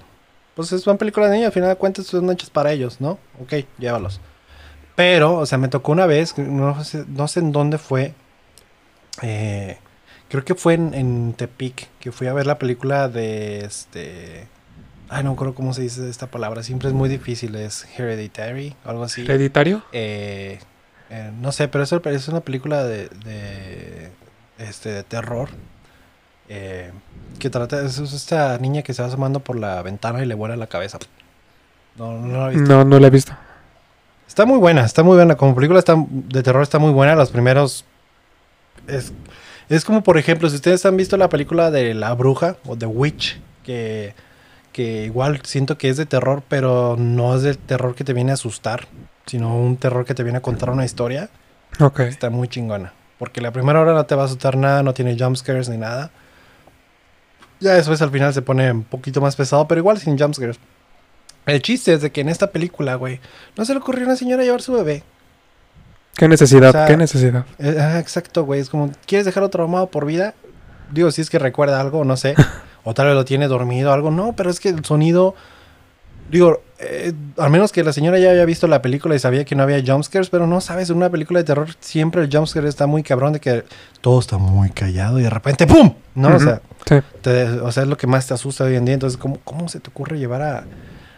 Pues 0.54 0.68
son 0.68 0.98
películas 0.98 1.30
de 1.30 1.36
niños, 1.36 1.48
al 1.48 1.52
final 1.52 1.68
de 1.70 1.76
cuentas 1.76 2.07
son 2.07 2.30
hechas 2.30 2.50
para 2.50 2.72
ellos, 2.72 3.00
¿no? 3.00 3.18
Ok, 3.42 3.66
llévalos. 3.78 4.20
Pero, 4.94 5.36
o 5.36 5.46
sea, 5.46 5.59
me 5.59 5.68
tocó 5.68 5.92
una 5.92 6.07
vez, 6.07 6.38
no 6.38 6.82
sé, 6.84 7.04
no 7.09 7.28
sé 7.28 7.40
en 7.40 7.52
dónde 7.52 7.78
fue. 7.78 8.14
eh, 9.22 9.78
creo 10.28 10.44
que 10.44 10.54
fue 10.54 10.74
en, 10.74 10.94
en 10.94 11.34
Tepic, 11.34 11.88
que 12.00 12.12
fui 12.12 12.26
a 12.26 12.32
ver 12.32 12.46
la 12.46 12.59
película 12.59 13.09
de 13.09 13.61
este. 13.64 14.48
Ay, 15.09 15.22
no 15.22 15.32
acuerdo 15.32 15.54
cómo 15.54 15.72
se 15.72 15.82
dice 15.82 16.09
esta 16.09 16.30
palabra. 16.30 16.62
Siempre 16.62 16.88
es 16.88 16.94
muy 16.94 17.09
difícil. 17.09 17.54
Es 17.54 17.86
Hereditary, 17.96 18.74
algo 18.84 19.04
así. 19.04 19.22
¿Hereditario? 19.22 19.82
Eh, 19.92 20.59
eh, 21.11 21.32
no 21.40 21.52
sé, 21.52 21.68
pero 21.68 21.84
es, 21.84 21.92
es 21.92 22.28
una 22.28 22.40
película 22.40 22.84
de, 22.84 23.09
de, 23.24 24.12
este, 24.59 24.90
de 24.90 25.04
terror. 25.04 25.50
eh, 26.48 26.92
que 27.38 27.50
trata 27.50 27.82
es, 27.84 27.98
es 27.98 28.12
esta 28.12 28.59
niña 28.59 28.82
que 28.82 28.94
se 28.94 29.02
va 29.02 29.09
asomando 29.09 29.40
por 29.40 29.57
la 29.57 29.82
ventana 29.82 30.22
y 30.22 30.26
le 30.26 30.34
vuela 30.34 30.57
la 30.57 30.66
cabeza. 30.68 30.98
No, 31.96 32.18
no 32.26 32.38
la 32.38 32.48
he 32.48 32.50
visto. 32.52 32.68
No, 32.68 32.84
no 32.84 32.98
la 32.98 33.07
he 33.09 33.11
visto. 33.11 33.32
Está 34.26 34.44
muy 34.46 34.59
buena, 34.59 34.84
está 34.84 35.02
muy 35.02 35.16
buena. 35.16 35.36
Como 35.36 35.54
película 35.54 35.78
está, 35.78 35.94
de 36.09 36.42
terror 36.42 36.62
está 36.62 36.78
muy 36.78 36.92
buena. 36.92 37.14
Los 37.14 37.30
primeros. 37.30 37.84
Es, 38.86 39.12
es 39.68 39.84
como, 39.84 40.02
por 40.02 40.18
ejemplo, 40.18 40.48
si 40.50 40.57
ustedes 40.57 40.84
han 40.86 40.96
visto 40.96 41.16
la 41.16 41.28
película 41.28 41.70
de 41.70 41.94
La 41.94 42.14
Bruja 42.14 42.57
o 42.66 42.76
The 42.76 42.86
Witch, 42.86 43.40
que, 43.62 44.14
que 44.72 45.04
igual 45.07 45.40
siento 45.44 45.78
que 45.78 45.88
es 45.88 45.96
de 45.96 46.07
terror, 46.07 46.42
pero 46.48 46.96
no 46.98 47.34
es 47.36 47.42
del 47.42 47.59
terror 47.59 47.94
que 47.94 48.04
te 48.04 48.12
viene 48.12 48.32
a 48.32 48.34
asustar, 48.34 48.88
sino 49.27 49.57
un 49.57 49.77
terror 49.77 50.05
que 50.05 50.14
te 50.14 50.22
viene 50.22 50.39
a 50.39 50.43
contar 50.43 50.70
una 50.70 50.85
historia. 50.85 51.29
Ok. 51.81 52.01
Está 52.01 52.31
muy 52.31 52.49
chingona. 52.49 52.93
Porque 53.18 53.41
la 53.41 53.53
primera 53.53 53.81
hora 53.81 53.93
no 53.95 54.07
te 54.07 54.14
va 54.14 54.22
a 54.22 54.27
asustar 54.27 54.57
nada, 54.57 54.83
no 54.83 54.95
tiene 54.95 55.16
jumpscares 55.18 55.68
ni 55.68 55.79
nada. 55.79 56.11
Ya 57.61 57.74
después 57.74 58.01
al 58.03 58.11
final 58.11 58.35
se 58.35 58.43
pone 58.43 58.70
un 58.70 58.85
poquito 58.85 59.20
más 59.20 59.37
pesado, 59.37 59.66
pero 59.66 59.81
igual 59.81 59.99
sin 59.99 60.18
jumpscares. 60.18 60.59
El 61.47 61.62
chiste 61.62 61.95
es 61.95 62.03
de 62.03 62.11
que 62.11 62.20
en 62.20 62.29
esta 62.29 62.51
película, 62.51 62.97
güey, 62.97 63.20
no 63.57 63.64
se 63.64 63.72
le 63.72 63.81
ocurrió 63.81 64.05
a 64.05 64.09
una 64.09 64.16
señora 64.16 64.43
llevar 64.43 64.62
su 64.62 64.72
bebé. 64.72 65.03
¿Qué 66.16 66.29
necesidad? 66.29 66.70
O 66.70 66.72
sea, 66.72 66.87
¿Qué 66.87 66.97
necesidad? 66.97 67.47
Eh, 67.59 67.77
ah, 67.79 67.99
exacto, 67.99 68.45
güey. 68.45 68.61
Es 68.61 68.70
como, 68.70 68.91
¿quieres 69.07 69.27
dejarlo 69.27 69.49
traumado 69.49 69.87
por 69.89 70.07
vida? 70.07 70.35
digo, 70.91 71.11
si 71.11 71.20
es 71.20 71.31
que 71.31 71.39
recuerda 71.39 71.81
algo, 71.81 72.05
no 72.05 72.16
sé, 72.16 72.35
o 72.85 72.95
tal 72.95 73.07
vez 73.07 73.14
lo 73.14 73.24
tiene 73.24 73.49
dormido, 73.49 73.93
algo, 73.93 74.11
no, 74.11 74.35
pero 74.35 74.51
es 74.51 74.61
que 74.61 74.68
el 74.68 74.85
sonido, 74.85 75.35
digo, 76.31 76.62
eh, 76.79 77.12
al 77.39 77.51
menos 77.51 77.72
que 77.72 77.83
la 77.85 77.93
señora 77.93 78.18
ya 78.18 78.31
había 78.31 78.45
visto 78.45 78.66
la 78.66 78.83
película 78.83 79.14
y 79.14 79.18
sabía 79.18 79.45
que 79.45 79.55
no 79.55 79.62
había 79.62 79.83
jumpscares, 79.85 80.29
pero 80.31 80.47
no 80.47 80.61
sabes, 80.61 80.91
en 80.91 80.97
una 80.97 81.09
película 81.11 81.39
de 81.41 81.45
terror 81.45 81.68
siempre 81.81 82.22
el 82.22 82.31
jumpscare 82.31 82.68
está 82.68 82.87
muy 82.87 83.03
cabrón 83.03 83.33
de 83.33 83.41
que 83.41 83.64
todo 84.01 84.20
está 84.20 84.39
muy 84.39 84.70
callado 84.70 85.18
y 85.18 85.22
de 85.22 85.31
repente 85.31 85.66
¡pum! 85.66 85.95
¿No? 86.14 86.37
O 86.37 86.41
sea, 86.41 86.61
Sí. 86.87 86.97
te- 87.22 87.49
o 87.61 87.72
sea, 87.72 87.83
es 87.83 87.89
lo 87.89 87.97
que 87.97 88.07
más 88.07 88.27
te 88.27 88.35
asusta 88.35 88.64
hoy 88.64 88.77
en 88.77 88.85
día. 88.85 88.95
Entonces, 88.95 89.16
¿cómo, 89.18 89.39
cómo 89.45 89.68
se 89.68 89.81
te 89.81 89.91
ocurre 89.91 90.18
llevar 90.18 90.43
a, 90.43 90.64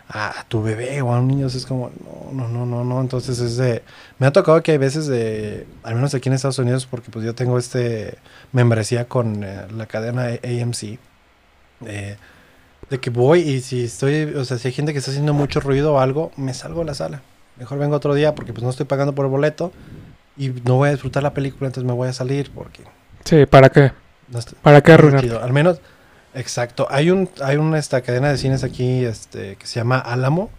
a 0.08 0.44
tu 0.48 0.62
bebé 0.62 1.02
o 1.02 1.12
a 1.12 1.20
un 1.20 1.28
niño? 1.28 1.46
Es 1.48 1.66
como, 1.66 1.90
no, 2.32 2.48
no, 2.48 2.48
no, 2.48 2.64
no, 2.64 2.84
no. 2.84 3.00
Entonces, 3.02 3.38
es 3.38 3.56
de... 3.58 3.82
Me 4.18 4.26
ha 4.26 4.32
tocado 4.32 4.62
que 4.62 4.72
hay 4.72 4.78
veces 4.78 5.06
de... 5.08 5.66
Al 5.82 5.94
menos 5.96 6.14
aquí 6.14 6.28
en 6.30 6.34
Estados 6.36 6.58
Unidos, 6.58 6.86
porque 6.90 7.10
pues 7.10 7.22
yo 7.24 7.34
tengo 7.34 7.58
este... 7.58 8.16
Membresía 8.52 9.06
con 9.06 9.44
eh, 9.44 9.66
la 9.76 9.84
cadena 9.86 10.22
AMC. 10.42 10.98
eh, 11.84 12.16
de 12.90 12.98
que 12.98 13.10
voy 13.10 13.40
y 13.40 13.60
si 13.60 13.84
estoy... 13.84 14.24
O 14.34 14.44
sea, 14.44 14.58
si 14.58 14.68
hay 14.68 14.72
gente 14.74 14.92
que 14.92 14.98
está 14.98 15.10
haciendo 15.10 15.34
mucho 15.34 15.60
ruido 15.60 15.94
o 15.94 15.98
algo, 16.00 16.32
me 16.36 16.54
salgo 16.54 16.80
de 16.80 16.86
la 16.86 16.94
sala. 16.94 17.22
Mejor 17.56 17.78
vengo 17.78 17.96
otro 17.96 18.14
día 18.14 18.34
porque 18.34 18.52
pues 18.52 18.62
no 18.62 18.70
estoy 18.70 18.86
pagando 18.86 19.14
por 19.14 19.26
el 19.26 19.30
boleto. 19.30 19.72
Y 20.36 20.50
no 20.64 20.76
voy 20.76 20.88
a 20.88 20.92
disfrutar 20.92 21.22
la 21.22 21.34
película, 21.34 21.66
entonces 21.66 21.86
me 21.86 21.94
voy 21.94 22.08
a 22.08 22.12
salir 22.12 22.50
porque... 22.54 22.84
Sí, 23.24 23.44
¿para 23.46 23.70
qué? 23.70 23.90
No 24.28 24.38
estoy- 24.38 24.56
¿Para 24.62 24.80
qué 24.82 24.92
arruinar? 24.92 25.24
Al 25.42 25.52
menos, 25.52 25.80
exacto. 26.32 26.86
Hay 26.90 27.10
un, 27.10 27.28
hay 27.42 27.56
una 27.56 27.76
esta 27.76 28.02
cadena 28.02 28.28
de 28.30 28.38
cines 28.38 28.62
aquí, 28.62 29.04
este, 29.04 29.56
que 29.56 29.66
se 29.66 29.80
llama 29.80 29.98
Álamo, 29.98 30.50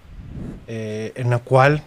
eh, 0.68 1.14
en 1.16 1.30
la 1.30 1.40
cual 1.40 1.82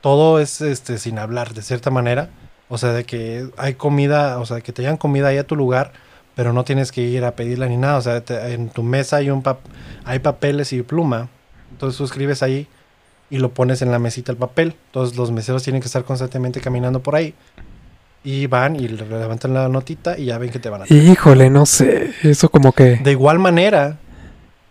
todo 0.00 0.40
es, 0.40 0.62
este, 0.62 0.96
sin 0.96 1.18
hablar, 1.18 1.52
de 1.52 1.60
cierta 1.60 1.90
manera. 1.90 2.30
O 2.68 2.78
sea, 2.78 2.92
de 2.92 3.04
que 3.04 3.50
hay 3.58 3.74
comida, 3.74 4.38
o 4.38 4.46
sea, 4.46 4.62
que 4.62 4.72
te 4.72 4.80
llevan 4.82 4.96
comida 4.96 5.28
ahí 5.28 5.36
a 5.36 5.46
tu 5.46 5.56
lugar, 5.56 5.92
pero 6.36 6.52
no 6.52 6.62
tienes 6.64 6.92
que 6.92 7.00
ir 7.00 7.24
a 7.24 7.32
pedirla 7.34 7.66
ni 7.66 7.76
nada. 7.76 7.96
O 7.96 8.00
sea, 8.02 8.20
te- 8.20 8.52
en 8.54 8.68
tu 8.68 8.84
mesa 8.84 9.16
hay 9.16 9.30
un 9.30 9.42
pap- 9.42 9.56
hay 10.04 10.20
papeles 10.20 10.72
y 10.72 10.82
pluma. 10.82 11.28
Entonces 11.72 11.98
tú 11.98 12.04
escribes 12.04 12.44
ahí 12.44 12.68
y 13.30 13.38
lo 13.38 13.50
pones 13.50 13.82
en 13.82 13.90
la 13.90 13.98
mesita 13.98 14.30
el 14.30 14.38
papel. 14.38 14.76
Entonces 14.86 15.16
los 15.16 15.32
meseros 15.32 15.64
tienen 15.64 15.82
que 15.82 15.86
estar 15.86 16.04
constantemente 16.04 16.60
caminando 16.60 17.00
por 17.00 17.16
ahí. 17.16 17.34
Y 18.22 18.46
van 18.48 18.76
y 18.76 18.88
le 18.88 19.06
levantan 19.06 19.54
la 19.54 19.68
notita 19.68 20.18
y 20.18 20.26
ya 20.26 20.38
ven 20.38 20.50
que 20.50 20.58
te 20.58 20.68
van 20.68 20.82
a 20.82 20.84
Híjole, 20.92 21.48
no 21.50 21.64
sé. 21.64 22.12
Eso 22.22 22.48
como 22.50 22.72
que. 22.72 22.96
de 22.96 23.10
igual 23.12 23.38
manera, 23.38 23.96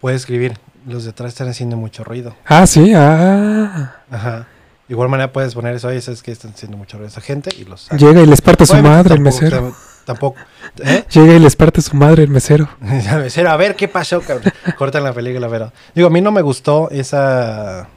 puedes 0.01 0.21
escribir. 0.21 0.53
Los 0.87 1.03
de 1.05 1.09
atrás 1.11 1.29
están 1.29 1.47
haciendo 1.47 1.77
mucho 1.77 2.03
ruido. 2.03 2.35
Ah, 2.45 2.67
sí, 2.67 2.93
ah. 2.95 3.95
Ajá. 4.11 4.47
De 4.87 4.93
igual 4.93 5.09
manera 5.09 5.33
puedes 5.33 5.55
poner 5.55 5.73
eso 5.73 5.87
ahí, 5.87 5.97
es 5.97 6.21
que 6.21 6.31
están 6.31 6.51
haciendo 6.51 6.77
mucho 6.77 6.97
ruido 6.97 7.07
esa 7.07 7.21
gente 7.21 7.49
y 7.57 7.63
los. 7.65 7.89
Llega 7.89 8.21
y 8.21 8.27
les 8.27 8.39
parte 8.41 8.67
su 8.67 8.75
madre 8.77 9.15
el 9.15 9.21
mesero. 9.21 9.73
Tampoco. 10.05 10.39
¿Eh? 10.83 11.03
Llega 11.11 11.33
y 11.33 11.39
les 11.39 11.55
parte 11.55 11.81
su 11.81 11.95
madre 11.95 12.23
el 12.23 12.29
mesero. 12.29 12.69
El 12.81 13.19
mesero, 13.23 13.49
a 13.49 13.57
ver 13.57 13.75
qué 13.75 13.87
pasó, 13.87 14.21
cabrón. 14.21 14.53
Cortan 14.77 15.03
la 15.03 15.13
película, 15.13 15.49
pero. 15.49 15.71
Digo, 15.93 16.07
a 16.07 16.11
mí 16.11 16.21
no 16.21 16.31
me 16.31 16.41
gustó 16.41 16.89
esa. 16.91 17.87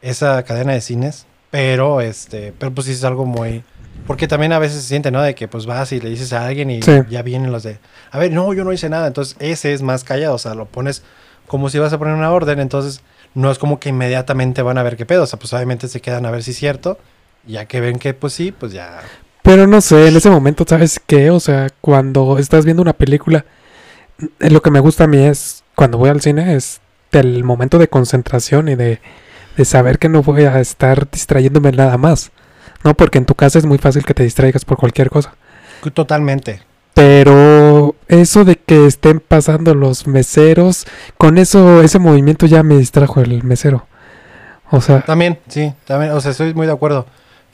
Esa 0.00 0.42
cadena 0.44 0.72
de 0.72 0.80
cines. 0.80 1.26
Pero 1.50 2.00
este. 2.00 2.52
Pero 2.58 2.72
pues 2.72 2.86
sí 2.86 2.92
es 2.92 3.04
algo 3.04 3.24
muy. 3.26 3.62
Porque 4.06 4.28
también 4.28 4.52
a 4.52 4.58
veces 4.58 4.82
se 4.82 4.88
siente, 4.88 5.10
¿no? 5.10 5.22
De 5.22 5.34
que 5.34 5.48
pues 5.48 5.66
vas 5.66 5.92
y 5.92 6.00
le 6.00 6.10
dices 6.10 6.32
a 6.32 6.46
alguien 6.46 6.70
y 6.70 6.82
Sí. 6.82 6.92
ya 7.08 7.22
vienen 7.22 7.52
los 7.52 7.62
de. 7.62 7.78
A 8.10 8.18
ver, 8.18 8.32
no, 8.32 8.52
yo 8.52 8.64
no 8.64 8.72
hice 8.72 8.88
nada. 8.88 9.06
Entonces, 9.06 9.36
ese 9.38 9.72
es 9.72 9.82
más 9.82 10.04
callado. 10.04 10.34
O 10.34 10.38
sea, 10.38 10.54
lo 10.54 10.66
pones 10.66 11.02
como 11.46 11.68
si 11.70 11.78
vas 11.78 11.92
a 11.92 11.98
poner 11.98 12.14
una 12.14 12.30
orden. 12.32 12.60
Entonces, 12.60 13.00
no 13.34 13.50
es 13.50 13.58
como 13.58 13.80
que 13.80 13.88
inmediatamente 13.88 14.62
van 14.62 14.78
a 14.78 14.82
ver 14.82 14.96
qué 14.96 15.06
pedo. 15.06 15.22
O 15.22 15.26
sea, 15.26 15.38
pues 15.38 15.52
obviamente 15.54 15.88
se 15.88 16.00
quedan 16.00 16.26
a 16.26 16.30
ver 16.30 16.42
si 16.42 16.50
es 16.52 16.56
cierto. 16.58 16.98
Ya 17.46 17.66
que 17.66 17.80
ven 17.80 17.98
que 17.98 18.14
pues 18.14 18.32
sí, 18.34 18.52
pues 18.52 18.72
ya. 18.72 19.00
Pero 19.44 19.66
no 19.66 19.82
sé, 19.82 20.08
en 20.08 20.16
ese 20.16 20.30
momento, 20.30 20.64
¿sabes 20.66 20.98
qué? 21.06 21.30
O 21.30 21.38
sea, 21.38 21.68
cuando 21.82 22.38
estás 22.38 22.64
viendo 22.64 22.80
una 22.80 22.94
película, 22.94 23.44
eh, 24.40 24.48
lo 24.48 24.62
que 24.62 24.70
me 24.70 24.80
gusta 24.80 25.04
a 25.04 25.06
mí 25.06 25.18
es, 25.18 25.64
cuando 25.74 25.98
voy 25.98 26.08
al 26.08 26.22
cine, 26.22 26.54
es 26.54 26.80
el 27.12 27.44
momento 27.44 27.78
de 27.78 27.88
concentración 27.88 28.70
y 28.70 28.74
de, 28.74 29.02
de 29.58 29.64
saber 29.66 29.98
que 29.98 30.08
no 30.08 30.22
voy 30.22 30.44
a 30.44 30.58
estar 30.60 31.10
distrayéndome 31.10 31.72
nada 31.72 31.98
más. 31.98 32.32
No, 32.84 32.94
porque 32.94 33.18
en 33.18 33.26
tu 33.26 33.34
casa 33.34 33.58
es 33.58 33.66
muy 33.66 33.76
fácil 33.76 34.06
que 34.06 34.14
te 34.14 34.22
distraigas 34.22 34.64
por 34.64 34.78
cualquier 34.78 35.10
cosa. 35.10 35.34
Totalmente. 35.92 36.62
Pero 36.94 37.96
eso 38.08 38.46
de 38.46 38.56
que 38.56 38.86
estén 38.86 39.20
pasando 39.20 39.74
los 39.74 40.06
meseros, 40.06 40.86
con 41.18 41.36
eso, 41.36 41.82
ese 41.82 41.98
movimiento 41.98 42.46
ya 42.46 42.62
me 42.62 42.78
distrajo 42.78 43.20
el 43.20 43.44
mesero. 43.44 43.86
O 44.70 44.80
sea, 44.80 45.02
También, 45.02 45.38
sí, 45.48 45.74
también, 45.84 46.12
o 46.12 46.20
sea, 46.22 46.30
estoy 46.30 46.54
muy 46.54 46.66
de 46.66 46.72
acuerdo. 46.72 47.04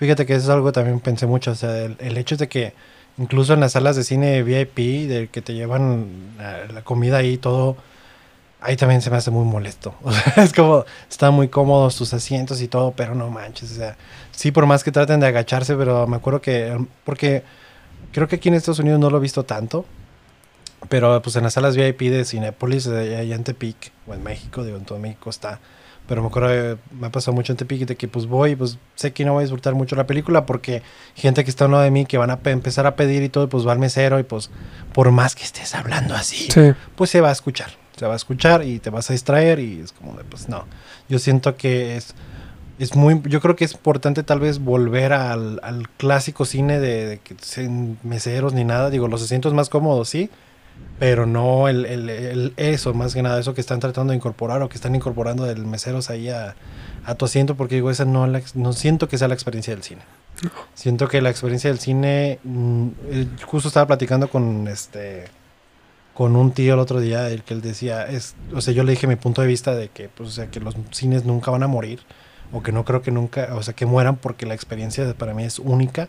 Fíjate 0.01 0.25
que 0.25 0.35
eso 0.35 0.45
es 0.45 0.49
algo 0.49 0.65
que 0.69 0.73
también 0.73 0.99
pensé 0.99 1.27
mucho, 1.27 1.51
o 1.51 1.55
sea, 1.55 1.77
el, 1.77 1.95
el 2.01 2.17
hecho 2.17 2.39
de 2.39 2.49
que 2.49 2.73
incluso 3.19 3.53
en 3.53 3.61
las 3.61 3.73
salas 3.73 3.97
de 3.97 4.03
cine 4.03 4.43
VIP, 4.43 5.07
de 5.07 5.29
que 5.31 5.43
te 5.43 5.53
llevan 5.53 6.07
la, 6.39 6.65
la 6.69 6.83
comida 6.83 7.19
ahí 7.19 7.35
y 7.35 7.37
todo, 7.37 7.77
ahí 8.63 8.77
también 8.77 9.03
se 9.03 9.11
me 9.11 9.19
hace 9.19 9.31
muy 9.31 9.45
molesto. 9.45 9.95
O 10.03 10.11
sea, 10.11 10.43
es 10.43 10.55
como, 10.55 10.87
están 11.11 11.35
muy 11.35 11.49
cómodos 11.49 11.97
tus 11.97 12.15
asientos 12.15 12.63
y 12.63 12.69
todo, 12.69 12.93
pero 12.93 13.15
no 13.15 13.29
manches, 13.29 13.73
o 13.73 13.75
sea, 13.75 13.99
sí, 14.31 14.51
por 14.53 14.65
más 14.65 14.83
que 14.85 14.91
traten 14.91 15.21
de 15.21 15.27
agacharse, 15.27 15.77
pero 15.77 16.07
me 16.07 16.17
acuerdo 16.17 16.41
que, 16.41 16.83
porque 17.05 17.43
creo 18.13 18.27
que 18.27 18.37
aquí 18.37 18.49
en 18.49 18.55
Estados 18.55 18.79
Unidos 18.79 19.01
no 19.01 19.11
lo 19.11 19.19
he 19.19 19.21
visto 19.21 19.45
tanto, 19.45 19.85
pero 20.89 21.21
pues 21.21 21.37
en 21.37 21.43
las 21.43 21.53
salas 21.53 21.77
VIP 21.77 22.01
de 22.11 22.25
Cinépolis, 22.25 22.87
eh, 22.87 23.19
allá 23.19 23.35
en 23.35 23.45
Tepic, 23.45 23.93
o 24.07 24.15
en 24.15 24.23
México, 24.23 24.65
digo, 24.65 24.79
en 24.79 24.87
todo 24.87 24.99
México 24.99 25.29
está. 25.29 25.61
Pero 26.11 26.23
me 26.23 26.27
acuerdo, 26.29 26.53
eh, 26.53 26.77
me 26.99 27.07
ha 27.07 27.11
pasado 27.11 27.37
mucho 27.37 27.53
en 27.53 27.57
Tepic 27.57 27.87
de 27.87 27.95
que 27.97 28.09
pues 28.09 28.27
voy, 28.27 28.57
pues 28.57 28.79
sé 28.97 29.13
que 29.13 29.25
no 29.25 29.35
voy 29.35 29.43
a 29.43 29.45
disfrutar 29.45 29.75
mucho 29.77 29.95
la 29.95 30.09
película 30.09 30.45
porque 30.45 30.83
gente 31.15 31.45
que 31.45 31.51
está 31.51 31.69
lado 31.69 31.85
de 31.85 31.93
mí 31.93 32.05
que 32.05 32.19
van 32.19 32.31
a 32.31 32.41
pe- 32.41 32.51
empezar 32.51 32.85
a 32.87 32.97
pedir 32.97 33.23
y 33.23 33.29
todo, 33.29 33.49
pues 33.49 33.65
va 33.65 33.71
al 33.71 33.79
mesero 33.79 34.19
y 34.19 34.25
pues 34.25 34.51
por 34.93 35.13
más 35.13 35.37
que 35.37 35.45
estés 35.45 35.73
hablando 35.77 36.17
así, 36.17 36.49
sí. 36.51 36.73
pues 36.97 37.11
se 37.11 37.21
va 37.21 37.29
a 37.29 37.33
escuchar. 37.33 37.71
Se 37.97 38.07
va 38.07 38.15
a 38.15 38.17
escuchar 38.17 38.65
y 38.65 38.81
te 38.81 38.91
vas 38.91 39.09
a 39.09 39.13
distraer 39.13 39.61
y 39.61 39.81
es 39.81 39.93
como 39.93 40.15
de 40.17 40.25
pues 40.25 40.49
no. 40.49 40.65
Yo 41.09 41.21
siento 41.21 41.57
que 41.57 41.97
es, 41.97 42.15
es 42.81 42.97
muy, 42.97 43.23
yo 43.27 43.41
creo 43.41 43.55
que 43.55 43.65
es 43.67 43.73
importante 43.75 44.23
tal 44.25 44.41
vez 44.41 44.59
volver 44.59 45.13
al, 45.13 45.61
al 45.63 45.89
clásico 45.91 46.45
cine 46.45 46.81
de, 46.81 47.07
de 47.07 47.97
meseros 48.03 48.53
ni 48.53 48.65
nada. 48.65 48.91
Digo, 48.91 49.07
los 49.07 49.23
asientos 49.23 49.55
más 49.55 49.69
cómodos, 49.69 50.09
sí, 50.09 50.29
pero 50.99 51.27
no 51.27 51.69
el, 51.69 51.87
el- 51.87 52.11
el- 52.11 52.53
eso, 52.57 52.93
más 52.95 53.15
que 53.15 53.23
nada, 53.23 53.41
eso 53.41 53.55
que 53.55 53.61
están 53.61 53.81
tratando 53.81 54.11
de 54.13 54.17
incorporar 54.17 54.63
o 54.63 54.69
que 54.69 54.75
están 54.77 54.95
incorporando 54.95 55.45
del 55.45 55.65
meseros 55.65 56.11
ahí 56.11 56.29
a, 56.29 56.55
a 57.05 57.15
tu 57.15 57.25
asiento, 57.25 57.55
porque 57.57 57.77
digo, 57.77 57.91
esa 57.91 58.05
no, 58.05 58.27
la 58.27 58.43
no 58.55 58.73
siento 58.73 59.09
que 59.09 59.17
sea 59.19 59.29
la 59.29 59.35
experiencia 59.35 59.75
del 59.75 59.83
cine. 59.83 60.03
Siento 60.75 61.09
que 61.09 61.21
la 61.21 61.31
experiencia 61.31 61.71
del 61.71 61.79
cine, 61.79 62.39
mm, 62.45 62.89
eh, 63.11 63.27
justo 63.47 63.69
estaba 63.69 63.87
platicando 63.87 64.29
con 64.29 64.69
este 64.69 65.25
con 66.15 66.37
un 66.37 66.53
tío 66.53 66.75
el 66.75 66.81
otro 66.81 67.01
día, 67.01 67.29
el 67.31 67.43
que 67.45 67.55
él 67.55 67.63
decía, 67.63 68.07
es, 68.07 68.35
o 68.55 68.61
sea, 68.61 68.75
yo 68.75 68.83
le 68.83 68.91
dije 68.93 69.07
mi 69.07 69.17
punto 69.17 69.41
de 69.43 69.49
vista 69.49 69.75
de 69.75 69.89
que, 69.89 70.09
pues, 70.09 70.29
o 70.29 70.33
sea, 70.33 70.51
que 70.51 70.61
los 70.61 70.75
cines 70.91 71.25
nunca 71.25 71.51
van 71.51 71.63
a 71.63 71.67
morir, 71.67 72.01
o 72.53 72.63
que 72.63 72.73
no 72.73 72.85
creo 72.85 73.01
que 73.01 73.11
nunca, 73.11 73.55
o 73.55 73.63
sea, 73.63 73.75
que 73.75 73.87
mueran 73.87 74.17
porque 74.17 74.45
la 74.45 74.55
experiencia 74.55 75.15
para 75.15 75.33
mí 75.35 75.45
es 75.45 75.59
única, 75.59 76.09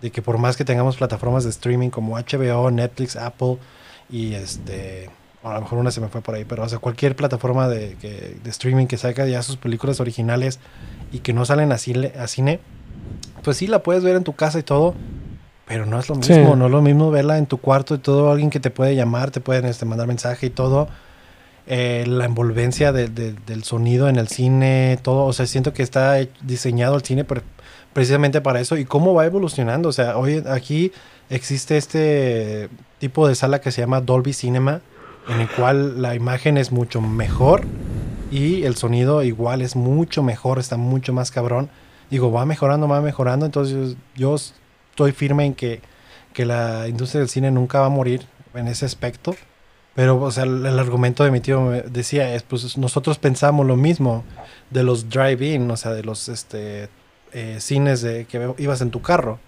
de 0.00 0.10
que 0.10 0.22
por 0.22 0.38
más 0.38 0.56
que 0.56 0.64
tengamos 0.64 0.96
plataformas 0.96 1.44
de 1.44 1.50
streaming 1.50 1.90
como 1.90 2.16
HBO, 2.18 2.70
Netflix, 2.72 3.14
Apple 3.16 3.58
y 4.10 4.34
este, 4.34 5.08
a 5.42 5.54
lo 5.54 5.60
mejor 5.62 5.78
una 5.78 5.90
se 5.90 6.00
me 6.00 6.08
fue 6.08 6.20
por 6.22 6.34
ahí, 6.34 6.44
pero 6.44 6.62
o 6.62 6.68
sea, 6.68 6.78
cualquier 6.78 7.16
plataforma 7.16 7.68
de, 7.68 7.96
que- 8.00 8.36
de 8.42 8.50
streaming 8.50 8.86
que 8.86 8.96
saca 8.96 9.26
ya 9.26 9.42
sus 9.42 9.56
películas 9.56 10.00
originales 10.00 10.58
y 11.12 11.18
que 11.20 11.32
no 11.32 11.44
salen 11.44 11.72
a 11.72 11.78
cine, 11.78 12.12
a 12.18 12.26
cine, 12.26 12.60
pues 13.42 13.56
sí, 13.58 13.66
la 13.66 13.82
puedes 13.82 14.02
ver 14.04 14.16
en 14.16 14.24
tu 14.24 14.32
casa 14.34 14.58
y 14.58 14.62
todo, 14.62 14.94
pero 15.66 15.86
no 15.86 15.98
es 15.98 16.08
lo 16.08 16.16
Sí. 16.22 16.32
mismo, 16.32 16.56
no 16.56 16.66
es 16.66 16.72
lo 16.72 16.82
mismo 16.82 17.10
verla 17.10 17.38
en 17.38 17.46
tu 17.46 17.58
cuarto 17.58 17.94
y 17.94 17.98
todo, 17.98 18.30
alguien 18.30 18.50
que 18.50 18.60
te 18.60 18.70
puede 18.70 18.94
llamar, 18.96 19.30
te 19.30 19.40
pueden 19.40 19.64
este, 19.66 19.84
mandar 19.84 20.06
mensaje 20.06 20.46
y 20.46 20.50
todo. 20.50 20.88
Eh, 21.66 22.04
la 22.06 22.26
envolvencia 22.26 22.92
de- 22.92 23.08
de- 23.08 23.32
del 23.46 23.64
sonido 23.64 24.08
en 24.10 24.16
el 24.16 24.28
cine, 24.28 24.98
todo, 25.02 25.24
o 25.24 25.32
sea, 25.32 25.46
siento 25.46 25.72
que 25.72 25.82
está 25.82 26.16
diseñado 26.42 26.94
el 26.96 27.02
cine 27.02 27.24
pre- 27.24 27.40
precisamente 27.94 28.42
para 28.42 28.60
eso 28.60 28.76
y 28.76 28.84
cómo 28.84 29.14
va 29.14 29.24
evolucionando. 29.24 29.88
O 29.88 29.92
sea, 29.92 30.18
hoy 30.18 30.42
aquí 30.46 30.92
existe 31.30 31.76
este 31.76 32.68
tipo 32.98 33.28
de 33.28 33.34
sala 33.34 33.60
que 33.60 33.70
se 33.70 33.80
llama 33.80 34.00
Dolby 34.00 34.32
Cinema, 34.32 34.80
en 35.28 35.40
el 35.40 35.48
cual 35.48 36.02
la 36.02 36.14
imagen 36.14 36.58
es 36.58 36.70
mucho 36.70 37.00
mejor 37.00 37.64
y 38.30 38.64
el 38.64 38.76
sonido 38.76 39.22
igual 39.22 39.62
es 39.62 39.76
mucho 39.76 40.22
mejor, 40.22 40.58
está 40.58 40.76
mucho 40.76 41.12
más 41.12 41.30
cabrón. 41.30 41.70
Digo, 42.10 42.30
va 42.30 42.44
mejorando, 42.46 42.88
va 42.88 43.00
mejorando, 43.00 43.46
entonces 43.46 43.96
yo 44.14 44.34
estoy 44.34 45.12
firme 45.12 45.46
en 45.46 45.54
que, 45.54 45.80
que 46.32 46.44
la 46.44 46.88
industria 46.88 47.20
del 47.20 47.28
cine 47.28 47.50
nunca 47.50 47.80
va 47.80 47.86
a 47.86 47.90
morir 47.90 48.26
en 48.54 48.68
ese 48.68 48.84
aspecto. 48.84 49.34
Pero, 49.94 50.20
o 50.20 50.30
sea, 50.30 50.44
el, 50.44 50.78
argumento 50.78 51.22
de 51.24 51.30
mi 51.30 51.40
tío 51.40 51.70
decía 51.86 52.34
es, 52.34 52.42
pues 52.42 52.76
nosotros 52.76 53.18
pensamos 53.18 53.64
lo 53.66 53.76
mismo 53.76 54.24
de 54.70 54.82
los 54.82 55.08
drive-in, 55.08 55.70
o 55.70 55.76
sea, 55.76 55.92
de 55.92 56.02
los 56.02 56.28
este, 56.28 56.88
eh, 57.32 57.58
cines 57.60 58.02
de 58.02 58.24
que 58.24 58.54
ibas 58.58 58.80
en 58.80 58.90
tu 58.90 59.00
carro, 59.00 59.38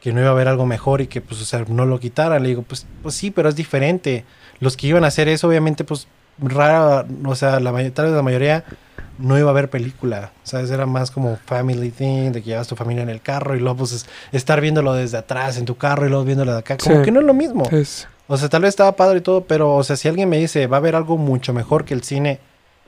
que 0.00 0.12
no 0.12 0.20
iba 0.20 0.28
a 0.28 0.32
haber 0.32 0.48
algo 0.48 0.66
mejor 0.66 1.00
y 1.00 1.06
que, 1.06 1.20
pues, 1.20 1.40
o 1.42 1.44
sea, 1.44 1.64
no 1.68 1.84
lo 1.86 1.98
quitaran. 2.00 2.42
Le 2.42 2.50
digo, 2.50 2.62
pues, 2.62 2.86
pues 3.02 3.14
sí, 3.14 3.30
pero 3.30 3.48
es 3.48 3.56
diferente. 3.56 4.24
Los 4.60 4.76
que 4.76 4.86
iban 4.86 5.04
a 5.04 5.08
hacer 5.08 5.28
eso, 5.28 5.48
obviamente, 5.48 5.84
pues, 5.84 6.06
rara, 6.38 7.06
o 7.24 7.34
sea, 7.34 7.58
la, 7.60 7.72
tal 7.92 8.06
vez 8.06 8.14
la 8.14 8.22
mayoría 8.22 8.64
no 9.18 9.38
iba 9.38 9.48
a 9.50 9.54
ver 9.54 9.70
película, 9.70 10.32
¿sabes? 10.42 10.70
Era 10.70 10.84
más 10.86 11.10
como 11.10 11.38
family 11.46 11.90
thing, 11.90 12.32
de 12.32 12.42
que 12.42 12.50
llevas 12.50 12.68
tu 12.68 12.76
familia 12.76 13.02
en 13.02 13.08
el 13.08 13.22
carro 13.22 13.56
y 13.56 13.60
luego, 13.60 13.78
pues, 13.78 13.92
es- 13.92 14.06
estar 14.32 14.60
viéndolo 14.60 14.92
desde 14.92 15.16
atrás 15.16 15.56
en 15.56 15.64
tu 15.64 15.76
carro 15.76 16.06
y 16.06 16.10
luego 16.10 16.24
viéndolo 16.24 16.52
de 16.52 16.58
acá, 16.58 16.76
como 16.76 16.96
Sí. 16.98 17.02
que 17.02 17.10
no 17.12 17.20
es 17.20 17.26
lo 17.26 17.34
mismo. 17.34 17.64
es, 17.72 18.06
O 18.28 18.36
sea, 18.36 18.48
tal 18.48 18.62
vez 18.62 18.70
estaba 18.70 18.92
padre 18.96 19.18
y 19.18 19.20
todo, 19.22 19.44
pero, 19.44 19.74
o 19.76 19.84
sea, 19.84 19.96
si 19.96 20.08
alguien 20.08 20.28
me 20.28 20.36
dice, 20.38 20.66
va 20.66 20.76
a 20.76 20.80
haber 20.80 20.96
algo 20.96 21.16
mucho 21.16 21.52
mejor 21.54 21.84
que 21.84 21.94
el 21.94 22.02
cine, 22.02 22.40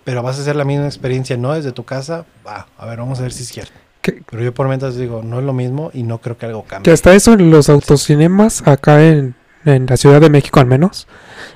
pero 0.04 0.22
vas 0.22 0.36
a 0.38 0.42
hacer 0.42 0.56
la 0.56 0.64
misma 0.64 0.86
experiencia, 0.86 1.36
no 1.36 1.52
desde 1.54 1.70
tu 1.72 1.84
casa, 1.84 2.24
va, 2.46 2.66
a 2.76 2.86
ver, 2.86 2.98
vamos 2.98 3.18
a 3.20 3.22
ver 3.22 3.32
si 3.32 3.42
es 3.44 3.48
cierto. 3.48 3.72
Que, 4.12 4.22
Pero 4.30 4.42
yo 4.42 4.54
por 4.54 4.68
mientras 4.68 4.96
digo, 4.96 5.22
no 5.22 5.38
es 5.38 5.44
lo 5.44 5.52
mismo 5.52 5.90
y 5.92 6.02
no 6.02 6.18
creo 6.18 6.36
que 6.38 6.46
algo 6.46 6.62
que 6.64 6.68
cambie. 6.68 6.92
hasta 6.92 7.14
eso 7.14 7.32
en 7.32 7.50
los 7.50 7.68
autocinemas, 7.68 8.66
acá 8.66 9.04
en, 9.06 9.34
en 9.64 9.86
la 9.86 9.96
Ciudad 9.96 10.20
de 10.20 10.30
México 10.30 10.61
al 10.61 10.66
menos, 10.66 11.06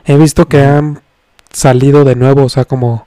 he 0.04 0.16
visto 0.16 0.46
que 0.46 0.62
han 0.64 1.02
salido 1.52 2.04
de 2.04 2.16
nuevo, 2.16 2.44
o 2.44 2.48
sea, 2.48 2.64
como 2.64 3.06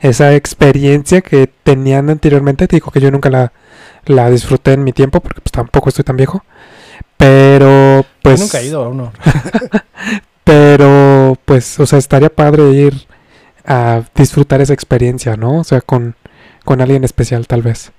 esa 0.00 0.34
experiencia 0.34 1.22
que 1.22 1.46
tenían 1.46 2.10
anteriormente. 2.10 2.66
Digo 2.66 2.90
que 2.90 3.00
yo 3.00 3.10
nunca 3.10 3.30
la, 3.30 3.52
la 4.04 4.30
disfruté 4.30 4.74
en 4.74 4.84
mi 4.84 4.92
tiempo, 4.92 5.20
porque 5.20 5.40
pues 5.40 5.52
tampoco 5.52 5.88
estoy 5.88 6.04
tan 6.04 6.16
viejo. 6.16 6.44
Pero, 7.16 8.04
pues... 8.22 8.38
Yo 8.38 8.44
nunca 8.44 8.60
he 8.60 8.66
ido 8.66 8.84
a 8.84 8.88
uno. 8.88 9.12
Pero, 10.44 11.38
pues, 11.46 11.80
o 11.80 11.86
sea, 11.86 11.98
estaría 11.98 12.28
padre 12.28 12.70
ir 12.72 13.06
a 13.64 14.02
disfrutar 14.14 14.60
esa 14.60 14.74
experiencia, 14.74 15.36
¿no? 15.36 15.60
O 15.60 15.64
sea, 15.64 15.80
con, 15.80 16.16
con 16.64 16.82
alguien 16.82 17.02
especial, 17.02 17.46
tal 17.46 17.62
vez. 17.62 17.92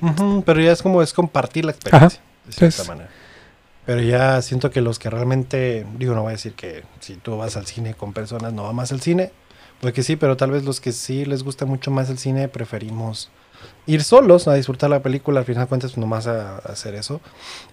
Ujú, 0.00 0.42
pero 0.44 0.60
ya 0.60 0.72
es 0.72 0.82
como 0.82 1.02
es 1.02 1.12
compartir 1.12 1.64
la 1.64 1.72
experiencia, 1.72 2.20
de 2.46 2.52
cierta 2.52 2.82
Es- 2.82 2.88
manera. 2.88 3.10
Pero 3.86 4.02
ya 4.02 4.40
siento 4.42 4.70
que 4.70 4.80
los 4.82 4.98
que 4.98 5.10
realmente, 5.10 5.86
digo, 5.98 6.14
no 6.14 6.22
voy 6.22 6.30
a 6.30 6.32
decir 6.32 6.54
que 6.54 6.84
si 7.00 7.16
tú 7.16 7.36
vas 7.36 7.56
al 7.56 7.66
cine 7.66 7.94
con 7.94 8.12
personas 8.12 8.52
no 8.52 8.66
amas 8.66 8.92
el 8.92 9.00
cine, 9.00 9.32
pues 9.80 9.94
que 9.94 10.02
sí, 10.02 10.16
pero 10.16 10.36
tal 10.36 10.50
vez 10.50 10.64
los 10.64 10.80
que 10.80 10.92
sí 10.92 11.24
les 11.24 11.42
gusta 11.42 11.64
mucho 11.64 11.90
más 11.90 12.08
el 12.10 12.18
cine 12.18 12.46
preferimos 12.48 13.30
ir 13.86 14.04
solos 14.04 14.46
a 14.48 14.54
disfrutar 14.54 14.90
la 14.90 15.00
película, 15.02 15.40
al 15.40 15.46
final 15.46 15.64
de 15.64 15.68
cuentas, 15.68 15.96
nomás 15.96 16.26
a, 16.26 16.56
a 16.56 16.58
hacer 16.58 16.94
eso. 16.94 17.20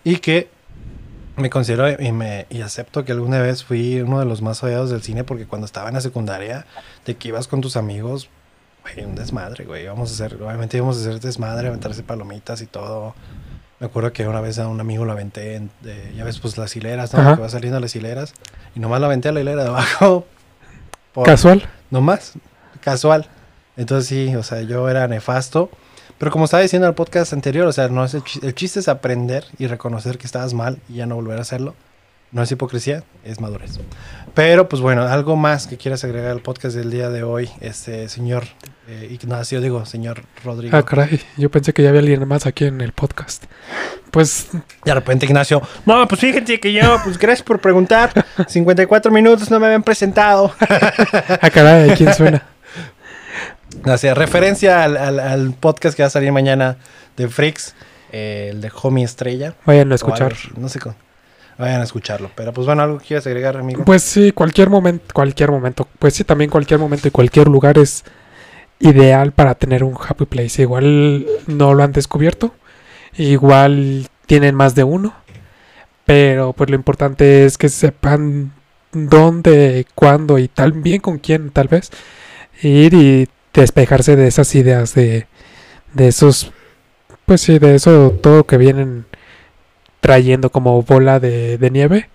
Y 0.03 0.17
que 0.17 0.49
me 1.35 1.49
considero 1.51 2.01
y, 2.01 2.11
me, 2.13 2.47
y 2.49 2.61
acepto 2.61 3.05
que 3.05 3.11
alguna 3.11 3.39
vez 3.39 3.63
fui 3.63 4.01
uno 4.01 4.19
de 4.19 4.25
los 4.25 4.41
más 4.41 4.63
odiados 4.63 4.89
del 4.89 5.03
cine 5.03 5.23
porque 5.23 5.45
cuando 5.45 5.65
estaba 5.65 5.89
en 5.89 5.95
la 5.95 6.01
secundaria, 6.01 6.65
de 7.05 7.15
que 7.15 7.27
ibas 7.27 7.47
con 7.47 7.61
tus 7.61 7.77
amigos, 7.77 8.29
güey, 8.93 9.05
un 9.05 9.15
desmadre, 9.15 9.65
güey. 9.65 9.83
Íbamos 9.83 10.09
a 10.09 10.13
hacer, 10.25 10.41
obviamente 10.41 10.77
íbamos 10.77 10.97
a 10.97 11.01
hacer 11.01 11.19
desmadre, 11.19 11.67
aventarse 11.67 12.03
palomitas 12.03 12.61
y 12.61 12.65
todo. 12.67 13.15
Me 13.79 13.87
acuerdo 13.87 14.11
que 14.11 14.27
una 14.27 14.41
vez 14.41 14.57
a 14.59 14.67
un 14.67 14.79
amigo 14.79 15.05
lo 15.05 15.11
aventé, 15.11 15.55
en- 15.55 15.69
de- 15.81 16.13
ya 16.15 16.23
ves, 16.23 16.39
pues 16.39 16.57
las 16.57 16.75
hileras, 16.75 17.13
¿no? 17.13 17.19
Ajá. 17.21 17.35
Que 17.35 17.41
va 17.41 17.49
saliendo 17.49 17.79
las 17.79 17.95
hileras. 17.95 18.33
Y 18.75 18.79
nomás 18.79 18.99
lo 18.99 19.05
aventé 19.05 19.29
a 19.29 19.31
la 19.31 19.41
hilera 19.41 19.63
de 19.63 19.69
abajo. 19.69 20.25
por- 21.13 21.25
Casual. 21.25 21.67
Nomás, 21.91 22.33
casual. 22.81 23.27
Entonces 23.75 24.07
sí, 24.09 24.35
o 24.35 24.41
sea, 24.43 24.61
yo 24.61 24.89
era 24.89 25.07
nefasto. 25.07 25.69
Pero 26.17 26.31
como 26.31 26.45
estaba 26.45 26.63
diciendo 26.63 26.87
en 26.87 26.89
el 26.89 26.95
podcast 26.95 27.31
anterior, 27.33 27.67
o 27.67 27.71
sea, 27.71 27.89
no 27.89 28.03
es 28.03 28.15
el, 28.15 28.23
chi- 28.23 28.39
el 28.41 28.55
chiste 28.55 28.79
es 28.79 28.87
aprender 28.87 29.45
y 29.59 29.67
reconocer 29.67 30.17
que 30.17 30.25
estabas 30.25 30.55
mal 30.55 30.79
y 30.89 30.95
ya 30.95 31.05
no 31.05 31.13
volver 31.15 31.37
a 31.37 31.41
hacerlo. 31.41 31.75
No 32.31 32.43
es 32.43 32.51
hipocresía, 32.51 33.03
es 33.23 33.39
madurez. 33.39 33.79
Pero 34.33 34.67
pues 34.67 34.81
bueno, 34.81 35.03
algo 35.03 35.35
más 35.37 35.65
que 35.65 35.77
quieras 35.77 36.03
agregar 36.03 36.31
al 36.31 36.41
podcast 36.41 36.75
del 36.75 36.91
día 36.91 37.09
de 37.09 37.23
hoy, 37.23 37.49
este 37.61 38.09
señor 38.09 38.43
eh, 38.89 39.07
Ignacio, 39.11 39.61
digo, 39.61 39.85
señor 39.85 40.23
Rodrigo. 40.43 40.75
Ah, 40.77 40.83
caray. 40.83 41.21
Yo 41.37 41.49
pensé 41.49 41.73
que 41.73 41.81
ya 41.83 41.89
había 41.89 42.01
alguien 42.01 42.27
más 42.27 42.45
aquí 42.45 42.65
en 42.65 42.81
el 42.81 42.91
podcast. 42.91 43.45
Pues, 44.11 44.47
De 44.83 44.93
repente 44.93 45.25
Ignacio, 45.25 45.61
no, 45.85 46.07
pues 46.07 46.19
fíjate 46.21 46.59
que 46.59 46.73
yo, 46.73 46.99
pues 47.03 47.17
gracias 47.17 47.43
por 47.45 47.59
preguntar. 47.61 48.11
54 48.47 49.09
minutos 49.11 49.49
no 49.49 49.59
me 49.59 49.67
habían 49.67 49.83
presentado. 49.83 50.53
ah, 51.41 51.49
caray, 51.49 51.91
¿quién 51.91 52.13
suena? 52.13 52.43
O 53.85 53.97
sea, 53.97 54.13
referencia 54.13 54.83
al, 54.83 54.97
al- 54.97 55.19
al 55.19 55.53
podcast 55.53 55.95
que 55.95 56.03
va 56.03 56.07
a 56.07 56.09
salir 56.09 56.31
mañana 56.31 56.77
de 57.15 57.27
Freaks, 57.29 57.73
eh, 58.11 58.49
el 58.51 58.61
de 58.61 58.71
Homie 58.81 59.05
Estrella. 59.05 59.53
Vayan 59.65 59.91
a 59.91 59.95
escuchar. 59.95 60.33
algo, 60.33 60.59
no 60.61 60.69
sé 60.69 60.79
cómo. 60.79 60.95
Vayan 61.57 61.81
a 61.81 61.83
escucharlo. 61.83 62.31
Pero 62.35 62.53
pues 62.53 62.67
bueno, 62.67 62.83
algo 62.83 62.99
que 62.99 63.07
quieras 63.07 63.27
agregar, 63.27 63.57
amigo. 63.57 63.83
Pues 63.85 64.03
sí, 64.03 64.31
cualquier 64.31 64.69
momento, 64.69 65.05
cualquier 65.13 65.51
momento. 65.51 65.87
Pues 65.99 66.13
sí, 66.13 66.23
también 66.23 66.49
cualquier 66.49 66.79
momento 66.79 67.07
y 67.07 67.11
cualquier 67.11 67.47
lugar 67.47 67.77
es 67.77 68.03
ideal 68.79 69.31
para 69.31 69.55
tener 69.55 69.83
un 69.83 69.95
happy 69.95 70.25
place. 70.25 70.61
Igual 70.61 71.25
no 71.47 71.73
lo 71.73 71.83
han 71.83 71.91
descubierto. 71.91 72.53
Igual 73.15 74.07
tienen 74.25 74.55
más 74.55 74.75
de 74.75 74.83
uno. 74.83 75.13
Pero 76.05 76.53
pues 76.53 76.69
lo 76.69 76.75
importante 76.75 77.45
es 77.45 77.57
que 77.57 77.69
sepan 77.69 78.53
dónde, 78.91 79.85
cuándo 79.95 80.37
y 80.37 80.47
también 80.47 81.01
con 81.01 81.17
quién 81.17 81.49
tal 81.49 81.67
vez. 81.67 81.91
Ir 82.61 82.93
y 82.93 83.27
despejarse 83.53 84.15
de 84.15 84.27
esas 84.27 84.53
ideas 84.55 84.93
de, 84.93 85.27
de 85.93 86.07
esos, 86.07 86.51
pues 87.25 87.41
sí, 87.41 87.59
de 87.59 87.75
eso 87.75 88.11
todo 88.21 88.45
que 88.45 88.57
vienen 88.57 89.05
trayendo 89.99 90.51
como 90.51 90.81
bola 90.81 91.19
de, 91.19 91.57
de 91.57 91.71
nieve. 91.71 92.09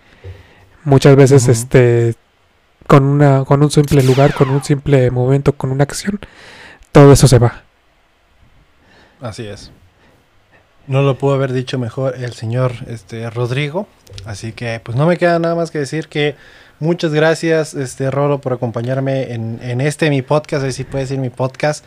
Muchas 0.85 1.17
veces 1.17 1.49
este 1.49 2.15
con 2.87 3.05
una 3.05 3.45
con 3.45 3.63
un 3.63 3.71
simple 3.71 4.03
lugar, 4.03 4.35
con 4.35 4.51
un 4.51 4.63
simple 4.63 5.11
momento, 5.11 5.53
con 5.53 5.71
una 5.71 5.85
acción, 5.85 6.19
todo 6.91 7.13
eso 7.13 7.29
se 7.29 7.39
va. 7.39 7.63
Así 9.21 9.47
es. 9.47 9.71
No 10.89 11.03
lo 11.03 11.17
pudo 11.17 11.35
haber 11.35 11.53
dicho 11.53 11.79
mejor 11.79 12.17
el 12.17 12.33
señor 12.33 12.73
este, 12.89 13.31
Rodrigo. 13.31 13.87
Así 14.27 14.53
que 14.53 14.81
pues 14.83 14.97
no 14.97 15.07
me 15.07 15.17
queda 15.17 15.39
nada 15.39 15.55
más 15.55 15.71
que 15.71 15.79
decir 15.79 16.09
que 16.09 16.35
muchas 16.81 17.13
gracias, 17.13 17.75
este 17.75 18.11
Rolo, 18.11 18.41
por 18.41 18.53
acompañarme 18.53 19.33
en, 19.33 19.61
en 19.63 19.81
este 19.81 20.11
mi 20.11 20.23
podcast. 20.23 20.65
Ahí 20.65 20.73
sí 20.73 20.83
puede 20.83 21.05
decir 21.05 21.19
mi 21.19 21.31
podcast. 21.31 21.85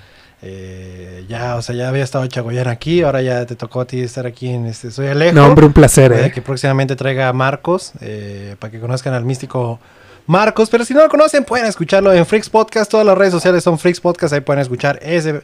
Eh, 0.47 1.25
ya, 1.27 1.55
o 1.55 1.61
sea, 1.63 1.75
ya 1.75 1.89
había 1.89 2.03
estado 2.03 2.27
Chagoyán 2.27 2.67
aquí, 2.67 3.01
ahora 3.01 3.23
ya 3.23 3.47
te 3.47 3.55
tocó 3.55 3.81
a 3.81 3.85
ti 3.85 3.99
estar 4.01 4.27
aquí 4.27 4.49
en 4.49 4.67
este 4.67 4.91
Soy 4.91 5.07
Alejo. 5.07 5.33
No, 5.33 5.47
hombre, 5.47 5.65
un 5.65 5.73
placer, 5.73 6.13
¿eh? 6.13 6.31
que 6.31 6.43
próximamente 6.43 6.95
traiga 6.95 7.27
a 7.27 7.33
Marcos 7.33 7.93
eh, 7.99 8.55
para 8.59 8.69
que 8.69 8.79
conozcan 8.79 9.15
al 9.15 9.25
místico 9.25 9.79
Marcos. 10.27 10.69
Pero 10.69 10.85
si 10.85 10.93
no 10.93 11.01
lo 11.01 11.09
conocen, 11.09 11.45
pueden 11.45 11.65
escucharlo 11.65 12.13
en 12.13 12.27
Freaks 12.27 12.51
Podcast. 12.51 12.91
Todas 12.91 13.07
las 13.07 13.17
redes 13.17 13.33
sociales 13.33 13.63
son 13.63 13.79
Freaks 13.79 13.99
Podcast. 13.99 14.33
Ahí 14.35 14.41
pueden 14.41 14.61
escuchar 14.61 14.99
ese 15.01 15.41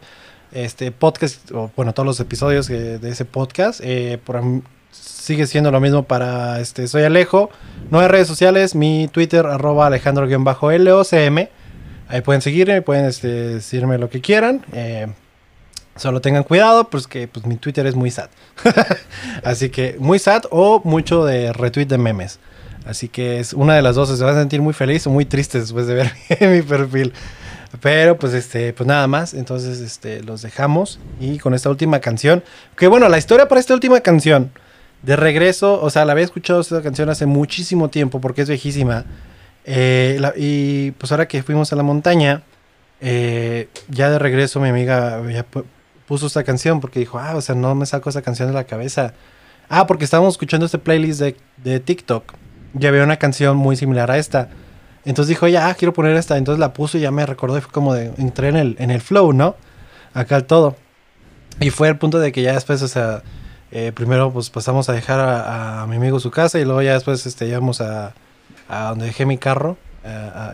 este 0.52 0.92
podcast, 0.92 1.50
o 1.52 1.72
bueno, 1.76 1.94
todos 1.94 2.06
los 2.06 2.20
episodios 2.20 2.68
de 2.68 3.00
ese 3.10 3.26
podcast. 3.26 3.82
Por 4.24 4.36
sigue 4.92 5.48
siendo 5.48 5.72
lo 5.72 5.80
mismo 5.80 6.04
para 6.04 6.60
este 6.60 6.88
Soy 6.88 7.04
Alejo. 7.04 7.50
No 7.90 8.02
hay 8.02 8.08
redes 8.08 8.28
sociales. 8.28 8.76
Mi 8.76 9.08
Twitter, 9.08 9.48
arroba 9.48 9.88
alejandro-locm. 9.88 11.48
Ahí 12.12 12.20
pueden 12.20 12.42
seguirme, 12.42 12.82
pueden 12.82 13.06
este, 13.06 13.28
decirme 13.28 13.98
lo 13.98 14.10
que 14.10 14.20
quieran. 14.20 14.66
Eh, 14.74 15.08
solo 15.96 16.20
tengan 16.20 16.44
cuidado, 16.44 16.90
pues 16.90 17.08
que 17.08 17.30
pues, 17.30 17.46
mi 17.46 17.56
Twitter 17.56 17.86
es 17.88 17.96
muy 17.96 18.12
sad. 18.12 18.30
Así 19.46 19.70
que 19.70 19.96
muy 19.98 20.20
sad 20.20 20.44
o 20.52 20.82
mucho 20.84 21.24
de 21.24 21.54
retweet 21.54 21.86
de 21.86 21.98
memes. 21.98 22.40
Así 22.86 23.08
que 23.08 23.40
es 23.40 23.54
una 23.54 23.76
de 23.76 23.82
las 23.82 23.96
dos. 23.96 24.10
Se 24.10 24.24
van 24.24 24.36
a 24.36 24.40
sentir 24.40 24.62
muy 24.62 24.74
feliz 24.74 25.08
o 25.08 25.10
muy 25.10 25.24
tristes 25.24 25.62
después 25.62 25.88
de 25.88 25.94
ver 25.94 26.12
mi 26.42 26.62
perfil. 26.62 27.14
Pero 27.80 28.20
pues 28.20 28.34
este, 28.34 28.74
pues 28.74 28.86
nada 28.88 29.08
más. 29.08 29.34
Entonces, 29.34 29.80
este, 29.80 30.22
los 30.22 30.42
dejamos. 30.42 31.00
Y 31.22 31.38
con 31.40 31.54
esta 31.54 31.70
última 31.70 32.00
canción. 32.00 32.44
Que 32.76 32.88
bueno, 32.88 33.08
la 33.08 33.20
historia 33.20 33.48
para 33.48 33.62
esta 33.62 33.74
última 33.74 34.02
canción. 34.02 34.52
De 35.02 35.16
regreso, 35.16 35.82
o 35.82 35.90
sea, 35.90 36.04
la 36.04 36.12
había 36.12 36.26
escuchado 36.26 36.60
esta 36.60 36.82
canción 36.82 37.10
hace 37.10 37.26
muchísimo 37.26 37.90
tiempo 37.90 38.20
porque 38.20 38.42
es 38.42 38.50
viejísima. 38.50 39.06
Eh, 39.66 40.20
y 40.38 40.92
pues 40.92 41.12
ahora 41.12 41.28
que 41.28 41.44
fuimos 41.44 41.72
a 41.74 41.76
la 41.76 41.84
montaña, 41.84 42.44
eh, 43.00 43.70
ya 43.90 44.10
de 44.10 44.20
regreso 44.20 44.60
mi 44.60 44.70
amiga 44.70 45.22
puso 46.08 46.28
esta 46.28 46.44
canción 46.44 46.82
porque 46.82 47.00
dijo, 47.00 47.20
ah, 47.20 47.36
o 47.36 47.42
sea, 47.42 47.56
no 47.56 47.74
me 47.76 47.86
saco 47.86 48.10
esa 48.10 48.22
canción 48.22 48.50
de 48.50 48.54
la 48.54 48.66
cabeza. 48.66 49.14
Ah, 49.70 49.88
porque 49.88 50.04
estábamos 50.04 50.34
escuchando 50.34 50.66
este 50.66 50.78
playlist 50.78 51.22
de, 51.22 51.36
de 51.58 51.80
TikTok. 51.80 52.34
Ya 52.74 52.90
había 52.90 53.04
una 53.04 53.18
canción 53.18 53.58
muy 53.58 53.76
similar 53.76 54.12
a 54.12 54.18
esta. 54.18 54.50
Entonces 55.06 55.30
dijo, 55.30 55.48
ya, 55.48 55.68
ah, 55.70 55.74
quiero 55.74 55.94
poner 55.94 56.16
esta. 56.18 56.38
Entonces 56.38 56.60
la 56.60 56.74
puso 56.74 56.98
y 56.98 57.02
ya 57.02 57.12
me 57.12 57.26
recordó 57.26 57.58
y 57.58 57.62
fue 57.62 57.72
como 57.72 57.94
de, 57.94 58.12
entré 58.18 58.50
en 58.50 58.58
el, 58.58 58.76
en 58.80 58.92
el 58.92 59.02
flow, 59.02 59.34
¿no? 59.34 59.56
Acá 60.14 60.36
al 60.36 60.46
todo. 60.46 60.76
Y 61.60 61.70
fue 61.70 61.88
al 61.88 61.98
punto 61.98 62.20
de 62.20 62.32
que 62.32 62.42
ya 62.42 62.54
después, 62.54 62.82
o 62.82 62.88
sea, 62.88 63.24
eh, 63.72 63.94
primero 63.94 64.34
pues 64.34 64.50
pasamos 64.50 64.90
a 64.90 64.94
dejar 64.94 65.20
a, 65.22 65.86
mi 65.88 65.96
amigo 65.96 66.20
su 66.20 66.30
casa 66.30 66.60
y 66.60 66.66
luego 66.66 66.82
ya 66.82 66.94
después 66.94 67.26
este, 67.26 67.56
a, 67.56 68.14
a 68.72 68.90
donde 68.90 69.06
dejé 69.08 69.26
mi 69.26 69.38
carro. 69.38 69.78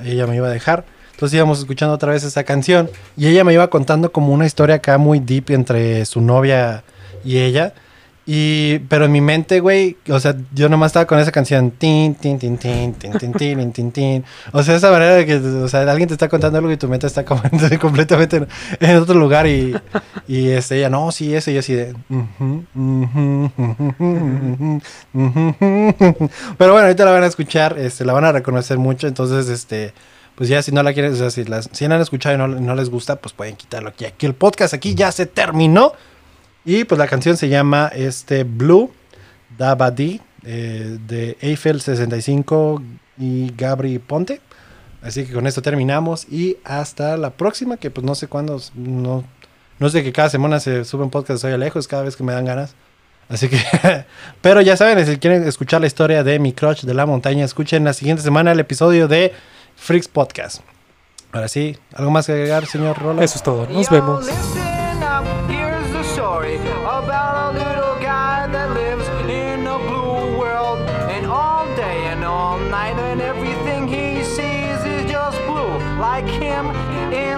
ella 0.04 0.28
me 0.28 0.36
iba 0.36 0.48
a 0.48 0.52
dejar. 0.52 0.84
Entonces 1.12 1.36
íbamos 1.36 1.60
escuchando 1.60 1.96
otra 1.96 2.12
vez 2.12 2.24
esa 2.24 2.44
canción 2.44 2.90
y 3.16 3.28
ella 3.28 3.44
me 3.44 3.54
iba 3.54 3.68
contando 3.70 4.12
como 4.12 4.34
una 4.34 4.46
historia 4.46 4.76
acá 4.76 4.98
muy 4.98 5.20
deep 5.20 5.52
entre 5.52 6.06
su 6.06 6.22
novia 6.22 6.84
y 7.24 7.38
ella. 7.40 7.74
Y, 8.30 8.80
pero 8.90 9.06
en 9.06 9.14
mi 9.14 9.22
mente, 9.22 9.62
güey, 9.62 9.96
o 10.10 10.20
sea, 10.20 10.36
yo 10.54 10.68
nomás 10.68 10.90
estaba 10.90 11.08
con 11.08 11.18
esa 11.18 11.32
canción. 11.32 11.72
Tin, 11.72 12.14
tin, 12.14 12.38
tin, 12.38 12.58
tin, 12.58 12.94
tin, 12.94 13.14
tin, 13.14 13.32
tin, 13.32 13.72
tin, 13.72 13.92
tin. 13.94 14.26
O 14.52 14.62
sea, 14.64 14.76
esa 14.76 14.92
manera 14.92 15.16
de 15.16 15.26
que, 15.26 15.36
o 15.36 15.70
sea, 15.70 15.90
alguien 15.90 16.10
te 16.10 16.14
está 16.14 16.28
contando 16.28 16.58
algo 16.58 16.70
y 16.70 16.76
tu 16.76 16.90
mente 16.90 17.08
está 17.08 17.24
como 17.24 17.42
completamente 17.80 18.46
en, 18.82 18.98
otro 18.98 19.16
lugar 19.18 19.48
y, 19.48 19.74
y 20.28 20.50
este, 20.50 20.80
ella, 20.80 20.90
no, 20.90 21.10
sí, 21.14 21.34
eso, 21.34 21.52
y 21.52 21.58
así 21.58 21.74
de... 21.74 21.96
Pero 26.58 26.74
bueno, 26.74 26.86
ahorita 26.86 27.06
la 27.06 27.12
van 27.12 27.24
a 27.24 27.28
escuchar, 27.28 27.80
este, 27.80 28.04
la 28.04 28.12
van 28.12 28.26
a 28.26 28.34
reconocer 28.34 28.78
mucho, 28.78 29.08
entonces, 29.08 29.48
este, 29.48 29.94
pues 30.36 30.50
ya 30.50 30.62
si 30.62 30.74
no 30.74 30.84
la 30.84 30.92
quieren, 30.92 31.14
o 31.14 31.16
sea, 31.16 31.32
si, 31.32 31.46
las, 31.46 31.70
si 31.72 31.88
la 31.88 31.96
han 31.96 32.02
escuchado 32.02 32.36
y 32.36 32.38
no, 32.38 32.50
no 32.50 32.76
les 32.76 32.90
gusta, 32.90 33.16
pues 33.16 33.32
pueden 33.32 33.56
quitarlo 33.56 33.88
aquí. 33.88 34.04
Aquí 34.04 34.26
el 34.26 34.34
podcast 34.34 34.74
aquí 34.74 34.96
ya 34.96 35.14
se 35.14 35.28
terminó. 35.28 35.94
Y 36.68 36.84
pues 36.84 37.00
la 37.00 37.08
canción 37.08 37.38
se 37.38 37.48
llama 37.48 37.90
este 37.96 38.44
Blue 38.44 38.92
Dabadi 39.58 40.20
eh, 40.44 40.98
de 41.08 41.38
Eiffel 41.40 41.80
65 41.80 42.82
y 43.18 43.54
Gabri 43.56 44.00
Ponte. 44.00 44.42
Así 45.02 45.26
que 45.26 45.32
con 45.32 45.48
esto 45.48 45.62
terminamos 45.62 46.28
y 46.30 46.58
hasta 46.66 47.16
la 47.16 47.30
próxima, 47.30 47.78
que 47.78 47.90
pues 47.90 48.06
no 48.06 48.16
sé 48.16 48.28
cuándo, 48.28 48.62
no, 48.76 49.24
no 49.80 49.90
sé 49.90 50.04
que 50.04 50.12
cada 50.12 50.30
semana 50.30 50.60
se 50.60 50.84
sube 50.84 51.04
un 51.04 51.10
podcast 51.10 51.38
de 51.38 51.38
Soy 51.38 51.54
Alejos, 51.54 51.88
cada 51.88 52.04
vez 52.04 52.18
que 52.18 52.26
me 52.26 52.34
dan 52.34 52.44
ganas. 52.44 52.76
Así 53.30 53.48
que, 53.48 53.62
pero 54.42 54.60
ya 54.60 54.76
saben, 54.76 55.06
si 55.06 55.16
quieren 55.20 55.48
escuchar 55.48 55.80
la 55.80 55.88
historia 55.88 56.26
de 56.26 56.38
mi 56.38 56.52
crush 56.52 56.82
de 56.82 56.94
la 56.94 57.06
montaña, 57.06 57.46
escuchen 57.46 57.86
la 57.86 57.94
siguiente 57.94 58.24
semana 58.24 58.52
el 58.52 58.60
episodio 58.60 59.08
de 59.08 59.32
Freaks 59.78 60.10
Podcast. 60.10 60.60
Ahora 61.32 61.48
sí, 61.48 61.78
¿algo 61.94 62.12
más 62.12 62.26
que 62.26 62.34
agregar, 62.34 62.66
señor 62.66 62.98
Rola? 62.98 63.24
Eso 63.24 63.38
es 63.38 63.44
todo, 63.44 63.68
nos 63.68 63.90
vemos. 63.90 64.28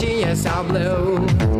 she 0.00 0.22
is 0.22 0.46
all 0.46 0.64
blue. 0.64 1.59